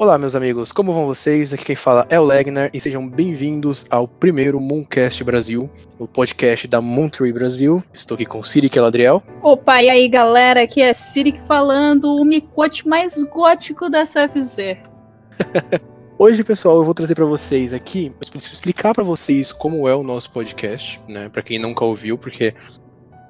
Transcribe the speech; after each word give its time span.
Olá, 0.00 0.16
meus 0.16 0.34
amigos, 0.34 0.72
como 0.72 0.94
vão 0.94 1.04
vocês? 1.04 1.52
Aqui 1.52 1.62
quem 1.62 1.76
fala 1.76 2.06
é 2.08 2.18
o 2.18 2.24
Legner 2.24 2.70
e 2.72 2.80
sejam 2.80 3.06
bem-vindos 3.06 3.84
ao 3.90 4.08
primeiro 4.08 4.58
Mooncast 4.58 5.22
Brasil, 5.22 5.68
o 5.98 6.08
podcast 6.08 6.66
da 6.66 6.80
Moontree 6.80 7.30
Brasil. 7.34 7.84
Estou 7.92 8.14
aqui 8.14 8.24
com 8.24 8.42
Siri 8.42 8.70
Adriel. 8.78 9.22
Opa, 9.42 9.82
e 9.82 9.90
aí 9.90 10.08
galera, 10.08 10.62
aqui 10.62 10.80
é 10.80 10.90
Siri 10.94 11.38
falando, 11.46 12.16
o 12.16 12.24
micote 12.24 12.88
mais 12.88 13.22
gótico 13.24 13.90
da 13.90 14.04
CFZ. 14.04 14.78
Hoje, 16.18 16.42
pessoal, 16.44 16.78
eu 16.78 16.84
vou 16.84 16.94
trazer 16.94 17.14
para 17.14 17.26
vocês 17.26 17.74
aqui, 17.74 18.10
explicar 18.34 18.94
para 18.94 19.04
vocês 19.04 19.52
como 19.52 19.86
é 19.86 19.94
o 19.94 20.02
nosso 20.02 20.30
podcast, 20.30 20.98
né? 21.06 21.28
Para 21.28 21.42
quem 21.42 21.58
nunca 21.58 21.84
ouviu, 21.84 22.16
porque 22.16 22.54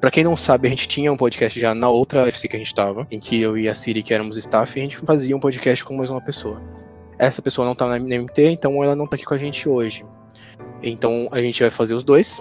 Pra 0.00 0.10
quem 0.10 0.24
não 0.24 0.34
sabe, 0.34 0.66
a 0.66 0.70
gente 0.70 0.88
tinha 0.88 1.12
um 1.12 1.16
podcast 1.16 1.60
já 1.60 1.74
na 1.74 1.90
outra 1.90 2.26
FC 2.26 2.48
que 2.48 2.56
a 2.56 2.58
gente 2.58 2.74
tava, 2.74 3.06
em 3.10 3.20
que 3.20 3.38
eu 3.38 3.58
e 3.58 3.68
a 3.68 3.74
Siri, 3.74 4.02
que 4.02 4.14
éramos 4.14 4.38
staff, 4.38 4.78
a 4.78 4.82
gente 4.82 4.96
fazia 4.96 5.36
um 5.36 5.40
podcast 5.40 5.84
com 5.84 5.94
mais 5.94 6.08
uma 6.08 6.22
pessoa. 6.22 6.60
Essa 7.18 7.42
pessoa 7.42 7.66
não 7.66 7.74
tá 7.74 7.86
na 7.86 7.98
MT, 7.98 8.50
então 8.50 8.82
ela 8.82 8.96
não 8.96 9.06
tá 9.06 9.16
aqui 9.16 9.26
com 9.26 9.34
a 9.34 9.38
gente 9.38 9.68
hoje. 9.68 10.06
Então 10.82 11.28
a 11.30 11.42
gente 11.42 11.60
vai 11.60 11.70
fazer 11.70 11.92
os 11.92 12.02
dois. 12.02 12.40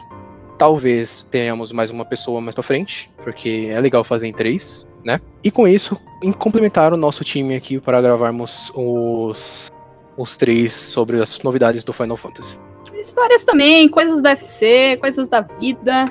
Talvez 0.58 1.23
tenhamos 1.30 1.74
mais 1.74 1.90
uma 1.90 2.05
pessoa 2.05 2.40
mais 2.40 2.55
pra 2.55 2.63
frente, 2.63 3.12
porque 3.21 3.68
é 3.70 3.80
legal 3.82 4.05
fazer 4.05 4.27
em 4.27 4.34
três, 4.34 4.87
né? 5.04 5.20
E 5.43 5.52
com 5.52 5.68
isso, 5.68 5.99
em 6.24 6.32
complementar 6.32 6.93
o 6.93 6.98
nosso 6.98 7.26
time 7.26 7.57
aqui 7.57 7.77
para 7.77 8.02
gravarmos 8.02 8.71
os, 8.74 9.70
os 10.15 10.37
três 10.37 10.71
sobre 10.71 11.21
as 11.21 11.40
novidades 11.43 11.84
do 11.84 11.91
Final 11.91 12.15
Fantasy. 12.15 12.57
Histórias 12.93 13.43
também, 13.43 13.90
coisas 13.90 14.21
da 14.21 14.32
FC, 14.32 14.96
coisas 15.02 15.27
da 15.27 15.41
vida. 15.41 16.05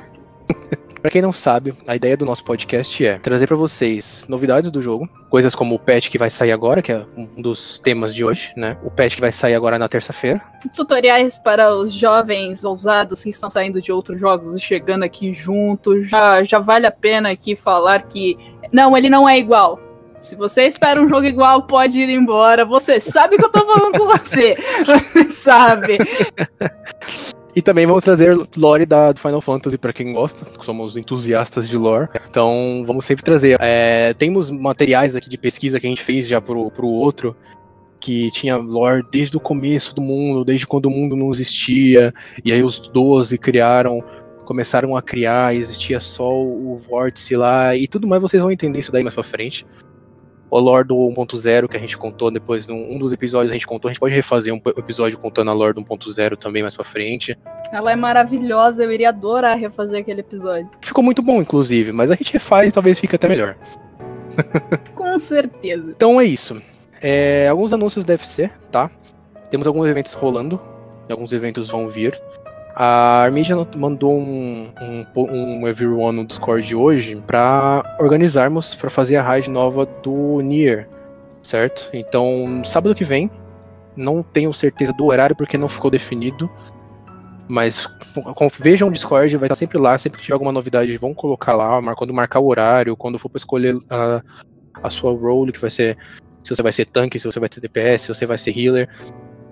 Para 1.00 1.10
quem 1.10 1.22
não 1.22 1.32
sabe, 1.32 1.74
a 1.86 1.94
ideia 1.94 2.16
do 2.16 2.24
nosso 2.24 2.44
podcast 2.44 3.06
é 3.06 3.18
trazer 3.18 3.46
para 3.46 3.56
vocês 3.56 4.26
novidades 4.28 4.70
do 4.70 4.82
jogo, 4.82 5.08
coisas 5.30 5.54
como 5.54 5.74
o 5.74 5.78
patch 5.78 6.08
que 6.08 6.18
vai 6.18 6.28
sair 6.28 6.52
agora, 6.52 6.82
que 6.82 6.90
é 6.90 7.04
um 7.16 7.40
dos 7.40 7.78
temas 7.78 8.14
de 8.14 8.24
hoje, 8.24 8.52
né? 8.56 8.76
O 8.82 8.90
patch 8.90 9.14
que 9.14 9.20
vai 9.20 9.30
sair 9.30 9.54
agora 9.54 9.78
na 9.78 9.88
terça-feira. 9.88 10.42
Tutoriais 10.74 11.38
para 11.38 11.72
os 11.72 11.92
jovens 11.92 12.64
ousados 12.64 13.22
que 13.22 13.30
estão 13.30 13.48
saindo 13.48 13.80
de 13.80 13.92
outros 13.92 14.20
jogos 14.20 14.56
e 14.56 14.60
chegando 14.60 15.04
aqui 15.04 15.32
junto. 15.32 16.02
Já, 16.02 16.42
já 16.42 16.58
vale 16.58 16.86
a 16.86 16.92
pena 16.92 17.30
aqui 17.30 17.54
falar 17.54 18.02
que 18.02 18.36
não, 18.72 18.96
ele 18.96 19.08
não 19.08 19.28
é 19.28 19.38
igual. 19.38 19.80
Se 20.20 20.34
você 20.34 20.64
espera 20.64 21.00
um 21.00 21.08
jogo 21.08 21.24
igual, 21.24 21.62
pode 21.62 22.00
ir 22.00 22.10
embora. 22.10 22.64
Você 22.64 22.98
sabe 22.98 23.36
que 23.36 23.44
eu 23.44 23.52
tô 23.52 23.64
falando 23.64 23.98
com 23.98 24.06
você. 24.06 24.54
Você 24.84 25.28
sabe. 25.30 25.98
E 27.56 27.62
também 27.62 27.86
vamos 27.86 28.04
trazer 28.04 28.36
lore 28.56 28.86
da, 28.86 29.12
do 29.12 29.20
Final 29.20 29.40
Fantasy 29.40 29.78
para 29.78 29.92
quem 29.92 30.12
gosta, 30.12 30.46
somos 30.64 30.96
entusiastas 30.96 31.68
de 31.68 31.76
lore. 31.76 32.08
Então 32.28 32.84
vamos 32.86 33.04
sempre 33.04 33.24
trazer. 33.24 33.56
É, 33.60 34.14
temos 34.14 34.50
materiais 34.50 35.16
aqui 35.16 35.28
de 35.28 35.38
pesquisa 35.38 35.80
que 35.80 35.86
a 35.86 35.90
gente 35.90 36.02
fez 36.02 36.28
já 36.28 36.40
pro, 36.40 36.70
pro 36.70 36.86
outro, 36.86 37.34
que 37.98 38.30
tinha 38.30 38.56
lore 38.56 39.04
desde 39.10 39.36
o 39.36 39.40
começo 39.40 39.94
do 39.94 40.00
mundo, 40.00 40.44
desde 40.44 40.66
quando 40.66 40.86
o 40.86 40.90
mundo 40.90 41.16
não 41.16 41.30
existia, 41.30 42.14
e 42.44 42.52
aí 42.52 42.62
os 42.62 42.78
12 42.78 43.36
criaram, 43.38 44.02
começaram 44.44 44.96
a 44.96 45.02
criar, 45.02 45.54
existia 45.54 46.00
só 46.00 46.32
o 46.32 46.78
vórtice 46.78 47.34
lá, 47.34 47.74
e 47.74 47.88
tudo 47.88 48.06
mais 48.06 48.22
vocês 48.22 48.40
vão 48.40 48.52
entender 48.52 48.78
isso 48.78 48.92
daí 48.92 49.02
mais 49.02 49.14
pra 49.14 49.24
frente 49.24 49.66
o 50.50 50.58
lore 50.58 50.86
do 50.86 50.94
1.0 50.96 51.68
que 51.68 51.76
a 51.76 51.80
gente 51.80 51.96
contou 51.96 52.30
depois, 52.30 52.66
num 52.66 52.94
um 52.94 52.98
dos 52.98 53.12
episódios 53.12 53.50
a 53.50 53.54
gente 53.54 53.66
contou, 53.66 53.88
a 53.88 53.92
gente 53.92 54.00
pode 54.00 54.14
refazer 54.14 54.52
um 54.52 54.60
episódio 54.76 55.18
contando 55.18 55.50
a 55.50 55.54
lore 55.54 55.74
do 55.74 55.82
1.0 55.82 56.36
também 56.36 56.62
mais 56.62 56.74
pra 56.74 56.84
frente. 56.84 57.38
Ela 57.72 57.92
é 57.92 57.96
maravilhosa, 57.96 58.84
eu 58.84 58.92
iria 58.92 59.10
adorar 59.10 59.58
refazer 59.58 60.00
aquele 60.00 60.20
episódio. 60.20 60.70
Ficou 60.80 61.04
muito 61.04 61.22
bom, 61.22 61.40
inclusive, 61.40 61.92
mas 61.92 62.10
a 62.10 62.14
gente 62.14 62.32
refaz 62.32 62.68
e 62.68 62.72
talvez 62.72 62.98
fique 62.98 63.16
até 63.16 63.28
melhor. 63.28 63.56
Com 64.94 65.18
certeza. 65.18 65.90
Então 65.90 66.20
é 66.20 66.24
isso. 66.24 66.60
É, 67.00 67.48
alguns 67.48 67.72
anúncios 67.72 68.04
deve 68.04 68.26
ser, 68.26 68.50
tá? 68.70 68.90
Temos 69.50 69.66
alguns 69.66 69.86
eventos 69.86 70.12
rolando, 70.12 70.60
alguns 71.08 71.32
eventos 71.32 71.68
vão 71.68 71.88
vir. 71.88 72.18
A 72.80 73.24
Armija 73.24 73.56
mandou 73.74 74.16
um, 74.16 74.70
um, 74.80 75.06
um 75.16 75.66
everyone 75.66 76.18
no 76.18 76.24
Discord 76.24 76.76
hoje 76.76 77.20
para 77.26 77.82
organizarmos 77.98 78.76
para 78.76 78.88
fazer 78.88 79.16
a 79.16 79.22
raid 79.22 79.50
nova 79.50 79.84
do 79.84 80.40
Nier, 80.40 80.88
certo? 81.42 81.90
Então, 81.92 82.62
sábado 82.64 82.94
que 82.94 83.02
vem, 83.02 83.28
não 83.96 84.22
tenho 84.22 84.54
certeza 84.54 84.92
do 84.92 85.06
horário 85.06 85.34
porque 85.34 85.58
não 85.58 85.66
ficou 85.66 85.90
definido, 85.90 86.48
mas 87.48 87.88
vejam 88.60 88.86
o 88.86 88.92
Discord, 88.92 89.36
vai 89.36 89.46
estar 89.46 89.56
sempre 89.56 89.76
lá, 89.76 89.98
sempre 89.98 90.20
que 90.20 90.26
tiver 90.26 90.34
alguma 90.34 90.52
novidade, 90.52 90.96
vão 90.98 91.12
colocar 91.12 91.56
lá, 91.56 91.82
quando 91.96 92.14
marcar 92.14 92.38
o 92.38 92.46
horário, 92.46 92.96
quando 92.96 93.18
for 93.18 93.28
para 93.28 93.38
escolher 93.38 93.76
a, 93.90 94.22
a 94.84 94.88
sua 94.88 95.10
role, 95.10 95.50
que 95.50 95.58
vai 95.58 95.70
ser 95.70 95.98
se 96.44 96.54
você 96.54 96.62
vai 96.62 96.72
ser 96.72 96.86
tanque, 96.86 97.18
se 97.18 97.26
você 97.26 97.40
vai 97.40 97.48
ser 97.52 97.60
DPS, 97.60 98.04
se 98.04 98.14
você 98.14 98.24
vai 98.24 98.38
ser 98.38 98.56
healer. 98.56 98.88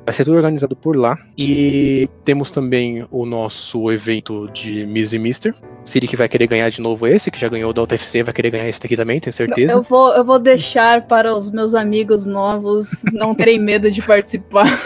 Vai 0.07 0.15
ser 0.15 0.25
tudo 0.25 0.37
organizado 0.37 0.77
por 0.77 0.97
lá. 0.97 1.19
E 1.37 2.09
temos 2.25 2.53
também 2.53 3.05
o 3.11 3.27
nosso 3.27 3.91
evento 3.91 4.49
de 4.53 4.87
Miss 4.87 5.13
e 5.13 5.19
Mister. 5.19 5.53
Siri 5.85 6.07
que 6.07 6.17
vai 6.17 6.29
querer 6.29 6.47
ganhar 6.47 6.69
de 6.69 6.81
novo 6.81 7.09
esse, 7.09 7.29
que 7.29 7.39
já 7.39 7.49
ganhou 7.49 7.73
da 7.73 7.83
UTFC, 7.83 8.23
vai 8.23 8.33
querer 8.33 8.51
ganhar 8.51 8.69
esse 8.69 8.81
aqui 8.85 8.97
também, 8.97 9.19
tenho 9.19 9.33
certeza. 9.33 9.73
Eu 9.73 9.83
vou, 9.83 10.13
eu 10.15 10.25
vou 10.25 10.39
deixar 10.39 11.07
para 11.09 11.35
os 11.35 11.51
meus 11.51 11.75
amigos 11.75 12.25
novos 12.25 13.05
não 13.13 13.35
terem 13.35 13.59
medo 13.59 13.91
de 13.91 14.01
participar. 14.01 14.67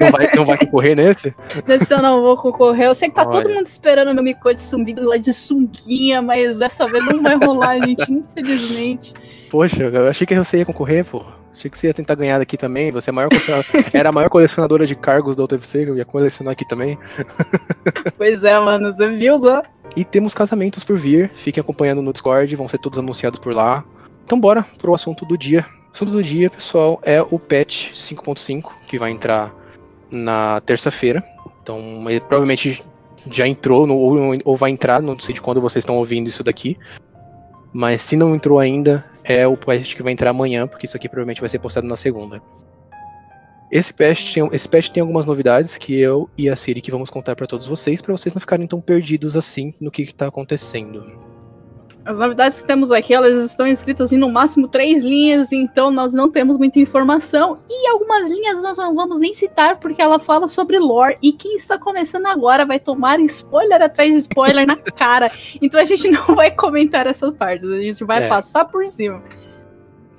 Não 0.00 0.10
vai, 0.10 0.28
não 0.34 0.44
vai 0.44 0.58
concorrer 0.58 0.96
nesse? 0.96 1.32
Nesse 1.64 1.94
eu 1.94 2.02
não 2.02 2.20
vou 2.20 2.36
concorrer. 2.36 2.86
Eu 2.86 2.94
sei 2.94 3.08
que 3.08 3.14
tá 3.14 3.22
Olha. 3.22 3.30
todo 3.30 3.54
mundo 3.54 3.66
esperando 3.66 4.12
meu 4.12 4.24
Mikote 4.24 4.60
sumido 4.60 5.06
lá 5.06 5.16
de 5.16 5.32
sunguinha, 5.32 6.20
mas 6.20 6.58
dessa 6.58 6.88
vez 6.88 7.04
não 7.06 7.22
vai 7.22 7.36
rolar, 7.36 7.78
gente, 7.80 8.10
infelizmente. 8.10 9.12
Poxa, 9.48 9.84
eu 9.84 10.08
achei 10.08 10.26
que 10.26 10.34
você 10.34 10.58
ia 10.58 10.66
concorrer, 10.66 11.04
pô. 11.04 11.24
Achei 11.56 11.70
que 11.70 11.78
você 11.78 11.86
ia 11.86 11.94
tentar 11.94 12.14
ganhar 12.14 12.38
daqui 12.38 12.58
também. 12.58 12.92
Você 12.92 13.08
é 13.08 13.12
maior 13.12 13.30
era 13.94 14.10
a 14.10 14.12
maior 14.12 14.28
colecionadora 14.28 14.86
de 14.86 14.94
cargos 14.94 15.34
da 15.34 15.44
UTFC, 15.44 15.88
eu 15.88 15.96
ia 15.96 16.04
colecionar 16.04 16.52
aqui 16.52 16.68
também. 16.68 16.98
Pois 18.16 18.44
é, 18.44 18.58
mano, 18.58 18.92
você 18.92 19.08
viu 19.08 19.38
só? 19.38 19.62
E 19.94 20.04
temos 20.04 20.34
casamentos 20.34 20.82
por 20.84 20.98
vir. 20.98 21.30
Fiquem 21.34 21.60
acompanhando 21.60 22.02
no 22.02 22.12
Discord, 22.12 22.54
vão 22.56 22.68
ser 22.68 22.78
todos 22.78 22.98
anunciados 22.98 23.38
por 23.38 23.54
lá. 23.54 23.84
Então 24.24 24.38
bora 24.38 24.64
pro 24.78 24.94
assunto 24.94 25.24
do 25.24 25.38
dia. 25.38 25.64
O 25.90 25.92
assunto 25.94 26.12
do 26.12 26.22
dia, 26.22 26.50
pessoal, 26.50 27.00
é 27.02 27.22
o 27.22 27.38
patch 27.38 27.92
5.5, 27.92 28.70
que 28.86 28.98
vai 28.98 29.10
entrar 29.10 29.54
na 30.10 30.60
terça-feira. 30.60 31.22
Então, 31.62 31.78
ele 32.08 32.20
provavelmente 32.20 32.84
já 33.30 33.46
entrou, 33.46 33.86
no, 33.86 33.96
ou, 33.96 34.16
ou 34.44 34.56
vai 34.56 34.70
entrar, 34.70 35.00
não 35.00 35.18
sei 35.18 35.34
de 35.34 35.40
quando 35.40 35.60
vocês 35.60 35.82
estão 35.82 35.96
ouvindo 35.96 36.28
isso 36.28 36.42
daqui. 36.42 36.76
Mas 37.76 38.04
se 38.04 38.16
não 38.16 38.34
entrou 38.34 38.58
ainda, 38.58 39.04
é 39.22 39.46
o 39.46 39.54
patch 39.54 39.96
que 39.96 40.02
vai 40.02 40.10
entrar 40.10 40.30
amanhã, 40.30 40.66
porque 40.66 40.86
isso 40.86 40.96
aqui 40.96 41.10
provavelmente 41.10 41.42
vai 41.42 41.50
ser 41.50 41.58
postado 41.58 41.86
na 41.86 41.94
segunda. 41.94 42.40
Esse 43.70 43.92
patch 43.92 44.32
tem, 44.32 44.48
esse 44.50 44.66
patch 44.66 44.88
tem 44.88 45.02
algumas 45.02 45.26
novidades 45.26 45.76
que 45.76 45.94
eu 46.00 46.26
e 46.38 46.48
a 46.48 46.56
Siri 46.56 46.80
que 46.80 46.90
vamos 46.90 47.10
contar 47.10 47.36
para 47.36 47.46
todos 47.46 47.66
vocês, 47.66 48.00
para 48.00 48.16
vocês 48.16 48.34
não 48.34 48.40
ficarem 48.40 48.66
tão 48.66 48.80
perdidos 48.80 49.36
assim 49.36 49.74
no 49.78 49.90
que 49.90 50.00
está 50.00 50.26
acontecendo. 50.26 51.35
As 52.06 52.20
novidades 52.20 52.60
que 52.60 52.66
temos 52.68 52.92
aqui, 52.92 53.12
elas 53.12 53.44
estão 53.44 53.66
escritas 53.66 54.12
em 54.12 54.16
no 54.16 54.30
máximo 54.30 54.68
três 54.68 55.02
linhas, 55.02 55.50
então 55.50 55.90
nós 55.90 56.14
não 56.14 56.30
temos 56.30 56.56
muita 56.56 56.78
informação. 56.78 57.58
E 57.68 57.88
algumas 57.88 58.30
linhas 58.30 58.62
nós 58.62 58.78
não 58.78 58.94
vamos 58.94 59.18
nem 59.18 59.32
citar, 59.32 59.80
porque 59.80 60.00
ela 60.00 60.20
fala 60.20 60.46
sobre 60.46 60.78
lore. 60.78 61.18
E 61.20 61.32
quem 61.32 61.56
está 61.56 61.76
começando 61.76 62.26
agora 62.26 62.64
vai 62.64 62.78
tomar 62.78 63.18
spoiler 63.22 63.82
atrás 63.82 64.12
de 64.12 64.18
spoiler 64.18 64.64
na 64.64 64.76
cara. 64.96 65.28
Então 65.60 65.80
a 65.80 65.84
gente 65.84 66.08
não 66.08 66.36
vai 66.36 66.52
comentar 66.52 67.08
essas 67.08 67.34
partes, 67.36 67.68
a 67.68 67.80
gente 67.80 68.04
vai 68.04 68.22
é. 68.22 68.28
passar 68.28 68.66
por 68.66 68.88
cima. 68.88 69.20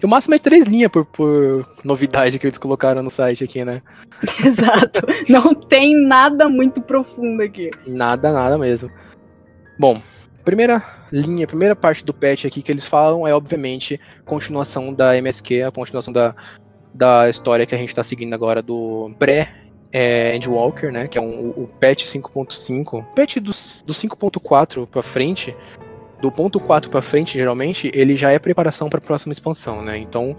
O 0.04 0.08
máximo 0.08 0.36
é 0.36 0.40
três 0.40 0.66
linhas 0.66 0.92
por, 0.92 1.06
por 1.06 1.66
novidade 1.86 2.38
que 2.38 2.46
eles 2.46 2.58
colocaram 2.58 3.02
no 3.02 3.10
site 3.10 3.46
aqui, 3.46 3.64
né? 3.64 3.82
Exato. 4.46 5.08
Não 5.30 5.54
tem 5.54 5.96
nada 6.06 6.50
muito 6.50 6.82
profundo 6.82 7.42
aqui. 7.42 7.70
Nada, 7.88 8.34
nada 8.34 8.58
mesmo. 8.58 8.92
Bom, 9.80 10.02
primeira 10.44 10.97
linha, 11.12 11.46
a 11.46 11.48
primeira 11.48 11.76
parte 11.76 12.04
do 12.04 12.14
patch 12.14 12.46
aqui 12.46 12.62
que 12.62 12.72
eles 12.72 12.86
falam 12.86 13.28
é, 13.28 13.34
obviamente, 13.34 14.00
continuação 14.26 14.94
da 14.94 15.18
MSQ, 15.18 15.64
a 15.64 15.72
continuação 15.72 16.14
da, 16.14 16.36
da 16.94 17.30
história 17.30 17.66
que 17.66 17.76
a 17.76 17.78
gente 17.78 17.90
está 17.90 18.04
seguindo 18.04 18.34
agora 18.34 18.62
do 18.62 19.12
pré 19.18 19.50
é, 19.92 20.36
Endwalker, 20.36 20.92
né, 20.92 21.08
que 21.08 21.18
é 21.18 21.22
um, 21.22 21.50
o 21.50 21.70
patch 21.80 22.06
5.5. 22.06 23.06
Patch 23.16 23.38
do, 23.38 23.52
do 23.52 23.94
5.4 23.94 24.86
para 24.88 25.02
frente, 25.02 25.56
do 26.22 26.32
ponto 26.32 26.60
4 26.60 26.90
para 26.90 27.02
frente, 27.02 27.38
geralmente, 27.38 27.92
ele 27.94 28.16
já 28.16 28.32
é 28.32 28.40
preparação 28.40 28.90
para 28.90 28.98
a 28.98 29.02
próxima 29.02 29.32
expansão, 29.32 29.84
né? 29.84 29.98
Então, 29.98 30.36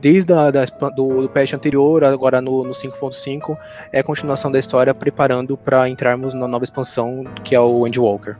desde 0.00 0.32
a, 0.32 0.50
da, 0.50 0.64
do, 0.64 1.22
do 1.22 1.28
patch 1.28 1.54
anterior, 1.54 2.04
agora 2.04 2.40
no, 2.40 2.64
no 2.64 2.72
5.5, 2.72 3.56
é 3.92 4.02
continuação 4.02 4.52
da 4.52 4.58
história 4.58 4.94
preparando 4.94 5.56
para 5.56 5.88
entrarmos 5.88 6.34
na 6.34 6.46
nova 6.46 6.64
expansão, 6.64 7.24
que 7.42 7.54
é 7.54 7.60
o 7.60 7.86
Endwalker. 7.86 8.36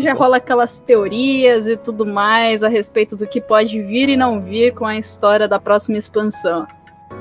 Já 0.00 0.14
rola 0.14 0.38
aquelas 0.38 0.78
teorias 0.80 1.66
e 1.66 1.76
tudo 1.76 2.04
mais 2.04 2.64
a 2.64 2.68
respeito 2.68 3.16
do 3.16 3.26
que 3.26 3.40
pode 3.40 3.80
vir 3.82 4.08
e 4.08 4.16
não 4.16 4.40
vir 4.40 4.74
com 4.74 4.84
a 4.84 4.98
história 4.98 5.46
da 5.46 5.58
próxima 5.58 5.96
expansão. 5.96 6.66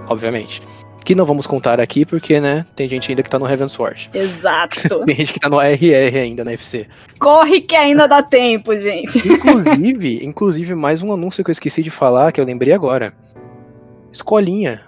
Obviamente. 0.07 0.61
Que 1.03 1.13
não 1.13 1.25
vamos 1.25 1.45
contar 1.45 1.79
aqui 1.79 2.03
porque, 2.03 2.39
né, 2.39 2.65
tem 2.75 2.89
gente 2.89 3.11
ainda 3.11 3.21
que 3.21 3.29
tá 3.29 3.37
no 3.37 3.47
Heavensward. 3.47 4.09
Exato. 4.11 5.01
tem 5.05 5.15
gente 5.15 5.33
que 5.33 5.39
tá 5.39 5.47
no 5.47 5.61
RR 5.61 6.17
ainda 6.17 6.43
na 6.43 6.53
FC. 6.53 6.87
Corre 7.19 7.61
que 7.61 7.75
ainda 7.75 8.07
dá 8.07 8.23
tempo, 8.23 8.77
gente. 8.79 9.19
Inclusive, 9.29 10.25
inclusive, 10.25 10.73
mais 10.73 11.03
um 11.03 11.13
anúncio 11.13 11.43
que 11.43 11.51
eu 11.51 11.53
esqueci 11.53 11.83
de 11.83 11.91
falar, 11.91 12.31
que 12.31 12.41
eu 12.41 12.45
lembrei 12.45 12.73
agora. 12.73 13.13
escolinha. 14.11 14.81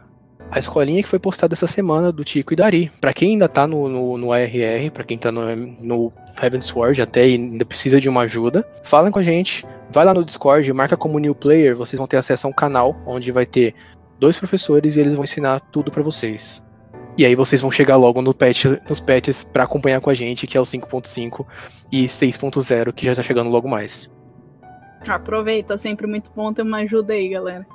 A 0.49 0.57
escolinha 0.57 1.03
que 1.03 1.09
foi 1.09 1.19
postada 1.19 1.53
essa 1.53 1.67
semana 1.67 2.11
do 2.11 2.23
Tico 2.23 2.53
e 2.53 2.55
Dari. 2.55 2.91
Pra 2.99 3.13
quem 3.13 3.33
ainda 3.33 3.47
tá 3.47 3.67
no, 3.67 3.87
no, 3.87 4.17
no 4.17 4.31
ARR, 4.31 4.89
pra 4.91 5.03
quem 5.03 5.17
tá 5.17 5.31
no, 5.31 5.55
no 5.55 6.13
Heavensward 6.41 7.01
até 7.01 7.27
e 7.27 7.33
ainda 7.33 7.65
precisa 7.65 7.99
de 7.99 8.09
uma 8.09 8.21
ajuda, 8.21 8.67
falem 8.83 9.11
com 9.11 9.19
a 9.19 9.23
gente. 9.23 9.65
Vai 9.89 10.05
lá 10.05 10.13
no 10.13 10.23
Discord, 10.23 10.71
marca 10.73 10.97
como 10.97 11.19
new 11.19 11.33
player, 11.33 11.75
vocês 11.75 11.97
vão 11.97 12.07
ter 12.07 12.17
acesso 12.17 12.47
a 12.47 12.49
um 12.49 12.53
canal 12.53 12.95
onde 13.05 13.31
vai 13.31 13.45
ter 13.45 13.73
dois 14.19 14.37
professores 14.37 14.95
e 14.95 14.99
eles 14.99 15.13
vão 15.13 15.23
ensinar 15.23 15.59
tudo 15.71 15.91
pra 15.91 16.03
vocês. 16.03 16.61
E 17.17 17.25
aí 17.25 17.33
vocês 17.33 17.61
vão 17.61 17.71
chegar 17.71 17.95
logo 17.95 18.21
no 18.21 18.33
patch, 18.33 18.65
nos 18.87 18.99
patches 18.99 19.43
pra 19.43 19.63
acompanhar 19.63 19.99
com 19.99 20.09
a 20.09 20.13
gente, 20.13 20.45
que 20.45 20.55
é 20.55 20.61
o 20.61 20.63
5.5 20.63 21.45
e 21.91 22.05
6.0, 22.05 22.93
que 22.93 23.05
já 23.05 23.15
tá 23.15 23.23
chegando 23.23 23.49
logo 23.49 23.67
mais. 23.67 24.09
Aproveita, 25.07 25.77
sempre 25.77 26.05
muito 26.05 26.31
bom 26.35 26.53
ter 26.53 26.61
uma 26.61 26.77
ajuda 26.77 27.13
aí, 27.13 27.29
galera. 27.29 27.65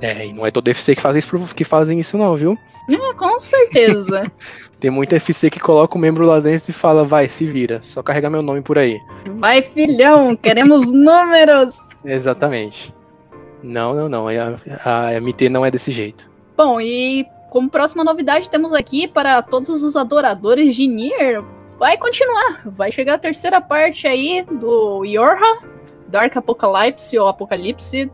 É, 0.00 0.26
e 0.26 0.32
não 0.32 0.46
é 0.46 0.50
todo 0.50 0.68
FC 0.68 0.94
que, 0.94 1.00
faz 1.00 1.16
isso, 1.16 1.54
que 1.54 1.64
fazem 1.64 1.98
isso 1.98 2.18
não, 2.18 2.36
viu? 2.36 2.58
É, 2.88 3.14
com 3.14 3.38
certeza. 3.38 4.22
Tem 4.80 4.90
muito 4.90 5.14
FC 5.14 5.48
que 5.48 5.60
coloca 5.60 5.96
o 5.96 6.00
membro 6.00 6.26
lá 6.26 6.40
dentro 6.40 6.70
e 6.70 6.74
fala, 6.74 7.04
vai, 7.04 7.28
se 7.28 7.46
vira, 7.46 7.80
só 7.82 8.02
carregar 8.02 8.28
meu 8.28 8.42
nome 8.42 8.60
por 8.60 8.76
aí. 8.76 9.00
Vai, 9.38 9.62
filhão, 9.62 10.36
queremos 10.36 10.92
números! 10.92 11.74
Exatamente. 12.04 12.94
Não, 13.62 13.94
não, 13.94 14.08
não, 14.10 14.28
a, 14.28 15.08
a 15.14 15.20
MT 15.20 15.48
não 15.48 15.64
é 15.64 15.70
desse 15.70 15.90
jeito. 15.90 16.28
Bom, 16.54 16.78
e 16.78 17.26
como 17.48 17.70
próxima 17.70 18.04
novidade 18.04 18.50
temos 18.50 18.74
aqui 18.74 19.08
para 19.08 19.40
todos 19.40 19.82
os 19.82 19.96
adoradores 19.96 20.74
de 20.74 20.86
Nier, 20.86 21.42
vai 21.78 21.96
continuar. 21.96 22.62
Vai 22.66 22.92
chegar 22.92 23.14
a 23.14 23.18
terceira 23.18 23.60
parte 23.60 24.06
aí 24.06 24.44
do 24.50 25.04
Yorha, 25.04 25.60
Dark 26.08 26.36
Apocalypse 26.36 27.18
ou 27.18 27.26
Apocalipse. 27.26 28.10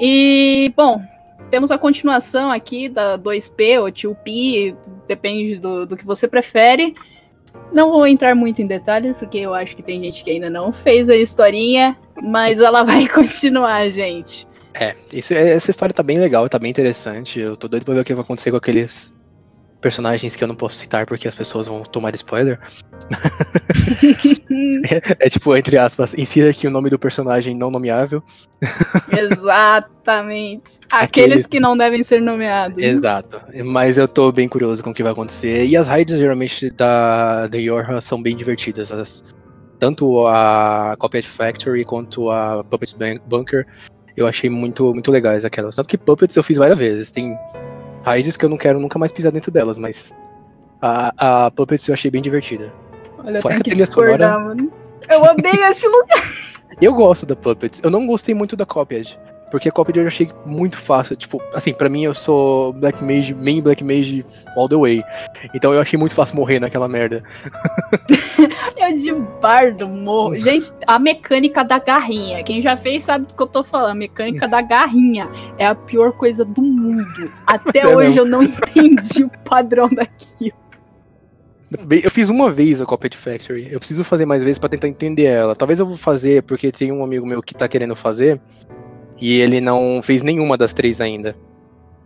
E, 0.00 0.72
bom, 0.74 1.02
temos 1.50 1.70
a 1.70 1.76
continuação 1.76 2.50
aqui 2.50 2.88
da 2.88 3.18
2P 3.18 3.80
ou 3.80 3.88
2P, 3.88 4.74
depende 5.06 5.58
do, 5.58 5.84
do 5.84 5.96
que 5.96 6.06
você 6.06 6.26
prefere. 6.26 6.94
Não 7.72 7.90
vou 7.90 8.06
entrar 8.06 8.34
muito 8.34 8.62
em 8.62 8.66
detalhes, 8.66 9.14
porque 9.18 9.38
eu 9.38 9.52
acho 9.52 9.76
que 9.76 9.82
tem 9.82 10.02
gente 10.02 10.24
que 10.24 10.30
ainda 10.30 10.48
não 10.48 10.72
fez 10.72 11.08
a 11.10 11.16
historinha, 11.16 11.96
mas 12.22 12.60
ela 12.60 12.82
vai 12.84 13.06
continuar, 13.06 13.90
gente. 13.90 14.46
É, 14.72 14.94
isso, 15.12 15.34
essa 15.34 15.70
história 15.70 15.92
tá 15.92 16.02
bem 16.02 16.18
legal, 16.18 16.48
tá 16.48 16.58
bem 16.58 16.70
interessante. 16.70 17.38
Eu 17.38 17.56
tô 17.56 17.68
doido 17.68 17.84
pra 17.84 17.94
ver 17.94 18.00
o 18.00 18.04
que 18.04 18.14
vai 18.14 18.22
acontecer 18.22 18.50
com 18.50 18.56
aqueles 18.56 19.14
personagens 19.80 20.36
que 20.36 20.44
eu 20.44 20.48
não 20.48 20.54
posso 20.54 20.76
citar 20.76 21.06
porque 21.06 21.26
as 21.26 21.34
pessoas 21.34 21.66
vão 21.66 21.82
tomar 21.82 22.14
spoiler. 22.14 22.58
é, 24.90 25.26
é, 25.26 25.28
tipo, 25.28 25.56
entre 25.56 25.76
aspas, 25.76 26.14
insira 26.14 26.50
aqui 26.50 26.66
o 26.66 26.70
nome 26.70 26.90
do 26.90 26.98
personagem 26.98 27.56
não 27.56 27.70
nomeável. 27.70 28.22
Exatamente. 29.10 30.78
Aqueles, 30.92 31.02
Aqueles, 31.02 31.46
que 31.46 31.58
não 31.58 31.76
devem 31.76 32.02
ser 32.02 32.20
nomeados. 32.20 32.82
Exato. 32.82 33.40
Mas 33.64 33.98
eu 33.98 34.06
tô 34.06 34.30
bem 34.30 34.48
curioso 34.48 34.82
com 34.82 34.90
o 34.90 34.94
que 34.94 35.02
vai 35.02 35.12
acontecer. 35.12 35.66
E 35.66 35.76
as 35.76 35.88
raids 35.88 36.18
geralmente 36.18 36.70
da, 36.70 37.46
da 37.46 37.58
Yorha 37.58 38.00
são 38.00 38.22
bem 38.22 38.36
divertidas. 38.36 38.92
As, 38.92 39.24
tanto 39.78 40.26
a 40.26 40.94
Copy 40.98 41.22
Factory 41.22 41.84
quanto 41.84 42.30
a 42.30 42.62
Puppets 42.64 42.94
Bunker 43.26 43.66
eu 44.16 44.26
achei 44.26 44.50
muito, 44.50 44.92
muito 44.92 45.10
legais 45.10 45.44
aquelas. 45.44 45.76
Tanto 45.76 45.88
que 45.88 45.96
Puppets 45.96 46.36
eu 46.36 46.42
fiz 46.42 46.58
várias 46.58 46.78
vezes. 46.78 47.10
Tem 47.10 47.36
raízes 48.02 48.36
que 48.36 48.44
eu 48.44 48.48
não 48.48 48.56
quero 48.56 48.78
nunca 48.80 48.98
mais 48.98 49.12
pisar 49.12 49.32
dentro 49.32 49.50
delas, 49.50 49.78
mas 49.78 50.14
a, 50.80 51.44
a 51.46 51.50
Puppets 51.50 51.86
eu 51.88 51.94
achei 51.94 52.10
bem 52.10 52.22
divertida. 52.22 52.72
Olha, 53.24 53.40
Fora 53.40 53.56
que, 53.56 53.70
que 53.70 53.74
discordar, 53.74 54.34
sonora... 54.34 54.38
mano. 54.38 54.72
Eu 55.10 55.22
odeio 55.22 55.64
esse 55.64 55.86
lugar. 55.86 56.32
eu 56.80 56.94
gosto 56.94 57.26
da 57.26 57.36
Puppets. 57.36 57.80
Eu 57.82 57.90
não 57.90 58.06
gostei 58.06 58.34
muito 58.34 58.56
da 58.56 58.64
Copied. 58.64 59.16
Porque 59.50 59.68
a 59.68 59.72
Copied 59.72 59.96
eu 59.96 60.06
achei 60.06 60.30
muito 60.46 60.78
fácil. 60.78 61.16
Tipo, 61.16 61.42
assim, 61.52 61.74
pra 61.74 61.88
mim 61.88 62.04
eu 62.04 62.14
sou 62.14 62.72
Black 62.72 63.02
Mage, 63.02 63.34
main 63.34 63.60
Black 63.60 63.82
Mage 63.82 64.24
all 64.56 64.68
the 64.68 64.76
way. 64.76 65.02
Então 65.52 65.74
eu 65.74 65.80
achei 65.80 65.98
muito 65.98 66.14
fácil 66.14 66.36
morrer 66.36 66.60
naquela 66.60 66.86
merda. 66.86 67.22
de 68.94 69.12
bardo 69.12 69.88
morro. 69.88 70.36
Gente, 70.36 70.72
a 70.86 70.98
mecânica 70.98 71.64
da 71.64 71.78
garrinha. 71.78 72.42
Quem 72.42 72.60
já 72.60 72.76
fez 72.76 73.04
sabe 73.04 73.26
do 73.26 73.34
que 73.34 73.42
eu 73.42 73.46
tô 73.46 73.64
falando. 73.64 73.92
A 73.92 73.94
mecânica 73.94 74.46
da 74.48 74.60
garrinha 74.60 75.28
é 75.58 75.66
a 75.66 75.74
pior 75.74 76.12
coisa 76.12 76.44
do 76.44 76.62
mundo. 76.62 77.30
Até 77.46 77.86
hoje 77.94 78.18
eu 78.18 78.24
não 78.24 78.42
entendi 78.44 79.24
o 79.24 79.30
padrão 79.44 79.88
daquilo. 79.88 80.58
Eu 82.02 82.10
fiz 82.10 82.28
uma 82.28 82.50
vez 82.50 82.82
a 82.82 82.86
Copied 82.86 83.14
Factory. 83.14 83.68
Eu 83.70 83.78
preciso 83.78 84.02
fazer 84.02 84.26
mais 84.26 84.42
vezes 84.42 84.58
para 84.58 84.68
tentar 84.68 84.88
entender 84.88 85.24
ela. 85.24 85.54
Talvez 85.54 85.78
eu 85.78 85.86
vou 85.86 85.96
fazer, 85.96 86.42
porque 86.42 86.72
tem 86.72 86.90
um 86.90 87.04
amigo 87.04 87.24
meu 87.24 87.40
que 87.40 87.54
tá 87.54 87.68
querendo 87.68 87.94
fazer. 87.94 88.40
E 89.20 89.40
ele 89.40 89.60
não 89.60 90.00
fez 90.02 90.22
nenhuma 90.22 90.56
das 90.56 90.72
três 90.72 91.00
ainda, 91.00 91.36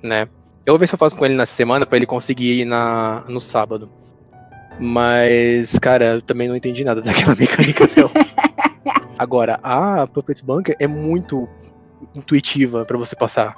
né? 0.02 0.28
Eu 0.66 0.72
vou 0.72 0.78
ver 0.78 0.86
se 0.86 0.94
eu 0.94 0.98
faço 0.98 1.16
com 1.16 1.24
ele 1.24 1.34
na 1.34 1.46
semana 1.46 1.86
para 1.86 1.96
ele 1.96 2.06
conseguir 2.06 2.60
ir 2.60 2.64
na, 2.64 3.24
no 3.28 3.40
sábado. 3.40 3.90
Mas, 4.78 5.78
cara, 5.78 6.14
eu 6.14 6.22
também 6.22 6.48
não 6.48 6.56
entendi 6.56 6.84
nada 6.84 7.00
daquela 7.02 7.34
mecânica 7.36 7.88
não. 7.96 8.10
Agora, 9.18 9.58
a 9.62 10.06
Puppet 10.06 10.44
Bunker 10.44 10.76
é 10.78 10.86
muito 10.86 11.48
intuitiva 12.14 12.84
para 12.84 12.98
você 12.98 13.14
passar. 13.14 13.54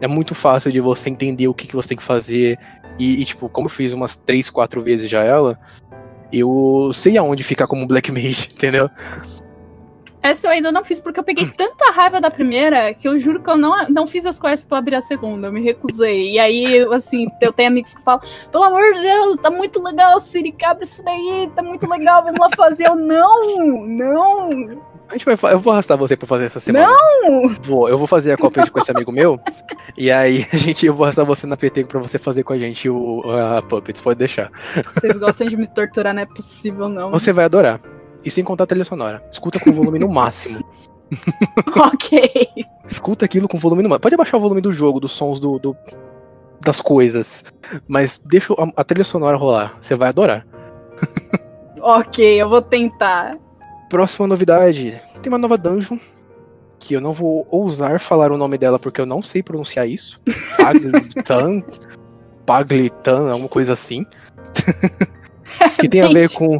É 0.00 0.06
muito 0.06 0.34
fácil 0.34 0.72
de 0.72 0.80
você 0.80 1.10
entender 1.10 1.48
o 1.48 1.54
que, 1.54 1.66
que 1.66 1.76
você 1.76 1.88
tem 1.88 1.96
que 1.96 2.02
fazer. 2.02 2.58
E, 2.98 3.20
e, 3.20 3.24
tipo, 3.24 3.48
como 3.48 3.66
eu 3.66 3.70
fiz 3.70 3.92
umas 3.92 4.16
3, 4.16 4.48
4 4.48 4.82
vezes 4.82 5.10
já 5.10 5.22
ela, 5.22 5.58
eu 6.32 6.90
sei 6.94 7.16
aonde 7.18 7.44
ficar 7.44 7.66
como 7.66 7.86
Black 7.86 8.10
Mage, 8.10 8.48
entendeu? 8.52 8.90
Essa 10.26 10.48
eu 10.48 10.50
ainda 10.50 10.72
não 10.72 10.84
fiz 10.84 11.00
porque 11.00 11.20
eu 11.20 11.24
peguei 11.24 11.46
tanta 11.56 11.90
raiva 11.92 12.20
da 12.20 12.30
primeira 12.30 12.92
que 12.94 13.06
eu 13.06 13.18
juro 13.18 13.40
que 13.40 13.48
eu 13.48 13.56
não, 13.56 13.88
não 13.88 14.06
fiz 14.06 14.26
as 14.26 14.38
quests 14.38 14.64
pra 14.64 14.78
abrir 14.78 14.96
a 14.96 15.00
segunda. 15.00 15.48
Eu 15.48 15.52
me 15.52 15.62
recusei. 15.62 16.32
E 16.32 16.38
aí, 16.38 16.82
assim, 16.92 17.28
eu 17.40 17.52
tenho 17.52 17.68
amigos 17.68 17.94
que 17.94 18.02
falam: 18.02 18.20
pelo 18.50 18.64
amor 18.64 18.94
de 18.94 19.00
Deus, 19.00 19.38
tá 19.38 19.50
muito 19.50 19.82
legal, 19.82 20.18
Siri, 20.18 20.54
abre 20.64 20.84
isso 20.84 21.04
daí, 21.04 21.50
tá 21.54 21.62
muito 21.62 21.88
legal, 21.88 22.24
vamos 22.24 22.40
lá 22.40 22.48
fazer. 22.56 22.88
Eu 22.88 22.96
não, 22.96 23.86
não. 23.86 24.96
A 25.08 25.12
gente 25.12 25.24
vai, 25.24 25.52
eu 25.52 25.60
vou 25.60 25.72
arrastar 25.72 25.96
você 25.96 26.16
pra 26.16 26.26
fazer 26.26 26.46
essa 26.46 26.58
semana. 26.58 26.88
Não! 26.88 27.54
Vou, 27.62 27.88
eu 27.88 27.96
vou 27.96 28.08
fazer 28.08 28.32
a 28.32 28.36
cópia 28.36 28.66
com 28.68 28.78
esse 28.80 28.90
amigo 28.90 29.12
meu. 29.12 29.38
e 29.96 30.10
aí 30.10 30.46
a 30.52 30.56
gente, 30.56 30.84
eu 30.84 30.94
vou 30.94 31.04
arrastar 31.04 31.24
você 31.24 31.46
na 31.46 31.56
PT 31.56 31.84
pra 31.84 32.00
você 32.00 32.18
fazer 32.18 32.42
com 32.42 32.52
a 32.52 32.58
gente 32.58 32.88
o 32.88 33.22
a 33.30 33.62
Puppets, 33.62 34.00
pode 34.00 34.18
deixar. 34.18 34.50
Vocês 34.92 35.16
gostam 35.16 35.46
de 35.46 35.56
me 35.56 35.68
torturar, 35.68 36.12
não 36.12 36.22
é 36.22 36.26
possível, 36.26 36.88
não. 36.88 37.10
Você 37.12 37.32
vai 37.32 37.44
adorar. 37.44 37.80
E 38.26 38.30
sem 38.30 38.42
contar 38.42 38.64
a 38.64 38.66
trilha 38.66 38.84
sonora. 38.84 39.24
Escuta 39.30 39.60
com 39.60 39.70
o 39.70 39.72
volume 39.72 40.00
no 40.00 40.08
máximo. 40.08 40.58
ok. 41.76 42.48
Escuta 42.88 43.24
aquilo 43.24 43.46
com 43.46 43.56
volume 43.56 43.84
no 43.84 43.88
máximo. 43.88 44.02
Pode 44.02 44.14
abaixar 44.16 44.38
o 44.38 44.42
volume 44.42 44.60
do 44.60 44.72
jogo, 44.72 44.98
dos 44.98 45.12
sons 45.12 45.38
do, 45.38 45.60
do 45.60 45.76
das 46.60 46.80
coisas. 46.80 47.44
Mas 47.86 48.20
deixa 48.24 48.52
a, 48.54 48.80
a 48.80 48.84
trilha 48.84 49.04
sonora 49.04 49.36
rolar. 49.36 49.76
Você 49.80 49.94
vai 49.94 50.08
adorar. 50.08 50.44
ok, 51.80 52.42
eu 52.42 52.48
vou 52.48 52.60
tentar. 52.60 53.38
Próxima 53.88 54.26
novidade. 54.26 55.00
Tem 55.22 55.32
uma 55.32 55.38
nova 55.38 55.56
dungeon. 55.56 55.98
Que 56.80 56.94
eu 56.94 57.00
não 57.00 57.12
vou 57.12 57.46
ousar 57.48 58.00
falar 58.00 58.32
o 58.32 58.36
nome 58.36 58.58
dela 58.58 58.78
porque 58.78 59.00
eu 59.00 59.06
não 59.06 59.22
sei 59.22 59.42
pronunciar 59.42 59.88
isso. 59.88 60.20
Paglitan. 60.56 61.62
Paglitan, 62.44 63.30
alguma 63.30 63.48
coisa 63.48 63.72
assim. 63.72 64.04
que 65.78 65.88
tem 65.88 66.02
a 66.02 66.08
ver 66.08 66.28
com. 66.30 66.58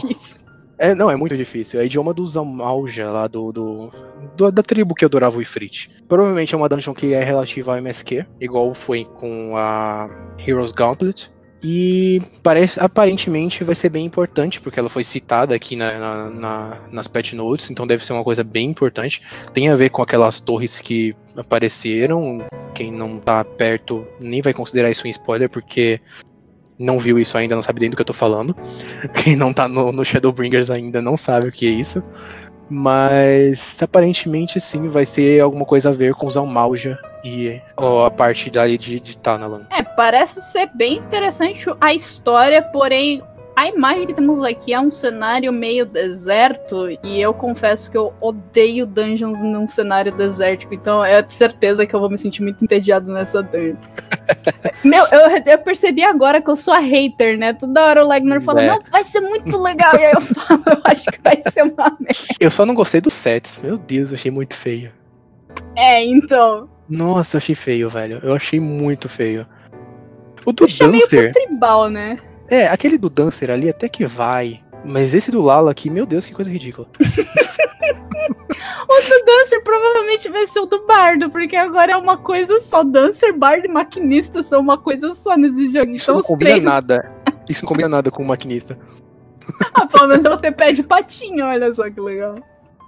É, 0.78 0.94
não, 0.94 1.10
é 1.10 1.16
muito 1.16 1.36
difícil. 1.36 1.80
É 1.80 1.86
idioma 1.86 2.12
dos 2.12 2.36
Amalja, 2.36 3.10
lá 3.10 3.26
do, 3.26 3.52
do, 3.52 3.90
do, 4.36 4.50
da 4.50 4.62
tribo 4.62 4.94
que 4.94 5.04
adorava 5.04 5.38
o 5.38 5.42
Ifrit. 5.42 5.90
Provavelmente 6.06 6.54
é 6.54 6.56
uma 6.56 6.68
dungeon 6.68 6.94
que 6.94 7.14
é 7.14 7.24
relativa 7.24 7.72
ao 7.72 7.78
MSQ, 7.78 8.26
igual 8.40 8.74
foi 8.74 9.04
com 9.04 9.56
a 9.56 10.08
Heroes 10.46 10.72
Gauntlet. 10.72 11.30
E 11.62 12.20
parece, 12.42 12.78
aparentemente 12.78 13.64
vai 13.64 13.74
ser 13.74 13.88
bem 13.88 14.04
importante, 14.04 14.60
porque 14.60 14.78
ela 14.78 14.90
foi 14.90 15.02
citada 15.02 15.54
aqui 15.54 15.74
na, 15.74 15.98
na, 15.98 16.30
na, 16.30 16.78
nas 16.92 17.08
patch 17.08 17.32
notes, 17.32 17.70
então 17.70 17.86
deve 17.86 18.04
ser 18.04 18.12
uma 18.12 18.22
coisa 18.22 18.44
bem 18.44 18.70
importante. 18.70 19.22
Tem 19.52 19.68
a 19.68 19.74
ver 19.74 19.90
com 19.90 20.02
aquelas 20.02 20.38
torres 20.38 20.78
que 20.78 21.16
apareceram. 21.36 22.46
Quem 22.74 22.92
não 22.92 23.18
tá 23.18 23.42
perto 23.42 24.06
nem 24.20 24.42
vai 24.42 24.52
considerar 24.52 24.90
isso 24.90 25.06
um 25.06 25.10
spoiler, 25.10 25.48
porque 25.48 26.00
não 26.78 26.98
viu 26.98 27.18
isso 27.18 27.36
ainda, 27.36 27.54
não 27.54 27.62
sabe 27.62 27.80
nem 27.80 27.90
do 27.90 27.96
que 27.96 28.02
eu 28.02 28.06
tô 28.06 28.12
falando. 28.12 28.56
Quem 29.22 29.36
não 29.36 29.52
tá 29.52 29.68
no, 29.68 29.92
no 29.92 30.04
Shadowbringers 30.04 30.70
ainda 30.70 31.00
não 31.00 31.16
sabe 31.16 31.48
o 31.48 31.52
que 31.52 31.66
é 31.66 31.70
isso. 31.70 32.02
Mas 32.68 33.80
aparentemente 33.80 34.60
sim, 34.60 34.88
vai 34.88 35.06
ter 35.06 35.40
alguma 35.40 35.64
coisa 35.64 35.90
a 35.90 35.92
ver 35.92 36.14
com 36.14 36.26
os 36.26 36.36
Almalja 36.36 36.98
e 37.24 37.60
ó, 37.76 38.06
a 38.06 38.10
parte 38.10 38.50
dali 38.50 38.76
de, 38.76 38.98
de 38.98 39.16
Tanalan. 39.16 39.66
É, 39.70 39.82
parece 39.82 40.40
ser 40.40 40.68
bem 40.74 40.98
interessante 40.98 41.64
a 41.80 41.94
história, 41.94 42.62
porém 42.62 43.22
a 43.56 43.68
imagem 43.68 44.06
que 44.06 44.12
temos 44.12 44.42
aqui 44.42 44.74
é 44.74 44.78
um 44.78 44.90
cenário 44.90 45.50
meio 45.50 45.86
deserto 45.86 46.90
e 47.02 47.18
eu 47.18 47.32
confesso 47.32 47.90
que 47.90 47.96
eu 47.96 48.12
odeio 48.20 48.84
dungeons 48.84 49.40
num 49.40 49.66
cenário 49.66 50.14
desértico, 50.14 50.74
então 50.74 51.02
é 51.02 51.22
de 51.22 51.32
certeza 51.32 51.86
que 51.86 51.94
eu 51.96 51.98
vou 51.98 52.10
me 52.10 52.18
sentir 52.18 52.42
muito 52.42 52.62
entediado 52.62 53.10
nessa 53.10 53.42
dungeon. 53.42 53.76
Meu, 54.84 55.06
eu, 55.06 55.42
eu, 55.46 55.58
percebi 55.58 56.04
agora 56.04 56.42
que 56.42 56.50
eu 56.50 56.56
sou 56.56 56.74
a 56.74 56.78
hater, 56.78 57.38
né? 57.38 57.54
Toda 57.54 57.82
hora 57.82 58.04
o 58.04 58.08
Legner 58.08 58.42
fala, 58.42 58.62
é. 58.62 58.68
não, 58.68 58.78
vai 58.92 59.02
ser 59.04 59.20
muito 59.20 59.56
legal, 59.56 59.94
e 59.94 60.04
aí 60.04 60.12
eu 60.12 60.20
falo, 60.34 60.62
eu 60.66 60.80
acho 60.84 61.06
que 61.10 61.20
vai 61.22 61.40
ser 61.50 61.62
uma 61.62 61.96
merda. 61.98 62.34
Eu 62.38 62.50
só 62.50 62.66
não 62.66 62.74
gostei 62.74 63.00
dos 63.00 63.14
sets, 63.14 63.58
meu 63.62 63.78
Deus, 63.78 64.10
eu 64.10 64.16
achei 64.16 64.30
muito 64.30 64.54
feio. 64.54 64.92
É, 65.74 66.04
então. 66.04 66.68
Nossa, 66.86 67.36
eu 67.36 67.38
achei 67.38 67.54
feio, 67.54 67.88
velho. 67.88 68.20
Eu 68.22 68.34
achei 68.34 68.60
muito 68.60 69.08
feio. 69.08 69.46
O 70.44 70.52
do 70.52 70.66
Puxa 70.66 70.86
meio 70.86 71.02
Dancer. 71.02 71.32
tribal, 71.32 71.88
né? 71.88 72.18
É, 72.48 72.66
aquele 72.68 72.96
do 72.98 73.10
Dancer 73.10 73.50
ali 73.50 73.68
até 73.68 73.88
que 73.88 74.06
vai. 74.06 74.60
Mas 74.84 75.14
esse 75.14 75.30
do 75.30 75.42
Lala 75.42 75.70
aqui, 75.70 75.90
meu 75.90 76.06
Deus, 76.06 76.26
que 76.26 76.34
coisa 76.34 76.50
ridícula. 76.50 76.88
O 78.88 79.00
do 79.00 79.24
Dancer 79.26 79.62
provavelmente 79.62 80.28
vai 80.28 80.46
ser 80.46 80.60
o 80.60 80.66
do 80.66 80.86
Bardo, 80.86 81.28
porque 81.30 81.56
agora 81.56 81.92
é 81.92 81.96
uma 81.96 82.16
coisa 82.16 82.60
só. 82.60 82.82
Dancer, 82.84 83.32
Bardo 83.32 83.66
e 83.66 83.68
Maquinista 83.68 84.42
são 84.42 84.60
uma 84.60 84.78
coisa 84.78 85.12
só 85.12 85.36
nesse 85.36 85.68
jogo. 85.68 85.90
Isso 85.90 86.04
Então 86.04 86.14
não 86.16 86.22
combina 86.22 86.50
três. 86.50 86.64
nada. 86.64 87.12
Isso 87.48 87.64
não 87.64 87.68
combina 87.68 87.88
nada 87.88 88.10
com 88.10 88.22
o 88.22 88.26
maquinista. 88.26 88.78
Ah, 89.74 89.86
pelo 89.86 90.08
menos 90.08 90.24
ela 90.24 90.38
ter 90.38 90.50
pé 90.52 90.72
de 90.72 90.82
patinho, 90.82 91.44
olha 91.44 91.72
só 91.72 91.88
que 91.88 92.00
legal. 92.00 92.34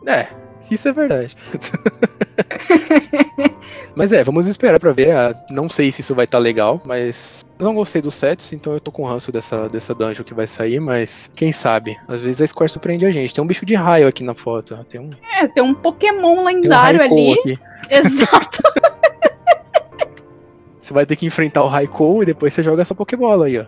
É, 0.06 0.26
isso 0.70 0.88
é 0.88 0.92
verdade. 0.92 1.36
mas 3.94 4.12
é, 4.12 4.22
vamos 4.22 4.46
esperar 4.46 4.78
pra 4.78 4.92
ver. 4.92 5.14
Não 5.50 5.68
sei 5.68 5.90
se 5.90 6.00
isso 6.00 6.14
vai 6.14 6.24
estar 6.24 6.38
legal, 6.38 6.80
mas 6.84 7.44
não 7.58 7.74
gostei 7.74 8.00
dos 8.00 8.14
sets, 8.14 8.52
então 8.52 8.72
eu 8.72 8.80
tô 8.80 8.90
com 8.92 9.04
ranço 9.04 9.32
dessa, 9.32 9.68
dessa 9.68 9.94
dungeon 9.94 10.24
que 10.24 10.34
vai 10.34 10.46
sair, 10.46 10.80
mas 10.80 11.30
quem 11.34 11.52
sabe? 11.52 11.96
Às 12.06 12.20
vezes 12.20 12.40
a 12.42 12.46
Square 12.46 12.70
surpreende 12.70 13.06
a 13.06 13.10
gente. 13.10 13.34
Tem 13.34 13.42
um 13.42 13.46
bicho 13.46 13.66
de 13.66 13.74
raio 13.74 14.06
aqui 14.08 14.22
na 14.22 14.34
foto. 14.34 14.76
Tem 14.88 15.00
um, 15.00 15.10
É, 15.40 15.46
tem 15.48 15.62
um 15.62 15.74
Pokémon 15.74 16.38
um 16.38 16.44
lendário 16.44 17.00
Raikou 17.00 17.32
ali. 17.32 17.40
aqui. 17.40 17.58
Exato. 17.90 18.62
Você 20.88 20.94
vai 20.94 21.04
ter 21.04 21.16
que 21.16 21.26
enfrentar 21.26 21.62
o 21.62 21.68
Raikou 21.68 22.22
e 22.22 22.26
depois 22.26 22.54
você 22.54 22.62
joga 22.62 22.80
essa 22.80 22.94
Pokébola 22.94 23.44
aí, 23.44 23.58
ó. 23.58 23.66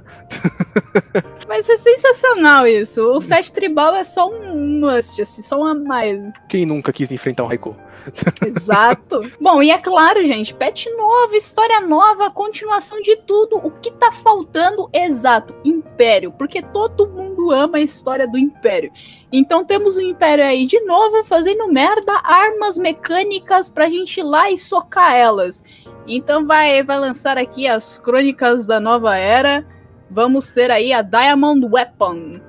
Vai 1.46 1.60
ser 1.60 1.76
sensacional 1.76 2.66
isso. 2.66 3.12
O 3.12 3.20
set 3.20 3.52
tribal 3.52 3.94
é 3.94 4.02
só 4.02 4.30
um 4.30 4.80
must, 4.80 5.20
assim, 5.20 5.42
só 5.42 5.60
um 5.60 5.66
a 5.66 5.74
mais. 5.74 6.18
Quem 6.48 6.64
nunca 6.64 6.94
quis 6.94 7.12
enfrentar 7.12 7.44
um 7.44 7.46
Raikou? 7.48 7.76
Exato. 8.46 9.20
Bom, 9.38 9.62
e 9.62 9.70
é 9.70 9.76
claro, 9.76 10.24
gente, 10.24 10.54
patch 10.54 10.86
novo, 10.96 11.34
história 11.34 11.82
nova, 11.82 12.30
continuação 12.30 13.02
de 13.02 13.14
tudo. 13.16 13.56
O 13.58 13.70
que 13.70 13.90
tá 13.90 14.10
faltando? 14.10 14.88
Exato, 14.90 15.54
Império. 15.62 16.32
Porque 16.32 16.62
todo 16.62 17.06
mundo 17.06 17.29
ama 17.50 17.78
a 17.78 17.82
história 17.82 18.26
do 18.26 18.36
Império. 18.36 18.92
Então 19.32 19.64
temos 19.64 19.96
o 19.96 20.00
Império 20.00 20.44
aí 20.44 20.66
de 20.66 20.80
novo 20.80 21.24
fazendo 21.24 21.68
merda, 21.68 22.12
armas 22.24 22.76
mecânicas 22.76 23.68
pra 23.68 23.88
gente 23.88 24.18
ir 24.18 24.24
lá 24.24 24.50
e 24.50 24.58
socar 24.58 25.14
elas. 25.14 25.62
Então 26.06 26.46
vai, 26.46 26.82
vai 26.82 26.98
lançar 26.98 27.38
aqui 27.38 27.66
as 27.66 27.98
crônicas 27.98 28.66
da 28.66 28.80
nova 28.80 29.16
era. 29.16 29.64
Vamos 30.10 30.52
ter 30.52 30.70
aí 30.70 30.92
a 30.92 31.02
Diamond 31.02 31.64
Weapon. 31.66 32.40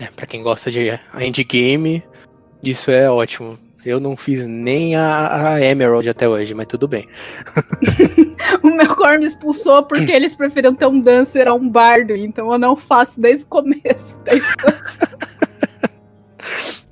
É, 0.00 0.06
pra 0.06 0.26
quem 0.26 0.42
gosta 0.42 0.70
de 0.70 0.98
endgame, 1.20 2.02
isso 2.62 2.90
é 2.90 3.10
ótimo. 3.10 3.58
Eu 3.86 4.00
não 4.00 4.16
fiz 4.16 4.44
nem 4.44 4.96
a, 4.96 5.52
a 5.52 5.62
Emerald 5.62 6.08
até 6.08 6.28
hoje, 6.28 6.52
mas 6.54 6.66
tudo 6.66 6.88
bem. 6.88 7.08
O 8.62 8.68
meu 8.68 8.94
core 8.94 9.18
me 9.18 9.26
expulsou 9.26 9.82
porque 9.82 10.10
eles 10.12 10.34
preferiram 10.34 10.74
ter 10.74 10.86
um 10.86 11.00
dancer 11.00 11.48
a 11.48 11.54
um 11.54 11.68
bardo, 11.68 12.14
então 12.14 12.52
eu 12.52 12.58
não 12.58 12.76
faço 12.76 13.20
desde 13.20 13.44
o 13.44 13.48
começo 13.48 14.20
da 14.24 14.34
expansão. 14.34 15.18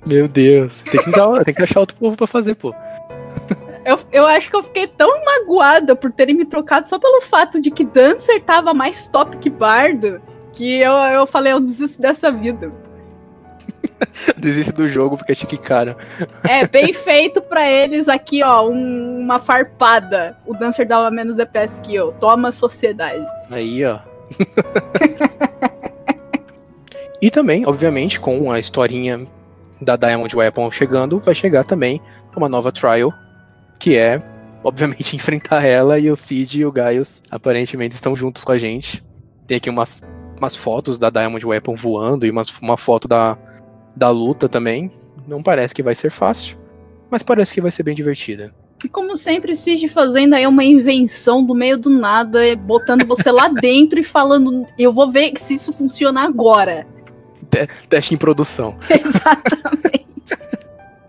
Meu 0.05 0.27
Deus. 0.27 0.81
Tem 0.81 1.01
que, 1.01 1.11
dar, 1.11 1.43
tem 1.43 1.53
que 1.53 1.63
achar 1.63 1.79
outro 1.79 1.95
povo 1.97 2.15
pra 2.15 2.27
fazer, 2.27 2.55
pô. 2.55 2.73
Eu, 3.85 3.99
eu 4.11 4.25
acho 4.25 4.49
que 4.49 4.55
eu 4.55 4.63
fiquei 4.63 4.87
tão 4.87 5.23
magoada 5.23 5.95
por 5.95 6.11
terem 6.11 6.35
me 6.35 6.45
trocado 6.45 6.87
só 6.89 6.99
pelo 6.99 7.21
fato 7.21 7.61
de 7.61 7.71
que 7.71 7.83
dancer 7.83 8.41
tava 8.41 8.73
mais 8.73 9.07
top 9.07 9.37
que 9.37 9.49
bardo, 9.49 10.21
que 10.53 10.79
eu, 10.79 10.93
eu 10.93 11.27
falei, 11.27 11.53
eu 11.53 11.59
desisto 11.59 12.01
dessa 12.01 12.31
vida. 12.31 12.71
Desiste 14.37 14.73
do 14.73 14.87
jogo 14.87 15.17
porque 15.17 15.31
achei 15.31 15.47
que 15.47 15.57
cara. 15.57 15.95
É, 16.47 16.67
bem 16.67 16.93
feito 16.93 17.41
pra 17.41 17.69
eles 17.69 18.07
aqui, 18.07 18.43
ó, 18.43 18.67
um- 18.67 19.21
uma 19.23 19.39
farpada. 19.39 20.37
O 20.45 20.53
dancer 20.53 20.87
dava 20.87 21.09
menos 21.11 21.35
DPS 21.35 21.81
que 21.81 21.95
eu. 21.95 22.11
Toma 22.13 22.51
sociedade. 22.51 23.25
Aí, 23.49 23.83
ó. 23.85 23.99
e 27.21 27.31
também, 27.31 27.65
obviamente, 27.65 28.19
com 28.19 28.51
a 28.51 28.59
historinha 28.59 29.25
da 29.81 29.95
Diamond 29.95 30.35
Weapon 30.35 30.71
chegando, 30.71 31.19
vai 31.19 31.35
chegar 31.35 31.63
também 31.63 32.01
uma 32.35 32.49
nova 32.49 32.71
trial, 32.71 33.13
que 33.79 33.97
é, 33.97 34.21
obviamente, 34.63 35.15
enfrentar 35.15 35.63
ela 35.63 35.97
e 35.97 36.11
o 36.11 36.15
Cid 36.15 36.59
e 36.59 36.65
o 36.65 36.71
Gaius 36.71 37.21
aparentemente 37.31 37.95
estão 37.95 38.15
juntos 38.15 38.43
com 38.43 38.51
a 38.51 38.57
gente. 38.57 39.03
Tem 39.47 39.57
aqui 39.57 39.69
umas, 39.69 40.01
umas 40.37 40.55
fotos 40.55 40.97
da 40.97 41.09
Diamond 41.09 41.45
Weapon 41.45 41.75
voando 41.75 42.25
e 42.25 42.31
umas, 42.31 42.49
uma 42.59 42.77
foto 42.77 43.07
da, 43.07 43.37
da 43.95 44.09
luta 44.09 44.49
também. 44.49 44.91
Não 45.27 45.41
parece 45.41 45.73
que 45.73 45.83
vai 45.83 45.95
ser 45.95 46.11
fácil, 46.11 46.57
mas 47.09 47.23
parece 47.23 47.53
que 47.53 47.61
vai 47.61 47.71
ser 47.71 47.83
bem 47.83 47.95
divertida. 47.95 48.53
E 48.83 48.89
como 48.89 49.15
sempre, 49.15 49.55
Cid 49.55 49.87
fazendo 49.87 50.35
aí 50.35 50.45
uma 50.45 50.63
invenção 50.63 51.43
do 51.43 51.55
meio 51.55 51.77
do 51.77 51.89
nada, 51.89 52.45
é, 52.45 52.55
botando 52.55 53.05
você 53.05 53.31
lá 53.31 53.47
dentro 53.61 53.99
e 53.99 54.03
falando, 54.03 54.65
eu 54.77 54.91
vou 54.91 55.11
ver 55.11 55.33
se 55.37 55.55
isso 55.55 55.73
funciona 55.73 56.23
agora. 56.23 56.85
Teste 57.89 58.13
em 58.13 58.17
produção. 58.17 58.77
Exatamente. 58.89 60.03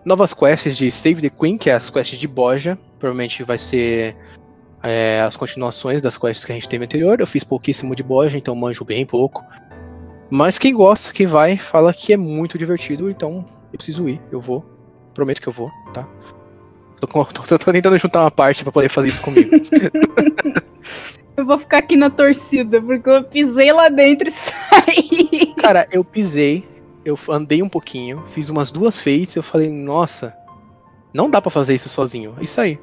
novas 0.05 0.33
quests 0.33 0.77
de 0.77 0.91
Save 0.91 1.21
the 1.21 1.29
Queen, 1.29 1.57
que 1.57 1.69
é 1.69 1.73
as 1.73 1.89
quests 1.89 2.17
de 2.17 2.27
Boja. 2.27 2.77
Provavelmente 2.97 3.43
vai 3.43 3.57
ser 3.57 4.15
é, 4.81 5.21
as 5.21 5.35
continuações 5.35 6.01
das 6.01 6.17
quests 6.17 6.45
que 6.45 6.51
a 6.51 6.55
gente 6.55 6.69
teve 6.69 6.85
anterior. 6.85 7.19
Eu 7.19 7.27
fiz 7.27 7.43
pouquíssimo 7.43 7.95
de 7.95 8.01
Boja, 8.01 8.37
então 8.37 8.55
manjo 8.55 8.85
bem 8.85 9.05
pouco. 9.05 9.43
Mas 10.29 10.57
quem 10.59 10.73
gosta, 10.73 11.13
quem 11.13 11.25
vai, 11.25 11.57
fala 11.57 11.93
que 11.93 12.11
é 12.13 12.17
muito 12.17 12.57
divertido, 12.57 13.09
então 13.09 13.45
eu 13.71 13.77
preciso 13.77 14.07
ir. 14.09 14.21
Eu 14.31 14.41
vou. 14.41 14.65
Prometo 15.13 15.41
que 15.41 15.47
eu 15.47 15.53
vou, 15.53 15.71
tá? 15.93 16.05
Tô, 16.99 17.07
com- 17.07 17.23
tô- 17.31 17.57
tô 17.57 17.71
tentando 17.71 17.97
juntar 17.97 18.21
uma 18.21 18.31
parte 18.31 18.63
pra 18.63 18.71
poder 18.71 18.89
fazer 18.89 19.07
isso 19.09 19.21
comigo. 19.21 19.49
Eu 21.35 21.45
vou 21.45 21.59
ficar 21.59 21.77
aqui 21.77 21.95
na 21.95 22.09
torcida, 22.09 22.81
porque 22.81 23.07
eu 23.07 23.23
pisei 23.23 23.71
lá 23.71 23.89
dentro 23.89 24.27
e 24.27 24.31
saí. 24.33 25.53
Cara, 25.55 25.87
eu 25.91 26.03
pisei, 26.03 26.67
eu 27.05 27.15
andei 27.29 27.61
um 27.61 27.69
pouquinho, 27.69 28.23
fiz 28.29 28.49
umas 28.49 28.71
duas 28.71 28.99
feitas, 28.99 29.35
eu 29.35 29.43
falei, 29.43 29.69
nossa, 29.69 30.33
não 31.13 31.29
dá 31.29 31.39
pra 31.39 31.51
fazer 31.51 31.75
isso 31.75 31.89
sozinho. 31.89 32.35
Isso 32.41 32.59
aí. 32.59 32.79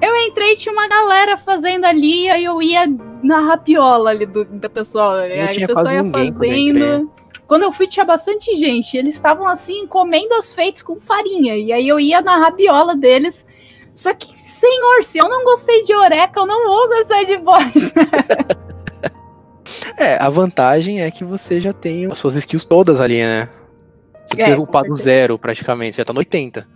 Eu 0.00 0.16
entrei 0.16 0.56
tinha 0.56 0.72
uma 0.72 0.88
galera 0.88 1.36
fazendo 1.36 1.84
ali, 1.84 2.24
e 2.24 2.30
aí 2.30 2.44
eu 2.44 2.62
ia 2.62 2.86
na 3.26 3.40
rapiola 3.40 4.10
ali 4.10 4.24
do, 4.26 4.44
da 4.44 4.68
pessoa. 4.68 5.20
Aí 5.22 5.38
Não 5.38 5.64
a 5.64 5.68
pessoa 5.68 5.92
ia 5.92 6.04
fazendo. 6.04 7.10
Quando 7.46 7.62
eu 7.62 7.72
fui, 7.72 7.86
tinha 7.86 8.04
bastante 8.04 8.56
gente. 8.56 8.96
Eles 8.96 9.14
estavam 9.14 9.46
assim, 9.46 9.86
comendo 9.86 10.34
as 10.34 10.52
feitas 10.52 10.82
com 10.82 10.96
farinha. 10.96 11.56
E 11.56 11.72
aí 11.72 11.86
eu 11.86 12.00
ia 12.00 12.20
na 12.20 12.38
rabiola 12.38 12.96
deles. 12.96 13.46
Só 13.94 14.12
que, 14.12 14.38
senhor, 14.38 15.02
se 15.02 15.18
eu 15.18 15.28
não 15.28 15.44
gostei 15.44 15.82
de 15.82 15.94
Oreca, 15.94 16.40
eu 16.40 16.46
não 16.46 16.66
vou 16.66 16.88
gostar 16.88 17.22
de 17.24 17.36
boss. 17.38 17.94
É, 19.98 20.16
a 20.22 20.28
vantagem 20.28 21.02
é 21.02 21.10
que 21.10 21.24
você 21.24 21.60
já 21.60 21.72
tem 21.72 22.06
as 22.06 22.18
suas 22.18 22.36
skills 22.36 22.64
todas 22.64 23.00
ali, 23.00 23.22
né? 23.22 23.48
Você 24.26 24.34
É, 24.34 24.36
precisa 24.36 24.56
com 24.56 24.62
upar 24.62 24.84
do 24.84 24.94
zero, 24.94 25.38
praticamente. 25.38 25.94
Você 25.94 26.02
já 26.02 26.04
tá 26.04 26.12
no 26.12 26.18
80. 26.18 26.66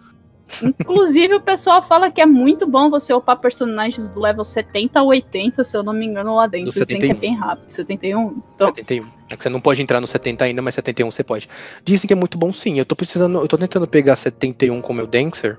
Inclusive, 0.62 1.34
o 1.34 1.40
pessoal 1.40 1.82
fala 1.82 2.10
que 2.10 2.20
é 2.20 2.26
muito 2.26 2.66
bom 2.66 2.90
você 2.90 3.12
upar 3.12 3.38
personagens 3.38 4.10
do 4.10 4.20
level 4.20 4.44
70 4.44 4.98
a 4.98 5.02
80, 5.02 5.64
se 5.64 5.76
eu 5.76 5.82
não 5.82 5.92
me 5.92 6.06
engano, 6.06 6.34
lá 6.34 6.46
dentro. 6.46 6.66
Do 6.66 6.72
Dizem 6.72 6.86
que 6.86 7.06
é 7.06 7.14
71. 7.14 7.20
bem 7.20 7.36
rápido. 7.36 7.70
71? 7.70 8.42
Então, 8.54 8.68
71. 8.68 9.06
É 9.30 9.36
que 9.36 9.42
você 9.42 9.48
não 9.48 9.60
pode 9.60 9.82
entrar 9.82 10.00
no 10.00 10.06
70 10.06 10.44
ainda, 10.44 10.60
mas 10.60 10.74
71 10.74 11.10
você 11.10 11.22
pode. 11.22 11.48
Dizem 11.84 12.06
que 12.06 12.12
é 12.12 12.16
muito 12.16 12.36
bom 12.36 12.52
sim. 12.52 12.78
Eu 12.78 12.84
tô 12.84 12.96
precisando. 12.96 13.38
Eu 13.38 13.48
tô 13.48 13.56
tentando 13.56 13.86
pegar 13.86 14.16
71 14.16 14.80
com 14.80 14.92
o 14.92 14.96
meu 14.96 15.06
Dancer. 15.06 15.58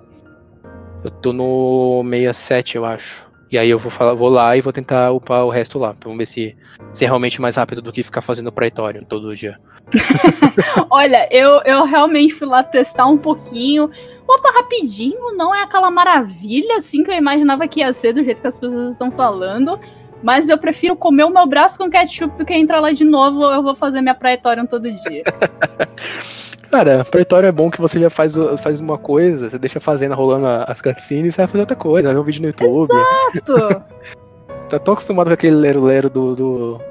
Eu 1.04 1.10
tô 1.10 1.34
no 1.34 2.04
67, 2.04 2.76
eu 2.76 2.86
acho. 2.86 3.31
E 3.52 3.58
aí 3.58 3.70
eu 3.70 3.78
vou, 3.78 3.92
falar, 3.92 4.14
vou 4.14 4.30
lá 4.30 4.56
e 4.56 4.62
vou 4.62 4.72
tentar 4.72 5.12
upar 5.12 5.46
o 5.46 5.50
resto 5.50 5.78
lá. 5.78 5.94
Vamos 6.02 6.18
ver 6.18 6.26
se, 6.26 6.56
se 6.94 7.04
é 7.04 7.08
realmente 7.08 7.42
mais 7.42 7.58
rápido 7.58 7.82
do 7.82 7.92
que 7.92 8.02
ficar 8.02 8.22
fazendo 8.22 8.52
Praetório 8.52 9.04
todo 9.04 9.36
dia. 9.36 9.60
Olha, 10.90 11.28
eu, 11.30 11.62
eu 11.66 11.84
realmente 11.84 12.34
fui 12.34 12.48
lá 12.48 12.64
testar 12.64 13.08
um 13.08 13.18
pouquinho. 13.18 13.92
Opa, 14.26 14.52
rapidinho, 14.52 15.36
não 15.36 15.54
é 15.54 15.64
aquela 15.64 15.92
maravilha 15.92 16.78
assim 16.78 17.04
que 17.04 17.12
eu 17.12 17.16
imaginava 17.16 17.68
que 17.68 17.82
ia 17.82 17.92
ser, 17.92 18.14
do 18.14 18.24
jeito 18.24 18.40
que 18.40 18.48
as 18.48 18.56
pessoas 18.56 18.92
estão 18.92 19.12
falando. 19.12 19.78
Mas 20.24 20.48
eu 20.48 20.58
prefiro 20.58 20.96
comer 20.96 21.26
o 21.26 21.30
meu 21.30 21.46
braço 21.46 21.78
com 21.78 21.90
ketchup 21.90 22.38
do 22.38 22.46
que 22.46 22.54
entrar 22.54 22.80
lá 22.80 22.94
de 22.94 23.04
novo. 23.04 23.44
Eu 23.44 23.62
vou 23.62 23.76
fazer 23.76 24.00
minha 24.00 24.16
Praetorium 24.16 24.66
todo 24.66 24.90
dia. 24.90 25.24
Cara, 26.72 27.04
Praetório 27.04 27.48
é 27.48 27.52
bom 27.52 27.70
que 27.70 27.82
você 27.82 28.00
já 28.00 28.10
faz, 28.10 28.34
faz 28.64 28.80
uma 28.80 28.98
coisa, 28.98 29.50
você 29.50 29.60
deixa 29.60 29.82
fazendo, 29.82 30.16
rolando 30.16 30.48
as 30.66 30.80
cutscenes 30.80 31.28
e 31.28 31.32
você 31.34 31.42
vai 31.42 31.48
fazer 31.48 31.60
outra 31.60 31.76
coisa, 31.76 32.08
vai 32.08 32.14
ver 32.14 32.22
um 32.22 32.24
vídeo 32.24 32.42
no 32.42 32.48
YouTube. 32.48 32.94
Exato. 33.36 33.84
Tá 34.70 34.80
tão 34.80 34.94
acostumado 34.94 35.28
com 35.28 35.34
aquele 35.34 35.58
lero-lero 35.58 36.10
do, 36.10 36.34
do, 36.34 36.82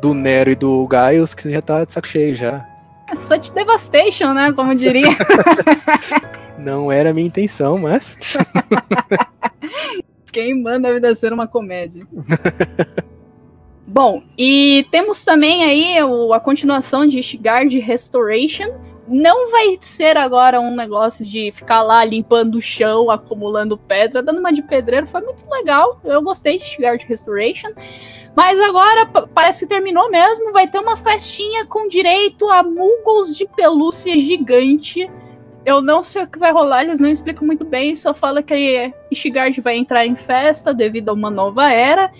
do 0.00 0.12
Nero 0.12 0.50
e 0.50 0.56
do 0.56 0.84
Gaius 0.88 1.34
que 1.34 1.42
você 1.42 1.52
já 1.52 1.62
tá 1.62 1.84
de 1.84 1.92
saco 1.92 2.08
cheio 2.08 2.34
já. 2.34 2.66
É 3.08 3.14
such 3.14 3.52
devastation, 3.52 4.32
né? 4.32 4.52
Como 4.52 4.74
diria. 4.74 5.06
Não 6.58 6.90
era 6.90 7.10
a 7.10 7.14
minha 7.14 7.28
intenção, 7.28 7.78
mas. 7.78 8.18
Quem 10.32 10.60
manda 10.60 10.88
a 10.88 10.92
vida 10.94 11.14
ser 11.14 11.32
uma 11.32 11.46
comédia. 11.46 12.04
Bom, 13.86 14.24
e 14.36 14.84
temos 14.90 15.22
também 15.22 15.62
aí 15.62 15.98
a 16.34 16.40
continuação 16.40 17.06
de 17.06 17.20
Ishgard 17.20 17.78
Restoration. 17.78 18.72
Não 19.08 19.50
vai 19.50 19.76
ser 19.80 20.16
agora 20.16 20.60
um 20.60 20.74
negócio 20.74 21.24
de 21.24 21.50
ficar 21.52 21.82
lá 21.82 22.04
limpando 22.04 22.56
o 22.56 22.62
chão, 22.62 23.10
acumulando 23.10 23.76
pedra, 23.76 24.22
dando 24.22 24.38
uma 24.38 24.52
de 24.52 24.62
pedreiro. 24.62 25.06
Foi 25.06 25.20
muito 25.20 25.44
legal. 25.50 26.00
Eu 26.04 26.22
gostei 26.22 26.58
de 26.58 26.64
Shigard 26.64 27.04
Restoration. 27.06 27.70
Mas 28.34 28.58
agora 28.60 29.06
parece 29.34 29.60
que 29.60 29.68
terminou 29.68 30.10
mesmo. 30.10 30.52
Vai 30.52 30.68
ter 30.68 30.78
uma 30.78 30.96
festinha 30.96 31.66
com 31.66 31.88
direito 31.88 32.48
a 32.50 32.62
muggles 32.62 33.36
de 33.36 33.46
pelúcia 33.46 34.18
gigante. 34.18 35.10
Eu 35.64 35.80
não 35.80 36.02
sei 36.02 36.24
o 36.24 36.30
que 36.30 36.38
vai 36.38 36.50
rolar, 36.52 36.82
eles 36.82 36.98
não 36.98 37.08
explicam 37.08 37.46
muito 37.46 37.64
bem, 37.64 37.94
só 37.94 38.12
fala 38.12 38.42
que 38.42 38.92
Ishigard 39.12 39.60
vai 39.60 39.76
entrar 39.76 40.04
em 40.04 40.16
festa 40.16 40.74
devido 40.74 41.10
a 41.10 41.12
uma 41.12 41.30
nova 41.30 41.70
era. 41.70 42.10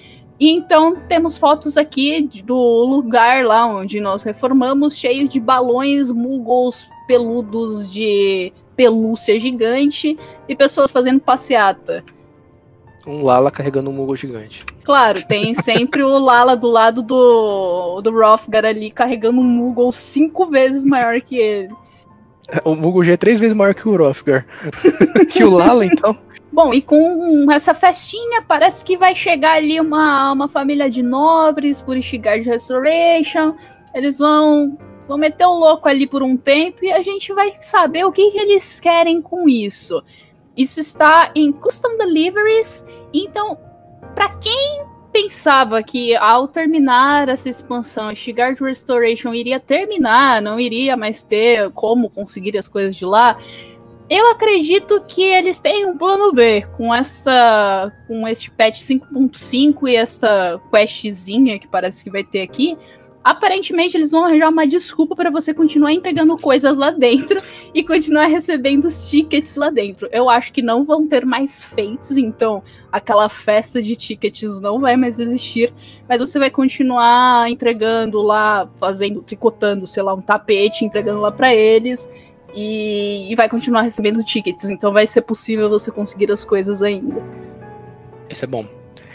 E 0.43 0.51
então 0.51 0.97
temos 0.97 1.37
fotos 1.37 1.77
aqui 1.77 2.29
do 2.43 2.57
lugar 2.57 3.45
lá 3.45 3.65
onde 3.65 4.01
nós 4.01 4.25
reformamos, 4.25 4.97
cheio 4.97 5.29
de 5.29 5.39
balões, 5.39 6.11
muggles 6.11 6.89
peludos 7.07 7.89
de 7.89 8.53
pelúcia 8.75 9.39
gigante 9.39 10.19
e 10.49 10.57
pessoas 10.57 10.91
fazendo 10.91 11.21
passeata. 11.21 12.03
Um 13.07 13.23
Lala 13.23 13.53
carregando 13.53 13.89
um 13.89 13.93
Muggle 13.93 14.17
gigante. 14.17 14.65
Claro, 14.83 15.25
tem 15.29 15.55
sempre 15.63 16.03
o 16.03 16.19
Lala 16.19 16.57
do 16.57 16.67
lado 16.67 17.03
do, 17.03 18.01
do 18.01 18.11
Rothgar 18.11 18.65
ali 18.65 18.91
carregando 18.91 19.41
um 19.41 19.45
Muggle 19.45 19.93
cinco 19.93 20.47
vezes 20.47 20.85
maior 20.85 21.21
que 21.21 21.37
ele. 21.37 21.73
O 22.65 22.75
Muggle 22.75 23.05
já 23.05 23.13
é 23.13 23.17
três 23.17 23.39
vezes 23.39 23.57
maior 23.57 23.75
que 23.75 23.89
o 23.89 23.97
Rothgar. 23.97 24.45
que 25.31 25.45
o 25.45 25.51
Lala, 25.51 25.87
então. 25.87 26.19
Bom, 26.53 26.75
e 26.75 26.83
com 26.83 27.51
essa 27.51 27.73
festinha, 27.73 28.43
parece 28.43 28.85
que 28.85 28.95
vai 28.97 29.15
chegar 29.15 29.55
ali 29.55 29.81
uma, 29.81 30.33
uma 30.33 30.49
família 30.49 30.91
de 30.91 31.03
nobres 31.03 31.81
por 31.81 31.97
Ishigard 31.97 32.47
Restoration. 32.47 33.55
Eles 33.95 34.19
vão, 34.19 34.77
vão 35.09 35.17
meter 35.17 35.47
o 35.47 35.55
louco 35.55 35.89
ali 35.89 36.07
por 36.07 36.23
um 36.23 36.37
tempo 36.37 36.85
e 36.85 36.93
a 36.93 37.03
gente 37.03 37.33
vai 37.33 37.55
saber 37.63 38.05
o 38.05 38.13
que, 38.13 38.31
que 38.31 38.39
eles 38.39 38.79
querem 38.79 39.23
com 39.23 39.49
isso. 39.49 40.03
Isso 40.55 40.79
está 40.79 41.31
em 41.35 41.51
Custom 41.51 41.97
Deliveries. 41.97 42.87
Então, 43.15 43.59
para 44.15 44.29
quem 44.37 44.85
pensava 45.11 45.83
que 45.83 46.15
ao 46.17 46.49
terminar 46.49 47.31
essa 47.31 47.49
expansão, 47.49 48.11
Ishigard 48.11 48.63
Restoration 48.63 49.33
iria 49.33 49.59
terminar, 49.59 50.43
não 50.43 50.61
iria 50.61 50.99
mais 50.99 51.23
ter 51.23 51.71
como 51.71 52.11
conseguir 52.11 52.59
as 52.59 52.69
coisas 52.69 52.95
de 52.97 53.07
lá, 53.07 53.39
eu 54.09 54.31
acredito 54.31 55.01
que 55.09 55.23
eles 55.23 55.59
têm 55.59 55.87
um 55.87 55.97
plano 55.97 56.33
B 56.33 56.67
com 56.77 56.95
essa 56.95 57.93
com 58.07 58.27
este 58.27 58.51
patch 58.51 58.81
5.5 58.81 59.89
e 59.89 59.97
esta 59.97 60.61
questzinha 60.71 61.59
que 61.59 61.67
parece 61.67 62.05
que 62.05 62.11
vai 62.11 62.25
ter 62.25 62.43
aqui. 62.43 62.77
Aparentemente 63.25 63.97
eles 63.97 64.11
vão 64.11 64.25
arranjar 64.25 64.49
uma 64.49 64.67
desculpa 64.67 65.15
para 65.15 65.31
você 65.31 65.55
continuar 65.55 65.93
entregando 65.93 66.37
coisas 66.37 66.77
lá 66.77 66.91
dentro 66.91 67.41
e 67.73 67.85
continuar 67.85 68.27
recebendo 68.27 68.87
os 68.87 69.09
tickets 69.09 69.55
lá 69.55 69.71
dentro. 69.71 70.09
Eu 70.11 70.29
acho 70.29 70.53
que 70.53 70.61
não 70.61 70.85
vão 70.85 71.07
ter 71.07 71.25
mais 71.25 71.65
feitos, 71.65 72.17
então 72.17 72.65
aquela 72.91 73.29
festa 73.29 73.81
de 73.81 73.95
tickets 73.95 74.61
não 74.61 74.81
vai 74.81 74.97
mais 74.97 75.21
existir, 75.21 75.73
mas 76.09 76.21
você 76.21 76.37
vai 76.37 76.51
continuar 76.51 77.49
entregando 77.49 78.21
lá, 78.21 78.69
fazendo, 78.81 79.23
tricotando, 79.23 79.87
sei 79.87 80.03
lá, 80.03 80.13
um 80.15 80.21
tapete, 80.21 80.85
entregando 80.85 81.21
lá 81.21 81.31
para 81.31 81.55
eles 81.55 82.11
e, 82.55 83.33
e 83.33 83.35
vai 83.35 83.49
continuar 83.49 83.83
recebendo 83.83 84.23
tickets, 84.25 84.69
então 84.71 84.93
vai 84.93 85.07
ser 85.07 85.23
possível 85.23 85.69
você 85.69 85.91
conseguir 85.91 86.31
as 86.31 86.45
coisas 86.45 86.83
ainda. 86.83 87.23
Isso 88.29 88.45
é 88.45 88.49
bom. 88.49 88.67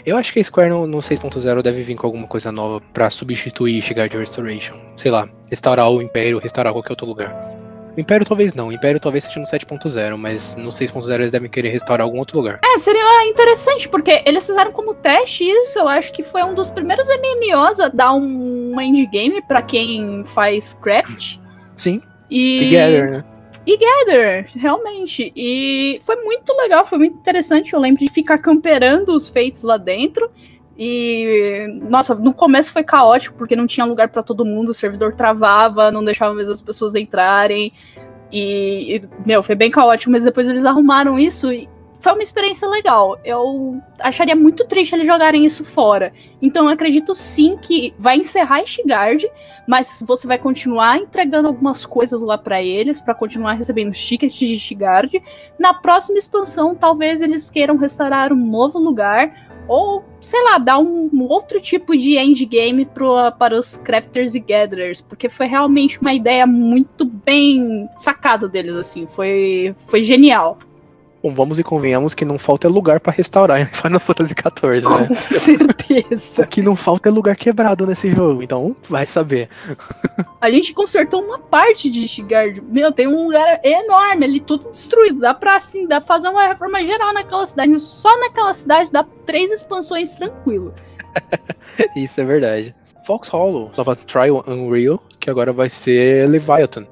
Eu 0.06 0.16
acho 0.16 0.32
que 0.32 0.40
a 0.40 0.44
Square 0.44 0.70
no, 0.70 0.86
no 0.86 0.98
6.0 0.98 1.60
deve 1.60 1.82
vir 1.82 1.94
com 1.94 2.06
alguma 2.06 2.26
coisa 2.26 2.50
nova 2.50 2.80
para 2.92 3.10
substituir 3.10 3.82
chegar 3.82 4.08
de 4.08 4.16
Restoration. 4.16 4.74
Sei 4.96 5.10
lá, 5.10 5.28
restaurar 5.50 5.90
o 5.90 6.00
Império, 6.00 6.38
restaurar 6.38 6.72
qualquer 6.72 6.92
outro 6.92 7.06
lugar. 7.06 7.58
O 7.96 8.00
Império 8.00 8.24
talvez 8.24 8.54
não, 8.54 8.68
o 8.68 8.72
Império 8.72 9.00
talvez 9.00 9.24
seja 9.24 9.40
no 9.40 9.44
7.0, 9.44 10.16
mas 10.16 10.54
no 10.54 10.70
6.0 10.70 11.12
eles 11.14 11.32
devem 11.32 11.50
querer 11.50 11.70
restaurar 11.70 12.04
algum 12.04 12.20
outro 12.20 12.38
lugar. 12.38 12.60
É, 12.64 12.78
seria 12.78 13.28
interessante, 13.28 13.88
porque 13.88 14.22
eles 14.24 14.46
fizeram 14.46 14.70
como 14.70 14.94
teste 14.94 15.42
isso, 15.42 15.80
eu 15.80 15.88
acho 15.88 16.12
que 16.12 16.22
foi 16.22 16.44
um 16.44 16.54
dos 16.54 16.70
primeiros 16.70 17.08
MMOs 17.08 17.80
a 17.80 17.88
dar 17.88 18.12
um, 18.12 18.72
um 18.72 18.80
endgame 18.80 19.42
para 19.42 19.62
quem 19.62 20.24
faz 20.26 20.74
craft. 20.74 21.38
Sim. 21.76 22.00
E... 22.30 22.64
Together, 22.64 23.10
né? 23.10 23.24
E 23.68 23.76
Gather, 23.76 24.46
realmente. 24.54 25.30
E 25.36 26.00
foi 26.02 26.16
muito 26.24 26.54
legal, 26.54 26.86
foi 26.86 26.96
muito 26.96 27.18
interessante. 27.18 27.74
Eu 27.74 27.78
lembro 27.78 28.02
de 28.02 28.08
ficar 28.08 28.38
camperando 28.38 29.14
os 29.14 29.28
feitos 29.28 29.62
lá 29.62 29.76
dentro. 29.76 30.30
E, 30.78 31.66
nossa, 31.86 32.14
no 32.14 32.32
começo 32.32 32.72
foi 32.72 32.82
caótico, 32.82 33.36
porque 33.36 33.54
não 33.54 33.66
tinha 33.66 33.84
lugar 33.84 34.08
para 34.08 34.22
todo 34.22 34.42
mundo, 34.42 34.70
o 34.70 34.74
servidor 34.74 35.12
travava, 35.12 35.90
não 35.90 36.02
deixava 36.02 36.32
mesmo 36.32 36.54
as 36.54 36.62
pessoas 36.62 36.94
entrarem. 36.94 37.70
E, 38.32 38.96
e, 38.96 39.08
meu, 39.26 39.42
foi 39.42 39.54
bem 39.54 39.70
caótico, 39.70 40.12
mas 40.12 40.24
depois 40.24 40.48
eles 40.48 40.64
arrumaram 40.64 41.18
isso 41.18 41.52
e 41.52 41.68
foi 42.00 42.12
uma 42.12 42.22
experiência 42.22 42.68
legal. 42.68 43.18
Eu 43.24 43.80
acharia 44.00 44.36
muito 44.36 44.64
triste 44.64 44.94
eles 44.94 45.06
jogarem 45.06 45.44
isso 45.44 45.64
fora. 45.64 46.12
Então 46.40 46.66
eu 46.66 46.70
acredito 46.70 47.14
sim 47.14 47.56
que 47.56 47.92
vai 47.98 48.16
encerrar 48.16 48.62
Ishigard, 48.62 49.28
mas 49.66 50.02
você 50.06 50.26
vai 50.26 50.38
continuar 50.38 50.98
entregando 50.98 51.48
algumas 51.48 51.84
coisas 51.84 52.22
lá 52.22 52.38
para 52.38 52.62
eles, 52.62 53.00
para 53.00 53.14
continuar 53.14 53.54
recebendo 53.54 53.92
tickets 53.92 54.34
de 54.34 54.54
Ishigard. 54.54 55.22
Na 55.58 55.74
próxima 55.74 56.18
expansão, 56.18 56.74
talvez 56.74 57.20
eles 57.20 57.50
queiram 57.50 57.76
restaurar 57.76 58.32
um 58.32 58.36
novo 58.36 58.78
lugar. 58.78 59.48
Ou, 59.66 60.02
sei 60.18 60.42
lá, 60.44 60.56
dar 60.56 60.78
um 60.78 61.10
outro 61.28 61.60
tipo 61.60 61.94
de 61.94 62.16
endgame 62.16 62.86
pro, 62.86 63.30
para 63.32 63.54
os 63.54 63.76
crafters 63.76 64.34
e 64.34 64.40
gatherers, 64.40 65.02
porque 65.02 65.28
foi 65.28 65.46
realmente 65.46 66.00
uma 66.00 66.14
ideia 66.14 66.46
muito 66.46 67.04
bem 67.04 67.86
sacada 67.94 68.48
deles, 68.48 68.74
assim, 68.74 69.06
foi, 69.06 69.76
foi 69.80 70.02
genial. 70.02 70.56
Vamos 71.34 71.58
e 71.58 71.62
convenhamos 71.62 72.14
que 72.14 72.24
não 72.24 72.38
falta 72.38 72.68
lugar 72.68 73.00
para 73.00 73.12
restaurar 73.12 73.60
em 73.60 73.66
Final 73.72 74.00
Fantasy 74.00 74.34
XIV, 74.34 74.88
né? 74.88 75.06
Com 75.06 75.14
certeza. 75.14 76.42
O 76.42 76.46
que 76.46 76.62
não 76.62 76.76
falta 76.76 77.08
é 77.08 77.12
lugar 77.12 77.36
quebrado 77.36 77.86
nesse 77.86 78.10
jogo, 78.10 78.42
então 78.42 78.74
vai 78.88 79.06
saber. 79.06 79.48
A 80.40 80.50
gente 80.50 80.72
consertou 80.72 81.22
uma 81.22 81.38
parte 81.38 81.90
de 81.90 82.04
Ishigard. 82.04 82.60
Meu, 82.62 82.92
tem 82.92 83.06
um 83.06 83.24
lugar 83.24 83.60
enorme 83.64 84.24
ali, 84.24 84.40
tudo 84.40 84.70
destruído. 84.70 85.20
Dá 85.20 85.34
pra, 85.34 85.56
assim, 85.56 85.86
dá 85.86 86.00
pra 86.00 86.06
fazer 86.06 86.28
uma 86.28 86.46
reforma 86.46 86.84
geral 86.84 87.12
naquela 87.12 87.46
cidade. 87.46 87.78
Só 87.80 88.18
naquela 88.20 88.52
cidade 88.52 88.90
dá 88.90 89.04
três 89.26 89.50
expansões 89.50 90.14
tranquilo. 90.14 90.72
Isso 91.96 92.20
é 92.20 92.24
verdade. 92.24 92.74
Fox 93.04 93.28
Hollow, 93.28 93.70
nova 93.76 93.96
Trial 93.96 94.44
Unreal, 94.46 95.02
que 95.18 95.30
agora 95.30 95.52
vai 95.52 95.70
ser 95.70 96.28
Leviathan 96.28 96.86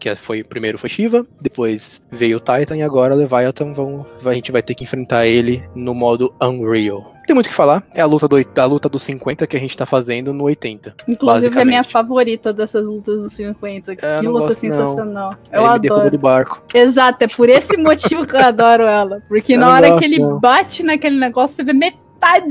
que 0.00 0.16
foi 0.16 0.42
primeiro 0.42 0.78
foi 0.78 0.88
Shiva, 0.88 1.26
depois 1.40 2.02
veio 2.10 2.38
o 2.38 2.40
Titan 2.40 2.76
e 2.78 2.82
agora 2.82 3.14
o 3.14 3.18
Leviathan 3.18 3.72
vão, 3.72 4.06
a 4.24 4.32
gente 4.32 4.50
vai 4.50 4.62
ter 4.62 4.74
que 4.74 4.82
enfrentar 4.82 5.26
ele 5.26 5.62
no 5.74 5.94
modo 5.94 6.34
Unreal. 6.42 7.14
Tem 7.26 7.34
muito 7.34 7.46
o 7.46 7.50
que 7.50 7.54
falar, 7.54 7.84
é 7.94 8.00
a 8.00 8.06
luta 8.06 8.26
do 8.26 8.36
a 8.36 8.64
luta 8.64 8.88
dos 8.88 9.04
50 9.04 9.46
que 9.46 9.56
a 9.56 9.60
gente 9.60 9.76
tá 9.76 9.86
fazendo 9.86 10.34
no 10.34 10.44
80. 10.44 10.96
Inclusive 11.06 11.56
é 11.56 11.62
a 11.62 11.64
minha 11.64 11.84
favorita 11.84 12.52
dessas 12.52 12.88
lutas 12.88 13.22
dos 13.22 13.32
50. 13.34 13.94
Que 13.94 14.04
é, 14.04 14.20
luta 14.20 14.46
gosto, 14.46 14.54
sensacional. 14.54 15.30
Não. 15.30 15.38
Eu 15.52 15.64
ele 15.64 15.86
adoro. 15.86 16.10
do 16.10 16.18
barco. 16.18 16.60
Exato, 16.74 17.22
é 17.22 17.28
por 17.28 17.48
esse 17.48 17.76
motivo 17.76 18.26
que 18.26 18.34
eu 18.34 18.40
adoro 18.40 18.82
ela, 18.82 19.22
porque 19.28 19.52
eu 19.52 19.60
na 19.60 19.72
hora 19.72 19.90
gosto, 19.90 19.98
que 20.00 20.04
ele 20.06 20.18
não. 20.18 20.40
bate 20.40 20.82
naquele 20.82 21.20
negócio, 21.20 21.54
você 21.54 21.62
vê 21.62 21.72
metade 21.72 21.99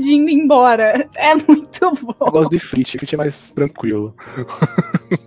indo 0.02 0.30
embora. 0.30 1.06
É 1.16 1.34
muito 1.34 1.92
bom. 2.02 2.14
Eu 2.20 2.32
gosto 2.32 2.50
de 2.50 2.58
Frit, 2.58 2.98
Frit 2.98 3.14
é 3.14 3.18
mais 3.18 3.50
tranquilo. 3.50 4.14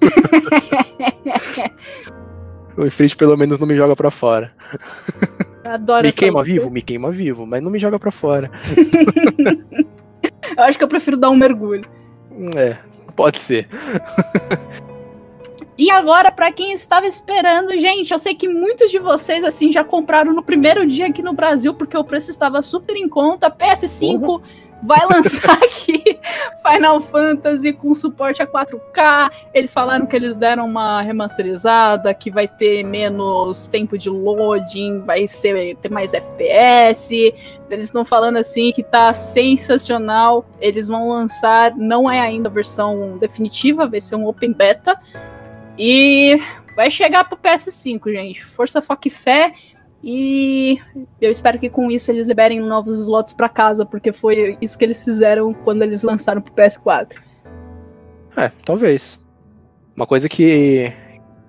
o 2.77 2.86
Ifrit 2.86 3.15
pelo 3.15 3.38
menos 3.38 3.60
não 3.60 3.67
me 3.67 3.75
joga 3.75 3.95
pra 3.95 4.12
fora. 4.12 4.51
Adoro 5.63 6.06
Me 6.06 6.12
queima 6.12 6.39
luta. 6.39 6.51
vivo? 6.51 6.69
Me 6.69 6.82
queima 6.82 7.12
vivo, 7.12 7.45
mas 7.45 7.63
não 7.63 7.71
me 7.71 7.79
joga 7.79 7.97
pra 7.97 8.12
fora. 8.12 8.51
eu 10.58 10.63
acho 10.63 10.77
que 10.77 10.84
eu 10.84 10.89
prefiro 10.89 11.17
dar 11.17 11.29
um 11.29 11.36
mergulho. 11.36 11.84
É, 12.56 12.75
pode 13.15 13.39
ser. 13.39 13.67
E 15.84 15.91
agora, 15.91 16.32
para 16.32 16.50
quem 16.50 16.72
estava 16.72 17.06
esperando, 17.06 17.78
gente, 17.78 18.13
eu 18.13 18.17
sei 18.17 18.34
que 18.34 18.48
muitos 18.48 18.89
de 18.89 19.00
vocês 19.00 19.43
assim 19.43 19.69
já 19.69 19.84
compraram 19.84 20.32
no 20.32 20.41
primeiro 20.41 20.88
dia 20.88 21.08
aqui 21.08 21.22
no 21.22 21.34
Brasil, 21.34 21.74
porque 21.74 21.98
o 21.98 22.06
preço 22.06 22.32
estava 22.32 22.62
super 22.62 22.96
em 22.96 23.10
conta. 23.10 23.52
PS5 23.52 24.22
uhum 24.22 24.41
vai 24.86 25.00
lançar 25.12 25.54
aqui 25.54 26.19
Final 26.62 27.02
Fantasy 27.02 27.74
com 27.74 27.96
suporte 27.96 28.43
a 28.43 28.48
4K. 28.48 29.32
Eles 29.54 29.74
falaram 29.74 30.06
que 30.06 30.15
eles 30.15 30.36
deram 30.36 30.65
uma 30.65 31.02
remasterizada, 31.02 32.13
que 32.13 32.30
vai 32.30 32.48
ter 32.48 32.84
menos 32.84 33.67
tempo 33.67 33.98
de 33.98 34.10
loading, 34.10 35.00
vai 35.00 35.26
ser 35.26 35.76
ter 35.78 35.89
mais 35.89 36.13
FPS. 36.13 37.34
Eles 37.69 37.86
estão 37.86 38.06
falando 38.06 38.38
assim 38.38 38.72
que 38.72 38.84
tá 38.84 39.13
sensacional. 39.13 40.46
Eles 40.60 40.88
vão 40.88 41.10
lançar, 41.10 41.76
não 41.76 42.10
é 42.10 42.19
ainda 42.19 42.50
a 42.50 42.52
versão 42.52 43.17
definitiva, 43.17 43.88
vai 43.88 44.02
ser 44.02 44.15
um 44.15 44.28
open 44.28 44.54
beta. 44.54 45.00
E 45.77 46.39
vai 46.75 46.89
chegar 46.91 47.23
pro 47.23 47.38
PS5, 47.38 48.12
gente. 48.12 48.45
Força, 48.45 48.81
foca 48.81 49.07
e 49.07 49.12
fé. 49.12 49.53
E 50.03 50.79
eu 51.21 51.31
espero 51.31 51.57
que 51.57 51.69
com 51.69 51.89
isso 51.89 52.12
eles 52.12 52.27
liberem 52.27 52.59
novos 52.59 52.99
slots 52.99 53.33
para 53.33 53.47
casa, 53.47 53.86
porque 53.86 54.12
foi 54.12 54.57
isso 54.62 54.77
que 54.77 54.83
eles 54.83 55.03
fizeram 55.03 55.53
quando 55.53 55.81
eles 55.81 56.03
lançaram 56.03 56.41
pro 56.41 56.53
PS4. 56.53 57.13
É, 58.36 58.51
talvez. 58.65 59.19
Uma 59.95 60.05
coisa 60.05 60.27
que 60.27 60.91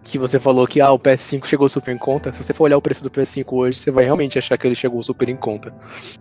que 0.05 0.19
você 0.19 0.39
falou 0.39 0.67
que 0.67 0.83
ah, 0.83 0.93
o 0.93 0.99
PS5 0.99 1.47
chegou 1.47 1.67
super 1.69 1.91
em 1.91 1.99
conta. 1.99 2.31
Se 2.31 2.43
você 2.43 2.53
for 2.53 2.65
olhar 2.65 2.77
o 2.77 2.83
preço 2.83 3.03
do 3.03 3.11
PS5 3.11 3.45
hoje, 3.51 3.81
você 3.81 3.91
vai 3.91 4.05
realmente 4.05 4.39
achar 4.39 4.59
que 4.59 4.67
ele 4.67 4.75
chegou 4.75 5.03
super 5.03 5.29
em 5.31 5.37
conta. 5.37 5.75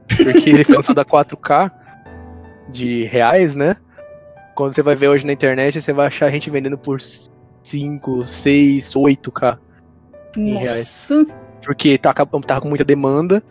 Porque 0.08 0.50
ele 0.50 0.64
foi 0.64 0.76
lançado 0.76 1.00
a 1.00 1.06
4K 1.06 1.70
de 2.70 3.04
reais, 3.04 3.54
né? 3.54 3.76
Quando 4.56 4.74
você 4.74 4.82
vai 4.82 4.96
ver 4.96 5.10
hoje 5.10 5.28
na 5.28 5.34
internet, 5.34 5.82
você 5.82 5.92
vai 5.92 6.08
achar 6.08 6.28
a 6.28 6.32
gente 6.32 6.50
vendendo 6.50 6.78
por 6.78 7.02
5, 7.64 8.28
6, 8.28 8.94
8K. 8.94 9.58
Em 10.38 10.54
reais. 10.58 11.08
Nossa. 11.10 11.34
Porque 11.64 11.98
tá, 11.98 12.14
tá 12.14 12.60
com 12.62 12.68
muita 12.68 12.84
demanda. 12.84 13.42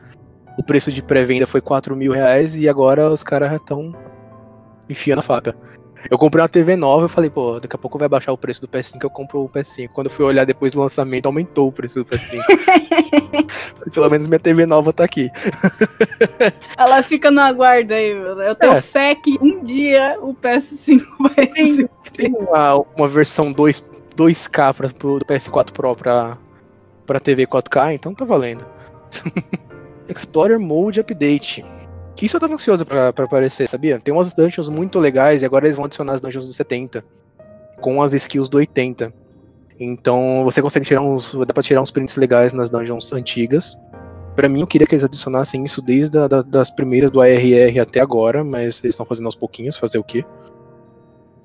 O 0.59 0.63
preço 0.63 0.93
de 0.93 1.03
pré-venda 1.03 1.47
foi 1.47 1.61
4 1.63 1.97
mil 1.97 2.13
reais 2.13 2.57
e 2.57 2.69
agora 2.69 3.11
os 3.11 3.23
caras 3.23 3.53
estão 3.53 3.95
enfiando 4.89 5.21
a 5.21 5.23
faca. 5.23 5.57
Eu 6.11 6.19
comprei 6.19 6.43
uma 6.43 6.49
TV 6.49 6.75
nova, 6.75 7.05
eu 7.05 7.09
falei, 7.09 7.31
pô, 7.31 7.61
daqui 7.61 7.77
a 7.77 7.79
pouco 7.79 7.97
vai 7.97 8.09
baixar 8.09 8.33
o 8.33 8.37
preço 8.37 8.61
do 8.61 8.67
PS5, 8.67 8.99
eu 9.05 9.09
compro 9.09 9.45
o 9.45 9.49
PS5. 9.49 9.89
Quando 9.95 10.09
eu 10.09 10.11
fui 10.13 10.25
olhar 10.27 10.45
depois 10.45 10.73
do 10.73 10.81
lançamento, 10.81 11.27
aumentou 11.27 11.69
o 11.69 11.73
preço 11.73 12.01
do 12.01 12.05
PS5. 12.05 12.41
Pelo 13.95 14.11
menos 14.11 14.27
minha 14.27 14.41
TV 14.41 14.67
nova 14.67 14.93
tá 14.93 15.05
aqui. 15.05 15.31
Ela 16.77 17.03
fica 17.05 17.31
no 17.31 17.41
aguardo 17.41 17.95
aí, 17.95 18.13
meu. 18.15 18.41
Eu 18.43 18.55
tenho 18.57 18.73
É. 18.73 18.81
fé 18.83 19.15
que 19.15 19.39
um 19.41 19.63
dia 19.63 20.19
o 20.21 20.35
PS5 20.35 21.03
vai 21.21 21.47
Tem- 21.47 21.77
ser 21.77 21.91
Tem 22.17 22.33
uma, 22.35 22.75
uma 22.97 23.09
versão 23.09 23.53
2, 23.53 23.81
2K 24.15 24.75
pra, 24.75 24.89
pro, 24.89 25.19
do 25.19 25.25
PS4 25.25 25.71
Pro 25.73 25.95
pra, 25.97 26.39
pra 27.07 27.21
TV 27.21 27.47
4K, 27.47 27.95
então 27.95 28.15
tá 28.15 28.25
valendo. 28.25 28.65
Explorer 30.09 30.59
Mode 30.59 31.01
Update. 31.01 31.65
Que 32.17 32.27
isso 32.27 32.37
eu 32.37 32.41
tava 32.41 32.55
ansioso 32.55 32.85
pra, 32.85 33.13
pra 33.13 33.25
aparecer, 33.25 33.67
sabia? 33.69 33.99
Tem 33.99 34.13
umas 34.13 34.35
dungeons 34.35 34.69
muito 34.69 34.99
legais 34.99 35.43
e 35.43 35.45
agora 35.47 35.67
eles 35.67 35.77
vão 35.77 35.87
adicionar 35.87 36.15
as 36.15 36.21
dungeons 36.21 36.47
do 36.47 36.53
70. 36.53 37.05
Com 37.81 38.03
as 38.03 38.13
skills 38.13 38.49
do 38.49 38.59
80. 38.59 39.13
Então 39.81 40.43
você 40.45 40.61
consegue 40.61 40.85
tirar 40.87 41.01
uns. 41.01 41.33
Dá 41.47 41.53
pra 41.55 41.63
tirar 41.63 41.81
uns 41.81 41.91
prints 41.91 42.17
legais 42.17 42.53
nas 42.53 42.71
dungeons 42.71 43.13
antigas. 43.13 43.77
Pra 44.37 44.49
mim, 44.49 44.61
eu 44.61 44.67
queria 44.67 44.87
que 44.87 44.95
eles 44.95 45.05
adicionassem 45.05 45.65
isso 45.65 45.83
desde 45.83 46.17
a, 46.19 46.27
da- 46.29 46.43
das 46.43 46.71
primeiras 46.71 47.11
do 47.11 47.21
ARR 47.21 47.79
até 47.81 48.01
agora, 48.01 48.43
mas 48.45 48.79
eles 48.83 48.95
estão 48.95 49.05
fazendo 49.05 49.27
aos 49.27 49.35
pouquinhos, 49.35 49.77
fazer 49.77 49.99
o 49.99 50.05
quê? 50.05 50.25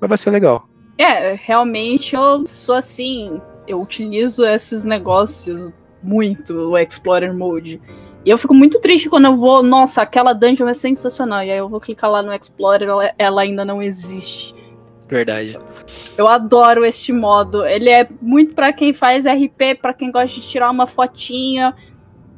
Mas 0.00 0.08
vai 0.08 0.16
ser 0.18 0.30
legal. 0.30 0.66
É, 0.98 1.34
realmente 1.34 2.14
eu 2.16 2.46
sou 2.46 2.74
assim. 2.74 3.40
Eu 3.66 3.80
utilizo 3.80 4.44
esses 4.44 4.84
negócios 4.84 5.70
muito, 6.02 6.70
o 6.70 6.78
Explorer 6.78 7.34
Mode. 7.34 7.80
E 8.24 8.30
eu 8.30 8.36
fico 8.36 8.52
muito 8.52 8.80
triste 8.80 9.08
quando 9.08 9.26
eu 9.26 9.36
vou. 9.36 9.62
Nossa, 9.62 10.02
aquela 10.02 10.32
dungeon 10.32 10.68
é 10.68 10.74
sensacional. 10.74 11.42
E 11.44 11.50
aí 11.50 11.58
eu 11.58 11.68
vou 11.68 11.80
clicar 11.80 12.10
lá 12.10 12.22
no 12.22 12.34
Explorer, 12.34 12.88
ela, 12.88 13.12
ela 13.16 13.42
ainda 13.42 13.64
não 13.64 13.80
existe. 13.80 14.54
Verdade. 15.06 15.58
Eu 16.16 16.26
adoro 16.26 16.84
este 16.84 17.12
modo. 17.12 17.64
Ele 17.64 17.88
é 17.88 18.06
muito 18.20 18.54
pra 18.54 18.72
quem 18.72 18.92
faz 18.92 19.24
RP, 19.24 19.80
pra 19.80 19.94
quem 19.94 20.10
gosta 20.10 20.40
de 20.40 20.46
tirar 20.46 20.70
uma 20.70 20.86
fotinha. 20.86 21.74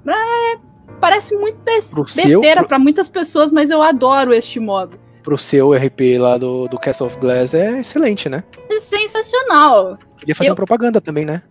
É, 0.06 0.58
parece 1.00 1.34
muito 1.36 1.58
besteira 1.64 2.62
pra 2.64 2.78
muitas 2.78 3.08
pessoas, 3.08 3.50
mas 3.50 3.70
eu 3.70 3.82
adoro 3.82 4.32
este 4.32 4.60
modo. 4.60 4.96
Pro 5.22 5.36
seu 5.36 5.72
RP 5.72 6.18
lá 6.18 6.38
do, 6.38 6.66
do 6.68 6.78
Castle 6.78 7.06
of 7.08 7.18
Glass 7.18 7.52
é 7.54 7.80
excelente, 7.80 8.28
né? 8.28 8.42
É 8.70 8.80
sensacional. 8.80 9.98
Podia 10.18 10.34
fazer 10.34 10.48
Eu- 10.48 10.52
uma 10.52 10.56
propaganda 10.56 11.00
também, 11.00 11.24
né? 11.24 11.42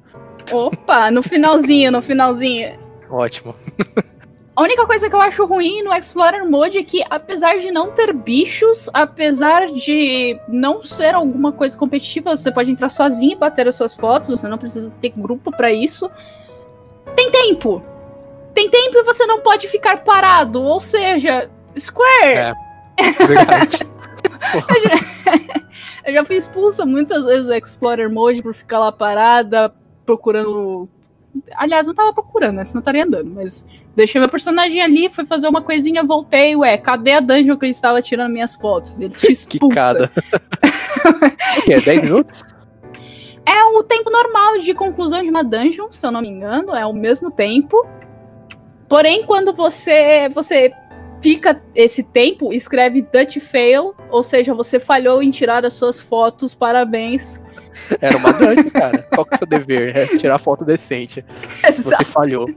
Opa, 0.52 1.12
no 1.12 1.22
finalzinho, 1.22 1.92
no 1.92 2.02
finalzinho. 2.02 2.78
Ótimo. 3.10 3.56
A 4.56 4.62
única 4.64 4.86
coisa 4.86 5.08
que 5.10 5.16
eu 5.16 5.22
acho 5.22 5.46
ruim 5.46 5.84
no 5.84 5.94
Explorer 5.94 6.44
Mode 6.50 6.80
é 6.80 6.84
que, 6.84 7.04
apesar 7.10 7.58
de 7.60 7.72
não 7.72 7.92
ter 7.92 8.12
bichos, 8.12 8.90
apesar 8.94 9.68
de 9.68 10.38
não 10.50 10.84
ser 10.84 11.14
alguma 11.16 11.52
coisa 11.52 11.78
competitiva, 11.78 12.36
você 12.36 12.52
pode 12.52 12.72
entrar 12.72 12.90
sozinho 12.90 13.34
e 13.34 13.36
bater 13.36 13.68
as 13.68 13.76
suas 13.76 13.94
fotos, 13.94 14.30
você 14.40 14.48
não 14.48 14.58
precisa 14.58 14.92
ter 15.00 15.14
grupo 15.16 15.52
pra 15.52 15.72
isso. 15.72 16.10
Tem 17.16 17.32
tempo! 17.32 17.82
Tem 18.54 18.70
tempo 18.70 18.98
e 18.98 19.04
você 19.04 19.26
não 19.26 19.40
pode 19.40 19.68
ficar 19.70 20.04
parado, 20.04 20.62
ou 20.62 20.82
seja, 20.82 21.50
Square! 21.78 22.26
É. 22.26 22.54
Verdade. 23.28 23.80
Eu 26.06 26.14
já 26.14 26.26
fui 26.26 26.38
expulsa 26.38 26.86
muitas 26.86 27.26
vezes 27.26 27.46
do 27.46 27.54
Explorer 27.54 28.12
Mode 28.12 28.42
por 28.42 28.54
ficar 28.54 28.80
lá 28.80 28.92
parada, 28.92 29.74
procurando. 30.06 30.90
Aliás, 31.56 31.86
não 31.86 31.94
tava 31.94 32.14
procurando, 32.14 32.56
né? 32.56 32.66
Senão 32.66 32.80
estaria 32.80 33.04
andando, 33.04 33.30
mas 33.30 33.68
deixei 33.96 34.20
meu 34.20 34.30
personagem 34.30 34.82
ali, 34.82 35.10
fui 35.10 35.26
fazer 35.26 35.48
uma 35.48 35.62
coisinha, 35.62 36.04
voltei, 36.04 36.56
ué, 36.56 36.78
cadê 36.78 37.14
a 37.14 37.20
dungeon 37.20 37.58
que 37.58 37.66
eu 37.66 37.70
estava 37.70 38.02
tirando 38.02 38.32
minhas 38.32 38.56
fotos? 38.56 39.00
Ele 39.00 39.10
te 39.10 39.30
expulsa. 39.32 39.68
Quicada. 39.68 40.12
o 41.58 41.62
que 41.62 41.74
é? 41.74 41.82
10 41.82 42.02
minutos? 42.02 42.44
É 43.46 43.64
o 43.66 43.84
tempo 43.84 44.10
normal 44.10 44.60
de 44.60 44.74
conclusão 44.74 45.22
de 45.22 45.30
uma 45.30 45.44
dungeon, 45.44 45.92
se 45.92 46.06
eu 46.06 46.12
não 46.12 46.22
me 46.22 46.28
engano, 46.30 46.76
é 46.76 46.86
o 46.86 46.94
mesmo 46.94 47.32
tempo. 47.32 47.86
Porém, 48.88 49.24
quando 49.26 49.54
você 49.54 50.30
você 50.30 50.74
fica 51.22 51.62
esse 51.76 52.04
tempo, 52.04 52.54
escreve 52.54 53.02
Dutch 53.02 53.38
fail, 53.40 53.94
ou 54.10 54.24
seja, 54.24 54.54
você 54.54 54.80
falhou 54.80 55.22
em 55.22 55.32
tirar 55.32 55.66
as 55.66 55.74
suas 55.74 56.00
fotos, 56.00 56.54
parabéns. 56.54 57.40
Era 58.02 58.18
uma 58.18 58.34
dungeon, 58.34 58.70
cara. 58.72 59.08
Qual 59.14 59.26
que 59.26 59.34
é 59.34 59.36
o 59.36 59.38
seu 59.38 59.48
dever? 59.48 59.96
É 59.96 60.06
tirar 60.18 60.38
foto 60.38 60.66
decente. 60.66 61.24
Você 61.64 62.04
falhou. 62.04 62.50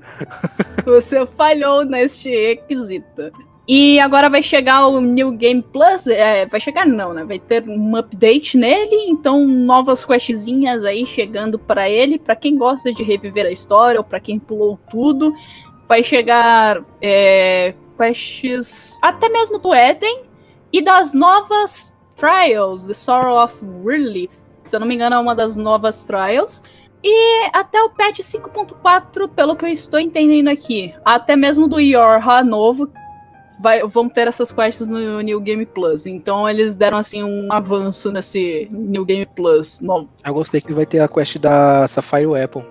Você 0.84 1.24
falhou 1.26 1.84
neste 1.84 2.28
requisito. 2.28 3.30
E 3.66 4.00
agora 4.00 4.28
vai 4.28 4.42
chegar 4.42 4.88
o 4.88 5.00
New 5.00 5.30
Game 5.32 5.62
Plus. 5.62 6.08
é, 6.08 6.46
vai 6.46 6.58
chegar 6.58 6.86
não, 6.86 7.12
né? 7.12 7.24
Vai 7.24 7.38
ter 7.38 7.62
um 7.68 7.96
update 7.96 8.58
nele, 8.58 8.96
então 9.08 9.46
novas 9.46 10.04
questzinhas 10.04 10.84
aí 10.84 11.06
chegando 11.06 11.58
pra 11.58 11.88
ele, 11.88 12.18
Pra 12.18 12.34
quem 12.34 12.56
gosta 12.56 12.92
de 12.92 13.02
reviver 13.02 13.46
a 13.46 13.52
história 13.52 14.00
ou 14.00 14.04
pra 14.04 14.18
quem 14.18 14.38
pulou 14.38 14.78
tudo. 14.90 15.32
Vai 15.88 16.02
chegar 16.02 16.82
é, 17.00 17.74
quests 17.96 18.98
até 19.02 19.28
mesmo 19.28 19.58
do 19.58 19.74
Eden 19.74 20.24
e 20.72 20.82
das 20.82 21.12
novas 21.12 21.94
Trials, 22.16 22.84
The 22.84 22.94
Sorrow 22.94 23.42
of 23.42 23.56
Relief. 23.84 24.32
Se 24.64 24.76
eu 24.76 24.80
não 24.80 24.86
me 24.86 24.94
engano, 24.94 25.16
é 25.16 25.18
uma 25.18 25.34
das 25.34 25.56
novas 25.56 26.02
Trials. 26.02 26.62
E 27.04 27.50
até 27.52 27.82
o 27.82 27.90
patch 27.90 28.20
5.4, 28.20 29.28
pelo 29.28 29.56
que 29.56 29.64
eu 29.64 29.68
estou 29.68 29.98
entendendo 29.98 30.48
aqui, 30.48 30.94
até 31.04 31.34
mesmo 31.34 31.66
do 31.66 31.80
Yorha 31.80 32.44
novo, 32.44 32.88
vai, 33.60 33.82
vão 33.86 34.08
ter 34.08 34.28
essas 34.28 34.52
quests 34.52 34.86
no 34.86 35.20
New 35.20 35.40
Game 35.40 35.66
Plus. 35.66 36.06
Então 36.06 36.48
eles 36.48 36.74
deram 36.74 36.98
assim 36.98 37.22
um 37.22 37.52
avanço 37.52 38.12
nesse 38.12 38.68
New 38.70 39.04
Game 39.04 39.26
Plus 39.26 39.80
novo. 39.80 40.08
Eu 40.24 40.34
gostei 40.34 40.60
que 40.60 40.72
vai 40.72 40.86
ter 40.86 41.00
a 41.00 41.08
quest 41.08 41.38
da 41.38 41.86
Sapphire 41.88 42.40
Apple. 42.40 42.62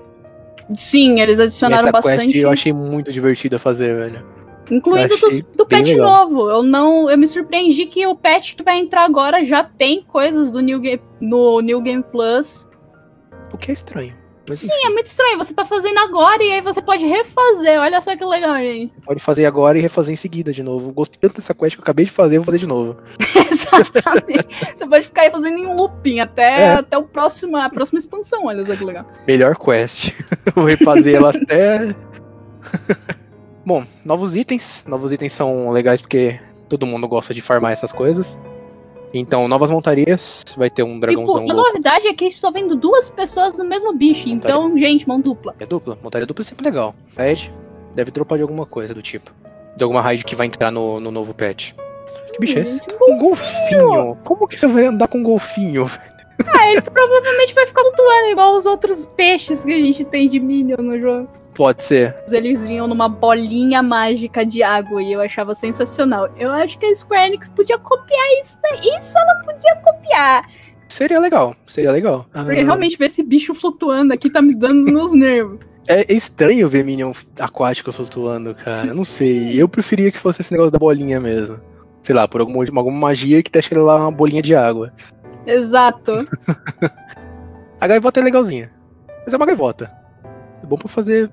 Sim, 0.75 1.19
eles 1.19 1.39
adicionaram 1.39 1.83
Essa 1.83 1.91
bastante, 1.91 2.27
quest 2.27 2.35
eu 2.37 2.49
achei 2.49 2.71
muito 2.71 3.11
divertida 3.11 3.59
fazer, 3.59 3.97
velho. 3.97 4.25
Incluindo 4.71 5.17
dos- 5.17 5.41
do 5.55 5.65
patch 5.65 5.89
legal. 5.89 6.29
novo. 6.29 6.49
Eu 6.49 6.63
não, 6.63 7.09
eu 7.09 7.17
me 7.17 7.27
surpreendi 7.27 7.85
que 7.85 8.05
o 8.07 8.15
patch 8.15 8.55
que 8.55 8.63
vai 8.63 8.79
entrar 8.79 9.03
agora 9.05 9.43
já 9.45 9.63
tem 9.63 10.03
coisas 10.03 10.49
do 10.49 10.59
New 10.61 10.79
Game, 10.79 11.01
no 11.19 11.59
New 11.61 11.81
Game 11.81 12.03
Plus. 12.03 12.67
O 13.53 13.57
que 13.57 13.69
é 13.71 13.73
estranho. 13.73 14.19
Sim, 14.49 14.67
é 14.85 14.89
muito 14.89 15.05
estranho. 15.05 15.37
Você 15.37 15.53
tá 15.53 15.63
fazendo 15.63 15.97
agora 15.99 16.43
e 16.43 16.51
aí 16.51 16.61
você 16.61 16.81
pode 16.81 17.05
refazer. 17.05 17.79
Olha 17.79 18.01
só 18.01 18.17
que 18.17 18.25
legal, 18.25 18.55
gente. 18.57 18.91
Pode 19.05 19.21
fazer 19.21 19.45
agora 19.45 19.77
e 19.77 19.81
refazer 19.81 20.13
em 20.13 20.17
seguida 20.17 20.51
de 20.51 20.61
novo. 20.63 20.91
Gostei 20.91 21.17
tanto 21.21 21.35
dessa 21.35 21.53
quest 21.53 21.75
que 21.75 21.79
eu 21.79 21.83
acabei 21.83 22.05
de 22.05 22.11
fazer, 22.11 22.37
vou 22.39 22.45
fazer 22.45 22.57
de 22.57 22.65
novo. 22.67 22.97
Exatamente. 23.49 24.47
Você 24.75 24.85
pode 24.87 25.05
ficar 25.05 25.21
aí 25.21 25.31
fazendo 25.31 25.57
em 25.57 25.65
um 25.67 25.75
looping 25.75 26.19
até, 26.19 26.61
É. 26.63 26.73
até 26.73 26.97
o 26.97 27.03
próximo, 27.03 27.55
a 27.55 27.69
próxima 27.69 27.99
expansão. 27.99 28.45
Olha 28.47 28.65
só 28.65 28.75
que 28.75 28.83
legal. 28.83 29.05
Melhor 29.27 29.55
quest. 29.55 30.11
vou 30.55 30.65
refazer 30.65 31.15
ela 31.15 31.29
até. 31.29 31.95
Bom, 33.65 33.85
novos 34.03 34.35
itens. 34.35 34.85
Novos 34.87 35.11
itens 35.11 35.33
são 35.33 35.69
legais 35.71 36.01
porque 36.01 36.39
todo 36.67 36.85
mundo 36.85 37.07
gosta 37.07 37.33
de 37.33 37.41
farmar 37.41 37.71
essas 37.71 37.91
coisas. 37.91 38.37
Então, 39.13 39.47
novas 39.47 39.69
montarias. 39.69 40.43
Vai 40.55 40.69
ter 40.69 40.83
um 40.83 40.99
dragãozão 40.99 41.45
Tipo, 41.45 41.51
a 41.51 41.63
novidade 41.63 42.07
é 42.07 42.13
que 42.13 42.25
estou 42.25 42.51
vendo 42.51 42.75
duas 42.75 43.09
pessoas 43.09 43.57
no 43.57 43.65
mesmo 43.65 43.93
bicho. 43.93 44.29
Então, 44.29 44.77
gente, 44.77 45.07
mão 45.07 45.19
dupla. 45.19 45.53
É 45.59 45.65
dupla. 45.65 45.97
Montaria 46.01 46.25
dupla 46.25 46.43
é 46.43 46.45
sempre 46.45 46.65
legal. 46.65 46.95
Pad 47.15 47.53
deve 47.93 48.11
dropar 48.11 48.37
de 48.37 48.41
alguma 48.41 48.65
coisa 48.65 48.93
do 48.93 49.01
tipo. 49.01 49.33
De 49.75 49.83
alguma 49.83 50.01
raid 50.01 50.23
que 50.23 50.35
vai 50.35 50.47
entrar 50.47 50.71
no, 50.71 50.99
no 50.99 51.11
novo 51.11 51.33
patch. 51.33 51.73
Que 52.33 52.39
bicho 52.39 52.57
é 52.57 52.61
esse? 52.61 52.81
Um 53.01 53.17
golfinho. 53.17 54.17
Como 54.23 54.47
que 54.47 54.57
você 54.57 54.67
vai 54.67 54.85
andar 54.85 55.07
com 55.07 55.17
um 55.17 55.23
golfinho? 55.23 55.89
Ah, 56.47 56.71
ele 56.71 56.81
provavelmente 56.81 57.53
vai 57.53 57.67
ficar 57.67 57.81
flutuando 57.81 58.31
igual 58.31 58.55
os 58.55 58.65
outros 58.65 59.05
peixes 59.05 59.63
que 59.63 59.71
a 59.73 59.77
gente 59.77 60.03
tem 60.05 60.27
de 60.27 60.39
Minion 60.39 60.77
no 60.81 60.99
jogo. 60.99 61.27
Pode 61.53 61.83
ser. 61.83 62.15
Eles 62.31 62.65
vinham 62.65 62.87
numa 62.87 63.09
bolinha 63.09 63.83
mágica 63.83 64.45
de 64.45 64.63
água 64.63 65.01
e 65.03 65.11
eu 65.11 65.21
achava 65.21 65.53
sensacional. 65.53 66.29
Eu 66.37 66.49
acho 66.51 66.77
que 66.79 66.85
a 66.85 66.95
Square 66.95 67.27
Enix 67.27 67.49
podia 67.49 67.77
copiar 67.77 68.25
isso 68.39 68.57
daí. 68.63 68.97
Isso 68.97 69.17
ela 69.17 69.35
podia 69.43 69.75
copiar. 69.77 70.43
Seria 70.87 71.19
legal. 71.19 71.55
Seria 71.67 71.91
legal. 71.91 72.25
Porque 72.31 72.59
Ah, 72.59 72.63
realmente 72.63 72.97
ver 72.97 73.05
esse 73.05 73.21
bicho 73.23 73.53
flutuando 73.53 74.13
aqui 74.13 74.29
tá 74.29 74.41
me 74.41 74.55
dando 74.55 74.91
nos 74.91 75.13
nervos. 75.13 75.59
É 75.87 76.11
estranho 76.13 76.69
ver 76.69 76.83
Minion 76.83 77.11
aquático 77.39 77.91
flutuando, 77.91 78.55
cara. 78.55 78.93
Não 78.93 79.03
sei. 79.03 79.61
Eu 79.61 79.67
preferia 79.67 80.11
que 80.11 80.17
fosse 80.17 80.41
esse 80.41 80.51
negócio 80.51 80.71
da 80.71 80.79
bolinha 80.79 81.19
mesmo. 81.19 81.59
Sei 82.03 82.15
lá, 82.15 82.27
por 82.27 82.41
alguma, 82.41 82.63
alguma 82.79 82.97
magia 82.97 83.43
que 83.43 83.51
deixa 83.51 83.73
ele 83.73 83.81
lá 83.81 83.97
uma 83.97 84.11
bolinha 84.11 84.41
de 84.41 84.55
água. 84.55 84.91
Exato. 85.45 86.27
A 87.79 87.87
gaivota 87.87 88.19
é 88.19 88.23
legalzinha. 88.23 88.71
Mas 89.23 89.33
é 89.33 89.37
uma 89.37 89.45
gaivota. 89.45 89.91
É 90.61 90.65
bom 90.65 90.77
pra 90.77 90.87
fazer 90.87 91.31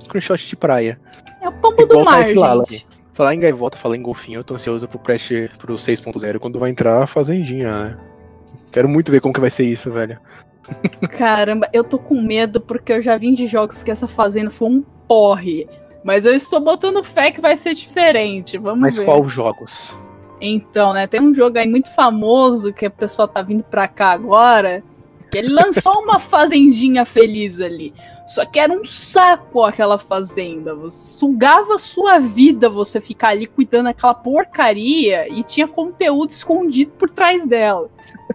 screenshot 0.00 0.46
de 0.46 0.56
praia. 0.56 0.98
É 1.40 1.48
o 1.48 1.52
pombo 1.52 1.86
do 1.86 2.00
Igual 2.00 2.04
tá 2.04 2.10
mar, 2.10 2.24
gente. 2.24 2.86
Falar 3.12 3.34
em 3.34 3.40
gaivota, 3.40 3.78
falar 3.78 3.96
em 3.96 4.02
golfinho, 4.02 4.40
eu 4.40 4.44
tô 4.44 4.54
ansioso 4.54 4.88
pro 4.88 4.98
Prest 4.98 5.30
pro 5.56 5.76
6.0 5.76 6.38
quando 6.40 6.58
vai 6.58 6.70
entrar 6.70 7.02
a 7.02 7.06
fazendinha, 7.06 7.84
né? 7.84 7.98
Quero 8.72 8.88
muito 8.88 9.12
ver 9.12 9.20
como 9.20 9.32
que 9.32 9.40
vai 9.40 9.50
ser 9.50 9.64
isso, 9.64 9.92
velho. 9.92 10.18
Caramba, 11.16 11.68
eu 11.72 11.84
tô 11.84 11.96
com 11.96 12.20
medo 12.20 12.60
porque 12.60 12.92
eu 12.92 13.00
já 13.00 13.16
vim 13.16 13.34
de 13.34 13.46
jogos 13.46 13.84
que 13.84 13.90
essa 13.90 14.08
fazenda 14.08 14.50
foi 14.50 14.68
um 14.68 14.82
porre. 15.06 15.68
Mas 16.02 16.26
eu 16.26 16.34
estou 16.34 16.60
botando 16.60 17.04
fé 17.04 17.30
que 17.30 17.40
vai 17.40 17.56
ser 17.56 17.72
diferente. 17.72 18.58
Vamos 18.58 18.80
Mas 18.80 18.98
ver. 18.98 19.04
qual 19.04 19.22
jogos? 19.28 19.96
Então, 20.40 20.92
né? 20.92 21.06
Tem 21.06 21.20
um 21.20 21.34
jogo 21.34 21.58
aí 21.58 21.68
muito 21.68 21.88
famoso 21.94 22.72
que 22.72 22.86
o 22.86 22.90
pessoal 22.90 23.28
tá 23.28 23.42
vindo 23.42 23.64
pra 23.64 23.88
cá 23.88 24.10
agora. 24.10 24.82
Que 25.30 25.38
ele 25.38 25.48
lançou 25.48 26.00
uma 26.00 26.18
fazendinha 26.18 27.04
feliz 27.04 27.60
ali. 27.60 27.92
Só 28.26 28.46
que 28.46 28.58
era 28.58 28.72
um 28.72 28.84
saco 28.84 29.62
aquela 29.62 29.98
fazenda. 29.98 30.74
Você 30.74 31.18
sugava 31.18 31.76
sua 31.76 32.18
vida 32.18 32.68
você 32.68 33.00
ficar 33.00 33.28
ali 33.28 33.46
cuidando 33.46 33.86
daquela 33.86 34.14
porcaria 34.14 35.28
e 35.28 35.42
tinha 35.42 35.66
conteúdo 35.68 36.30
escondido 36.30 36.92
por 36.92 37.10
trás 37.10 37.46
dela. 37.46 37.88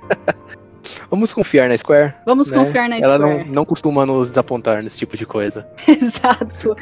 Vamos 1.09 1.33
confiar 1.33 1.67
na 1.67 1.77
Square? 1.77 2.13
Vamos 2.25 2.51
né? 2.51 2.57
confiar 2.57 2.87
na 2.87 2.99
Ela 2.99 3.17
Square. 3.17 3.45
não, 3.45 3.55
não 3.55 3.65
costuma 3.65 4.05
nos 4.05 4.29
desapontar 4.29 4.83
nesse 4.83 4.99
tipo 4.99 5.17
de 5.17 5.25
coisa. 5.25 5.67
Exato. 5.87 6.75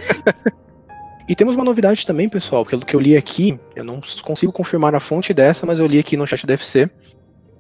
E 1.28 1.36
temos 1.36 1.56
uma 1.56 1.66
novidade 1.66 2.06
também, 2.06 2.30
pessoal, 2.30 2.66
pelo 2.66 2.86
que 2.86 2.96
eu 2.96 3.00
li 3.00 3.18
aqui, 3.18 3.60
eu 3.76 3.84
não 3.84 4.00
consigo 4.24 4.52
confirmar 4.52 4.96
a 4.96 5.00
fonte 5.00 5.34
dessa, 5.34 5.66
mas 5.66 5.78
eu 5.78 5.86
li 5.86 6.00
aqui 6.00 6.16
no 6.16 6.26
chat 6.26 6.48
da 6.48 6.54
FC, 6.54 6.90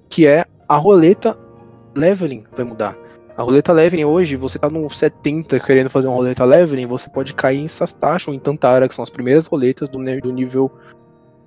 que 0.10 0.25
é 0.25 0.45
a 0.69 0.77
roleta 0.77 1.38
leveling 1.93 2.45
vai 2.56 2.65
mudar. 2.65 2.97
A 3.36 3.43
roleta 3.43 3.73
leveling 3.73 4.06
hoje, 4.06 4.38
você 4.38 4.58
tá 4.58 4.69
no 4.69 4.89
70 4.89 5.60
querendo 5.60 5.89
fazer 5.89 6.08
uma 6.08 6.15
roleta 6.15 6.45
leveling, 6.45 6.86
você 6.86 7.10
pode 7.10 7.34
cair 7.34 7.60
em 7.60 7.67
Sastacha 7.67 8.32
ou 8.32 8.36
em 8.36 8.39
Tantara, 8.39 8.88
que 8.88 8.95
são 8.95 9.03
as 9.03 9.10
primeiras 9.10 9.47
roletas 9.47 9.89
do, 9.89 9.99
do 10.21 10.32
nível 10.32 10.71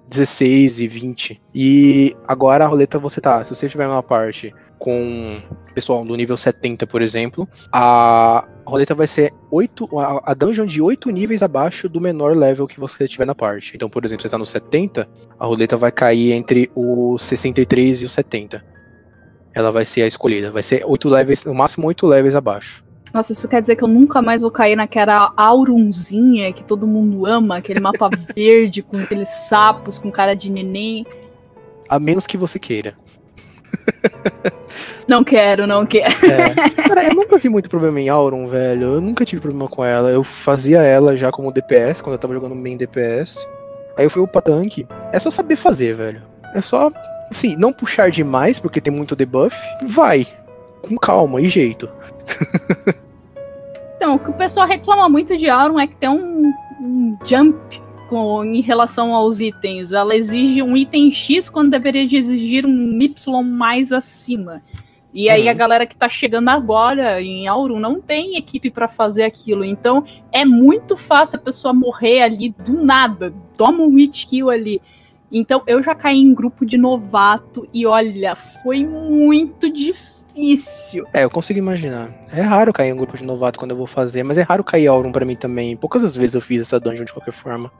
16 0.08 0.80
e 0.80 0.88
20. 0.88 1.42
E 1.54 2.16
agora 2.28 2.64
a 2.64 2.68
roleta 2.68 2.98
você 2.98 3.20
tá, 3.20 3.42
se 3.42 3.54
você 3.54 3.66
tiver 3.66 3.88
uma 3.88 4.02
parte 4.02 4.54
com 4.80 5.38
pessoal 5.74 6.04
do 6.04 6.16
nível 6.16 6.36
70, 6.36 6.86
por 6.86 7.02
exemplo, 7.02 7.48
a 7.70 8.48
roleta 8.66 8.94
vai 8.94 9.06
ser 9.06 9.32
8, 9.50 9.88
a, 10.24 10.34
dungeon 10.34 10.66
de 10.66 10.80
8 10.82 11.10
níveis 11.10 11.42
abaixo 11.42 11.88
do 11.88 12.00
menor 12.00 12.34
level 12.34 12.66
que 12.66 12.80
você 12.80 13.06
tiver 13.06 13.26
na 13.26 13.34
parte. 13.34 13.72
Então, 13.76 13.88
por 13.88 14.04
exemplo, 14.04 14.22
você 14.22 14.28
tá 14.28 14.38
no 14.38 14.46
70, 14.46 15.06
a 15.38 15.46
roleta 15.46 15.76
vai 15.76 15.92
cair 15.92 16.32
entre 16.32 16.70
o 16.74 17.18
63 17.18 18.02
e 18.02 18.04
o 18.06 18.08
70. 18.08 18.64
Ela 19.54 19.70
vai 19.70 19.84
ser 19.84 20.02
a 20.02 20.06
escolhida, 20.06 20.50
vai 20.50 20.62
ser 20.62 20.82
8 20.84 21.08
levels, 21.08 21.44
no 21.44 21.54
máximo 21.54 21.86
8 21.86 22.06
levels 22.06 22.34
abaixo. 22.34 22.82
Nossa, 23.12 23.32
isso 23.32 23.48
quer 23.48 23.60
dizer 23.60 23.76
que 23.76 23.84
eu 23.84 23.88
nunca 23.88 24.22
mais 24.22 24.40
vou 24.40 24.50
cair 24.50 24.76
naquela 24.76 25.32
Aurunzinha 25.36 26.52
que 26.52 26.64
todo 26.64 26.86
mundo 26.86 27.26
ama, 27.26 27.58
aquele 27.58 27.80
mapa 27.80 28.08
verde 28.34 28.82
com 28.82 28.96
aqueles 28.96 29.28
sapos 29.28 29.98
com 29.98 30.10
cara 30.10 30.34
de 30.34 30.48
neném. 30.48 31.04
A 31.88 31.98
menos 31.98 32.26
que 32.26 32.36
você 32.36 32.58
queira. 32.58 32.94
Não 35.08 35.24
quero, 35.24 35.66
não 35.66 35.84
quero. 35.84 36.06
É. 36.24 36.70
Cara, 36.86 37.08
eu 37.08 37.14
nunca 37.16 37.36
vi 37.36 37.48
muito 37.48 37.68
problema 37.68 38.00
em 38.00 38.08
Auron, 38.08 38.46
velho. 38.46 38.94
Eu 38.94 39.00
nunca 39.00 39.24
tive 39.24 39.42
problema 39.42 39.68
com 39.68 39.84
ela. 39.84 40.08
Eu 40.08 40.22
fazia 40.22 40.82
ela 40.82 41.16
já 41.16 41.32
como 41.32 41.50
DPS, 41.50 42.00
quando 42.00 42.12
eu 42.14 42.18
tava 42.18 42.32
jogando 42.32 42.54
main 42.54 42.76
DPS. 42.76 43.44
Aí 43.96 44.04
eu 44.04 44.10
fui 44.10 44.22
upar 44.22 44.40
tanque. 44.40 44.86
É 45.12 45.18
só 45.18 45.28
saber 45.28 45.56
fazer, 45.56 45.96
velho. 45.96 46.22
É 46.54 46.60
só, 46.60 46.92
assim, 47.28 47.56
não 47.56 47.72
puxar 47.72 48.08
demais, 48.08 48.60
porque 48.60 48.80
tem 48.80 48.92
muito 48.92 49.16
debuff. 49.16 49.56
Vai. 49.88 50.28
Com 50.80 50.96
calma 50.96 51.40
e 51.40 51.48
jeito. 51.48 51.88
Então, 54.00 54.14
o 54.14 54.18
que 54.18 54.30
o 54.30 54.32
pessoal 54.32 54.66
reclama 54.66 55.10
muito 55.10 55.36
de 55.36 55.50
Auron 55.50 55.78
é 55.78 55.86
que 55.86 55.94
tem 55.94 56.08
um, 56.08 56.50
um 56.80 57.18
jump 57.22 57.82
com- 58.10 58.44
em 58.44 58.60
relação 58.60 59.14
aos 59.14 59.40
itens. 59.40 59.92
Ela 59.92 60.14
exige 60.16 60.60
um 60.62 60.76
item 60.76 61.10
X 61.12 61.48
quando 61.48 61.70
deveria 61.70 62.04
de 62.06 62.16
exigir 62.16 62.66
um 62.66 63.00
Y 63.00 63.42
mais 63.44 63.92
acima. 63.92 64.60
E 65.14 65.28
aí 65.30 65.44
Uhum. 65.44 65.50
a 65.50 65.54
galera 65.54 65.86
que 65.86 65.96
tá 65.96 66.08
chegando 66.08 66.48
agora 66.50 67.20
em 67.22 67.46
Auron 67.48 67.78
não 67.80 68.00
tem 68.00 68.36
equipe 68.36 68.70
pra 68.70 68.86
fazer 68.88 69.22
aquilo. 69.22 69.64
Então 69.64 70.04
é 70.30 70.44
muito 70.44 70.96
fácil 70.96 71.38
a 71.38 71.42
pessoa 71.42 71.72
morrer 71.72 72.20
ali 72.22 72.50
do 72.64 72.84
nada. 72.84 73.32
Toma 73.56 73.82
um 73.82 73.96
hit 73.96 74.26
kill 74.26 74.50
ali. 74.50 74.80
Então 75.32 75.62
eu 75.66 75.80
já 75.82 75.94
caí 75.94 76.18
em 76.18 76.34
grupo 76.34 76.66
de 76.66 76.76
novato 76.76 77.66
e 77.72 77.86
olha, 77.86 78.34
foi 78.36 78.84
muito 78.84 79.72
difícil. 79.72 81.04
É, 81.12 81.24
eu 81.24 81.30
consigo 81.30 81.58
imaginar. 81.58 82.14
É 82.32 82.40
raro 82.40 82.72
cair 82.72 82.90
em 82.90 82.96
grupo 82.96 83.16
de 83.16 83.24
novato 83.24 83.58
quando 83.58 83.72
eu 83.72 83.76
vou 83.76 83.86
fazer, 83.88 84.22
mas 84.22 84.38
é 84.38 84.42
raro 84.42 84.62
cair 84.62 84.86
Auron 84.86 85.10
pra 85.12 85.24
mim 85.24 85.34
também. 85.36 85.76
Poucas 85.76 86.02
das 86.02 86.16
vezes 86.16 86.34
eu 86.36 86.40
fiz 86.40 86.60
essa 86.60 86.78
dungeon 86.78 87.04
de 87.04 87.12
qualquer 87.12 87.32
forma. 87.32 87.70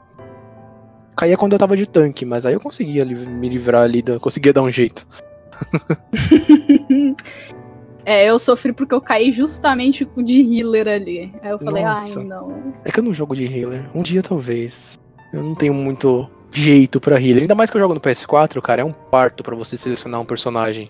Caía 1.15 1.37
quando 1.37 1.53
eu 1.53 1.59
tava 1.59 1.75
de 1.75 1.85
tanque, 1.85 2.25
mas 2.25 2.45
aí 2.45 2.53
eu 2.53 2.59
conseguia 2.59 3.05
me 3.05 3.49
livrar 3.49 3.83
ali, 3.83 4.01
da, 4.01 4.19
conseguia 4.19 4.53
dar 4.53 4.61
um 4.61 4.71
jeito. 4.71 5.05
É, 8.05 8.25
eu 8.25 8.39
sofri 8.39 8.73
porque 8.73 8.93
eu 8.93 9.01
caí 9.01 9.31
justamente 9.31 10.07
de 10.17 10.41
healer 10.41 10.87
ali. 10.87 11.31
Aí 11.41 11.51
eu 11.51 11.59
falei, 11.59 11.83
Nossa. 11.83 12.19
ai 12.19 12.25
não. 12.25 12.73
É 12.83 12.91
que 12.91 12.99
eu 12.99 13.03
não 13.03 13.13
jogo 13.13 13.35
de 13.35 13.45
healer. 13.45 13.85
Um 13.93 14.01
dia 14.01 14.23
talvez. 14.23 14.99
Eu 15.31 15.43
não 15.43 15.55
tenho 15.55 15.73
muito 15.73 16.29
jeito 16.51 16.99
pra 16.99 17.21
healer. 17.21 17.43
Ainda 17.43 17.55
mais 17.55 17.69
que 17.69 17.77
eu 17.77 17.81
jogo 17.81 17.93
no 17.93 18.01
PS4, 18.01 18.61
cara, 18.61 18.81
é 18.81 18.85
um 18.85 18.91
parto 18.91 19.43
pra 19.43 19.55
você 19.55 19.77
selecionar 19.77 20.19
um 20.19 20.25
personagem. 20.25 20.89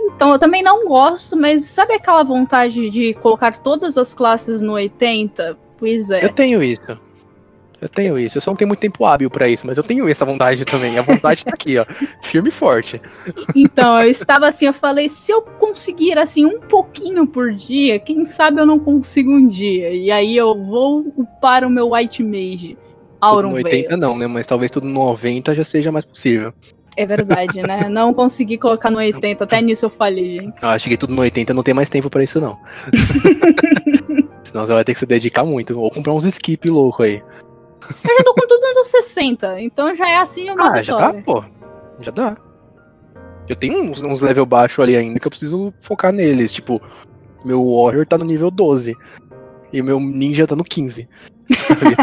Então 0.00 0.32
eu 0.32 0.38
também 0.38 0.62
não 0.62 0.86
gosto, 0.86 1.36
mas 1.36 1.64
sabe 1.64 1.94
aquela 1.94 2.22
vontade 2.22 2.90
de 2.90 3.14
colocar 3.14 3.58
todas 3.58 3.96
as 3.96 4.12
classes 4.12 4.60
no 4.60 4.72
80? 4.72 5.56
Pois 5.78 6.10
é. 6.10 6.24
Eu 6.24 6.30
tenho 6.30 6.62
isso. 6.62 6.98
Eu 7.84 7.88
tenho 7.90 8.18
isso. 8.18 8.38
Eu 8.38 8.40
só 8.40 8.50
não 8.50 8.56
tenho 8.56 8.68
muito 8.68 8.80
tempo 8.80 9.04
hábil 9.04 9.28
pra 9.28 9.46
isso, 9.46 9.66
mas 9.66 9.76
eu 9.76 9.82
tenho 9.82 10.08
essa 10.08 10.24
vontade 10.24 10.64
também. 10.64 10.98
A 10.98 11.02
vontade 11.02 11.44
tá 11.44 11.50
aqui, 11.52 11.76
ó. 11.76 11.84
Firme 12.22 12.48
e 12.48 12.52
forte. 12.52 12.98
Então, 13.54 14.00
eu 14.00 14.08
estava 14.08 14.48
assim, 14.48 14.64
eu 14.64 14.72
falei, 14.72 15.06
se 15.06 15.30
eu 15.30 15.42
conseguir 15.42 16.16
assim 16.16 16.46
um 16.46 16.58
pouquinho 16.60 17.26
por 17.26 17.52
dia, 17.52 17.98
quem 17.98 18.24
sabe 18.24 18.58
eu 18.58 18.64
não 18.64 18.78
consigo 18.78 19.30
um 19.30 19.46
dia. 19.46 19.90
E 19.90 20.10
aí 20.10 20.34
eu 20.34 20.54
vou 20.54 21.12
upar 21.14 21.62
o 21.62 21.68
meu 21.68 21.92
White 21.92 22.22
Mage. 22.22 22.78
Tudo 23.20 23.42
no 23.42 23.52
veio. 23.52 23.66
80 23.66 23.96
não, 23.98 24.16
né? 24.16 24.26
Mas 24.26 24.46
talvez 24.46 24.70
tudo 24.70 24.86
no 24.86 24.94
90 24.94 25.54
já 25.54 25.62
seja 25.62 25.92
mais 25.92 26.06
possível. 26.06 26.54
É 26.96 27.04
verdade, 27.04 27.60
né? 27.60 27.80
Não 27.90 28.14
consegui 28.14 28.56
colocar 28.56 28.90
no 28.90 28.98
80, 28.98 29.44
até 29.44 29.60
nisso 29.60 29.84
eu 29.84 29.90
falhei, 29.90 30.40
gente. 30.40 30.54
Ah, 30.62 30.78
cheguei 30.78 30.96
tudo 30.96 31.14
no 31.14 31.20
80, 31.20 31.52
não 31.52 31.62
tem 31.62 31.74
mais 31.74 31.90
tempo 31.90 32.08
pra 32.08 32.22
isso 32.22 32.40
não. 32.40 32.56
Senão 34.44 34.64
você 34.64 34.72
vai 34.72 34.84
ter 34.84 34.94
que 34.94 35.00
se 35.00 35.06
dedicar 35.06 35.44
muito. 35.44 35.78
Ou 35.78 35.90
comprar 35.90 36.12
uns 36.12 36.24
skip 36.26 36.70
louco 36.70 37.02
aí. 37.02 37.20
Eu 38.08 38.16
já 38.18 38.24
tô 38.24 38.34
com 38.34 38.46
tudo 38.46 38.74
nos 38.74 38.86
60, 38.88 39.60
então 39.60 39.94
já 39.94 40.08
é 40.08 40.16
assim 40.16 40.50
uma 40.50 40.72
Ah, 40.72 40.82
já 40.82 40.96
dá, 40.96 41.12
vitória. 41.12 41.22
pô. 41.22 41.44
Já 42.00 42.10
dá. 42.10 42.36
Eu 43.48 43.56
tenho 43.56 43.78
uns, 43.82 44.02
uns 44.02 44.20
level 44.20 44.46
baixo 44.46 44.80
ali 44.80 44.96
ainda 44.96 45.20
que 45.20 45.26
eu 45.26 45.30
preciso 45.30 45.72
focar 45.78 46.12
neles. 46.12 46.52
Tipo, 46.52 46.80
meu 47.44 47.62
Warrior 47.62 48.06
tá 48.06 48.16
no 48.16 48.24
nível 48.24 48.50
12. 48.50 48.96
E 49.72 49.82
meu 49.82 50.00
Ninja 50.00 50.46
tá 50.46 50.56
no 50.56 50.64
15. 50.64 51.08
sabe? 51.56 51.96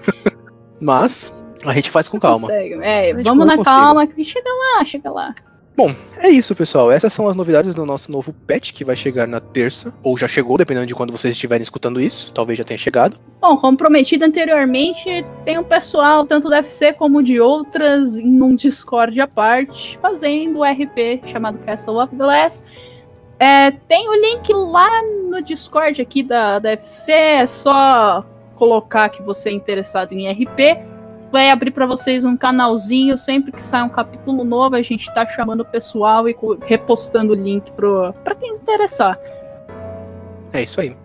Mas, 0.80 1.32
a 1.64 1.72
gente 1.72 1.90
faz 1.90 2.08
com 2.08 2.18
calma. 2.18 2.48
Consegue. 2.48 2.74
É, 2.82 3.14
vamos 3.22 3.46
na 3.46 3.62
calma, 3.62 4.06
que 4.06 4.24
chega 4.24 4.48
lá, 4.50 4.84
chega 4.84 5.10
lá. 5.10 5.34
Bom, 5.76 5.92
é 6.18 6.28
isso, 6.28 6.54
pessoal. 6.54 6.92
Essas 6.92 7.12
são 7.12 7.28
as 7.28 7.34
novidades 7.34 7.74
do 7.74 7.84
nosso 7.84 8.10
novo 8.12 8.32
patch 8.46 8.72
que 8.72 8.84
vai 8.84 8.94
chegar 8.94 9.26
na 9.26 9.40
terça. 9.40 9.92
Ou 10.04 10.16
já 10.16 10.28
chegou, 10.28 10.56
dependendo 10.56 10.86
de 10.86 10.94
quando 10.94 11.10
vocês 11.10 11.32
estiverem 11.32 11.62
escutando 11.62 12.00
isso. 12.00 12.32
Talvez 12.32 12.58
já 12.58 12.64
tenha 12.64 12.78
chegado. 12.78 13.18
Bom, 13.40 13.56
como 13.56 13.76
prometido 13.76 14.24
anteriormente, 14.24 15.26
tem 15.42 15.58
um 15.58 15.64
pessoal, 15.64 16.24
tanto 16.24 16.48
da 16.48 16.58
FC 16.58 16.92
como 16.92 17.22
de 17.22 17.40
outras, 17.40 18.16
em 18.16 18.40
um 18.40 18.54
Discord 18.54 19.20
à 19.20 19.26
parte, 19.26 19.98
fazendo 19.98 20.60
o 20.60 20.64
RP 20.64 21.26
chamado 21.26 21.58
Castle 21.58 22.00
of 22.00 22.14
Glass. 22.14 22.64
É, 23.38 23.72
tem 23.72 24.08
o 24.08 24.14
link 24.14 24.52
lá 24.52 24.88
no 25.28 25.42
Discord 25.42 26.00
aqui 26.00 26.22
da, 26.22 26.60
da 26.60 26.70
FC, 26.70 27.10
é 27.10 27.46
só 27.46 28.24
colocar 28.54 29.08
que 29.08 29.22
você 29.22 29.48
é 29.48 29.52
interessado 29.52 30.12
em 30.12 30.30
RP. 30.30 30.93
Vai 31.34 31.50
abrir 31.50 31.72
para 31.72 31.84
vocês 31.84 32.24
um 32.24 32.36
canalzinho, 32.36 33.18
sempre 33.18 33.50
que 33.50 33.60
sai 33.60 33.82
um 33.82 33.88
capítulo 33.88 34.44
novo, 34.44 34.76
a 34.76 34.82
gente 34.82 35.12
tá 35.12 35.26
chamando 35.26 35.62
o 35.62 35.64
pessoal 35.64 36.28
e 36.28 36.36
repostando 36.64 37.32
o 37.32 37.34
link 37.34 37.72
pro, 37.72 38.12
pra 38.22 38.36
quem 38.36 38.52
interessar. 38.52 39.18
É 40.52 40.62
isso 40.62 40.80
aí. 40.80 40.96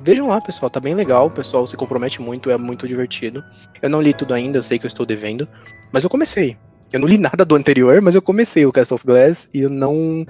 Vejam 0.00 0.26
lá, 0.26 0.40
pessoal, 0.40 0.68
tá 0.68 0.80
bem 0.80 0.96
legal. 0.96 1.28
O 1.28 1.30
pessoal 1.30 1.64
se 1.64 1.76
compromete 1.76 2.20
muito, 2.20 2.50
é 2.50 2.58
muito 2.58 2.88
divertido. 2.88 3.44
Eu 3.80 3.88
não 3.88 4.02
li 4.02 4.12
tudo 4.12 4.34
ainda, 4.34 4.58
eu 4.58 4.64
sei 4.64 4.80
que 4.80 4.84
eu 4.84 4.88
estou 4.88 5.06
devendo. 5.06 5.46
Mas 5.92 6.02
eu 6.02 6.10
comecei. 6.10 6.56
Eu 6.92 6.98
não 6.98 7.06
li 7.06 7.16
nada 7.16 7.44
do 7.44 7.54
anterior, 7.54 8.02
mas 8.02 8.16
eu 8.16 8.20
comecei 8.20 8.66
o 8.66 8.72
Castle 8.72 8.96
of 8.96 9.06
Glass 9.06 9.48
e 9.54 9.60
eu 9.60 9.70
não, 9.70 10.26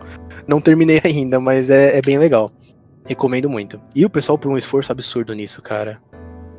não 0.46 0.60
terminei 0.60 1.00
ainda, 1.06 1.40
mas 1.40 1.70
é, 1.70 1.96
é 1.96 2.02
bem 2.02 2.18
legal. 2.18 2.52
Recomendo 3.06 3.48
muito. 3.48 3.80
E 3.96 4.04
o 4.04 4.10
pessoal 4.10 4.36
por 4.36 4.52
um 4.52 4.58
esforço 4.58 4.92
absurdo 4.92 5.32
nisso, 5.32 5.62
cara. 5.62 6.02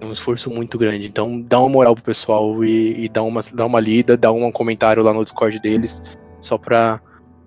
Um 0.04 0.12
esforço 0.12 0.50
muito 0.50 0.78
grande. 0.78 1.08
Então 1.08 1.42
dá 1.42 1.60
uma 1.60 1.70
moral 1.70 1.96
pro 1.96 2.04
pessoal 2.04 2.64
e, 2.64 3.06
e 3.06 3.10
dá, 3.10 3.24
uma, 3.24 3.42
dá 3.54 3.66
uma 3.66 3.80
lida, 3.80 4.18
dá 4.18 4.32
um 4.32 4.52
comentário 4.52 5.02
lá 5.04 5.14
no 5.14 5.24
Discord 5.24 5.60
deles, 5.60 6.04
só 6.42 6.58
pra 6.58 7.02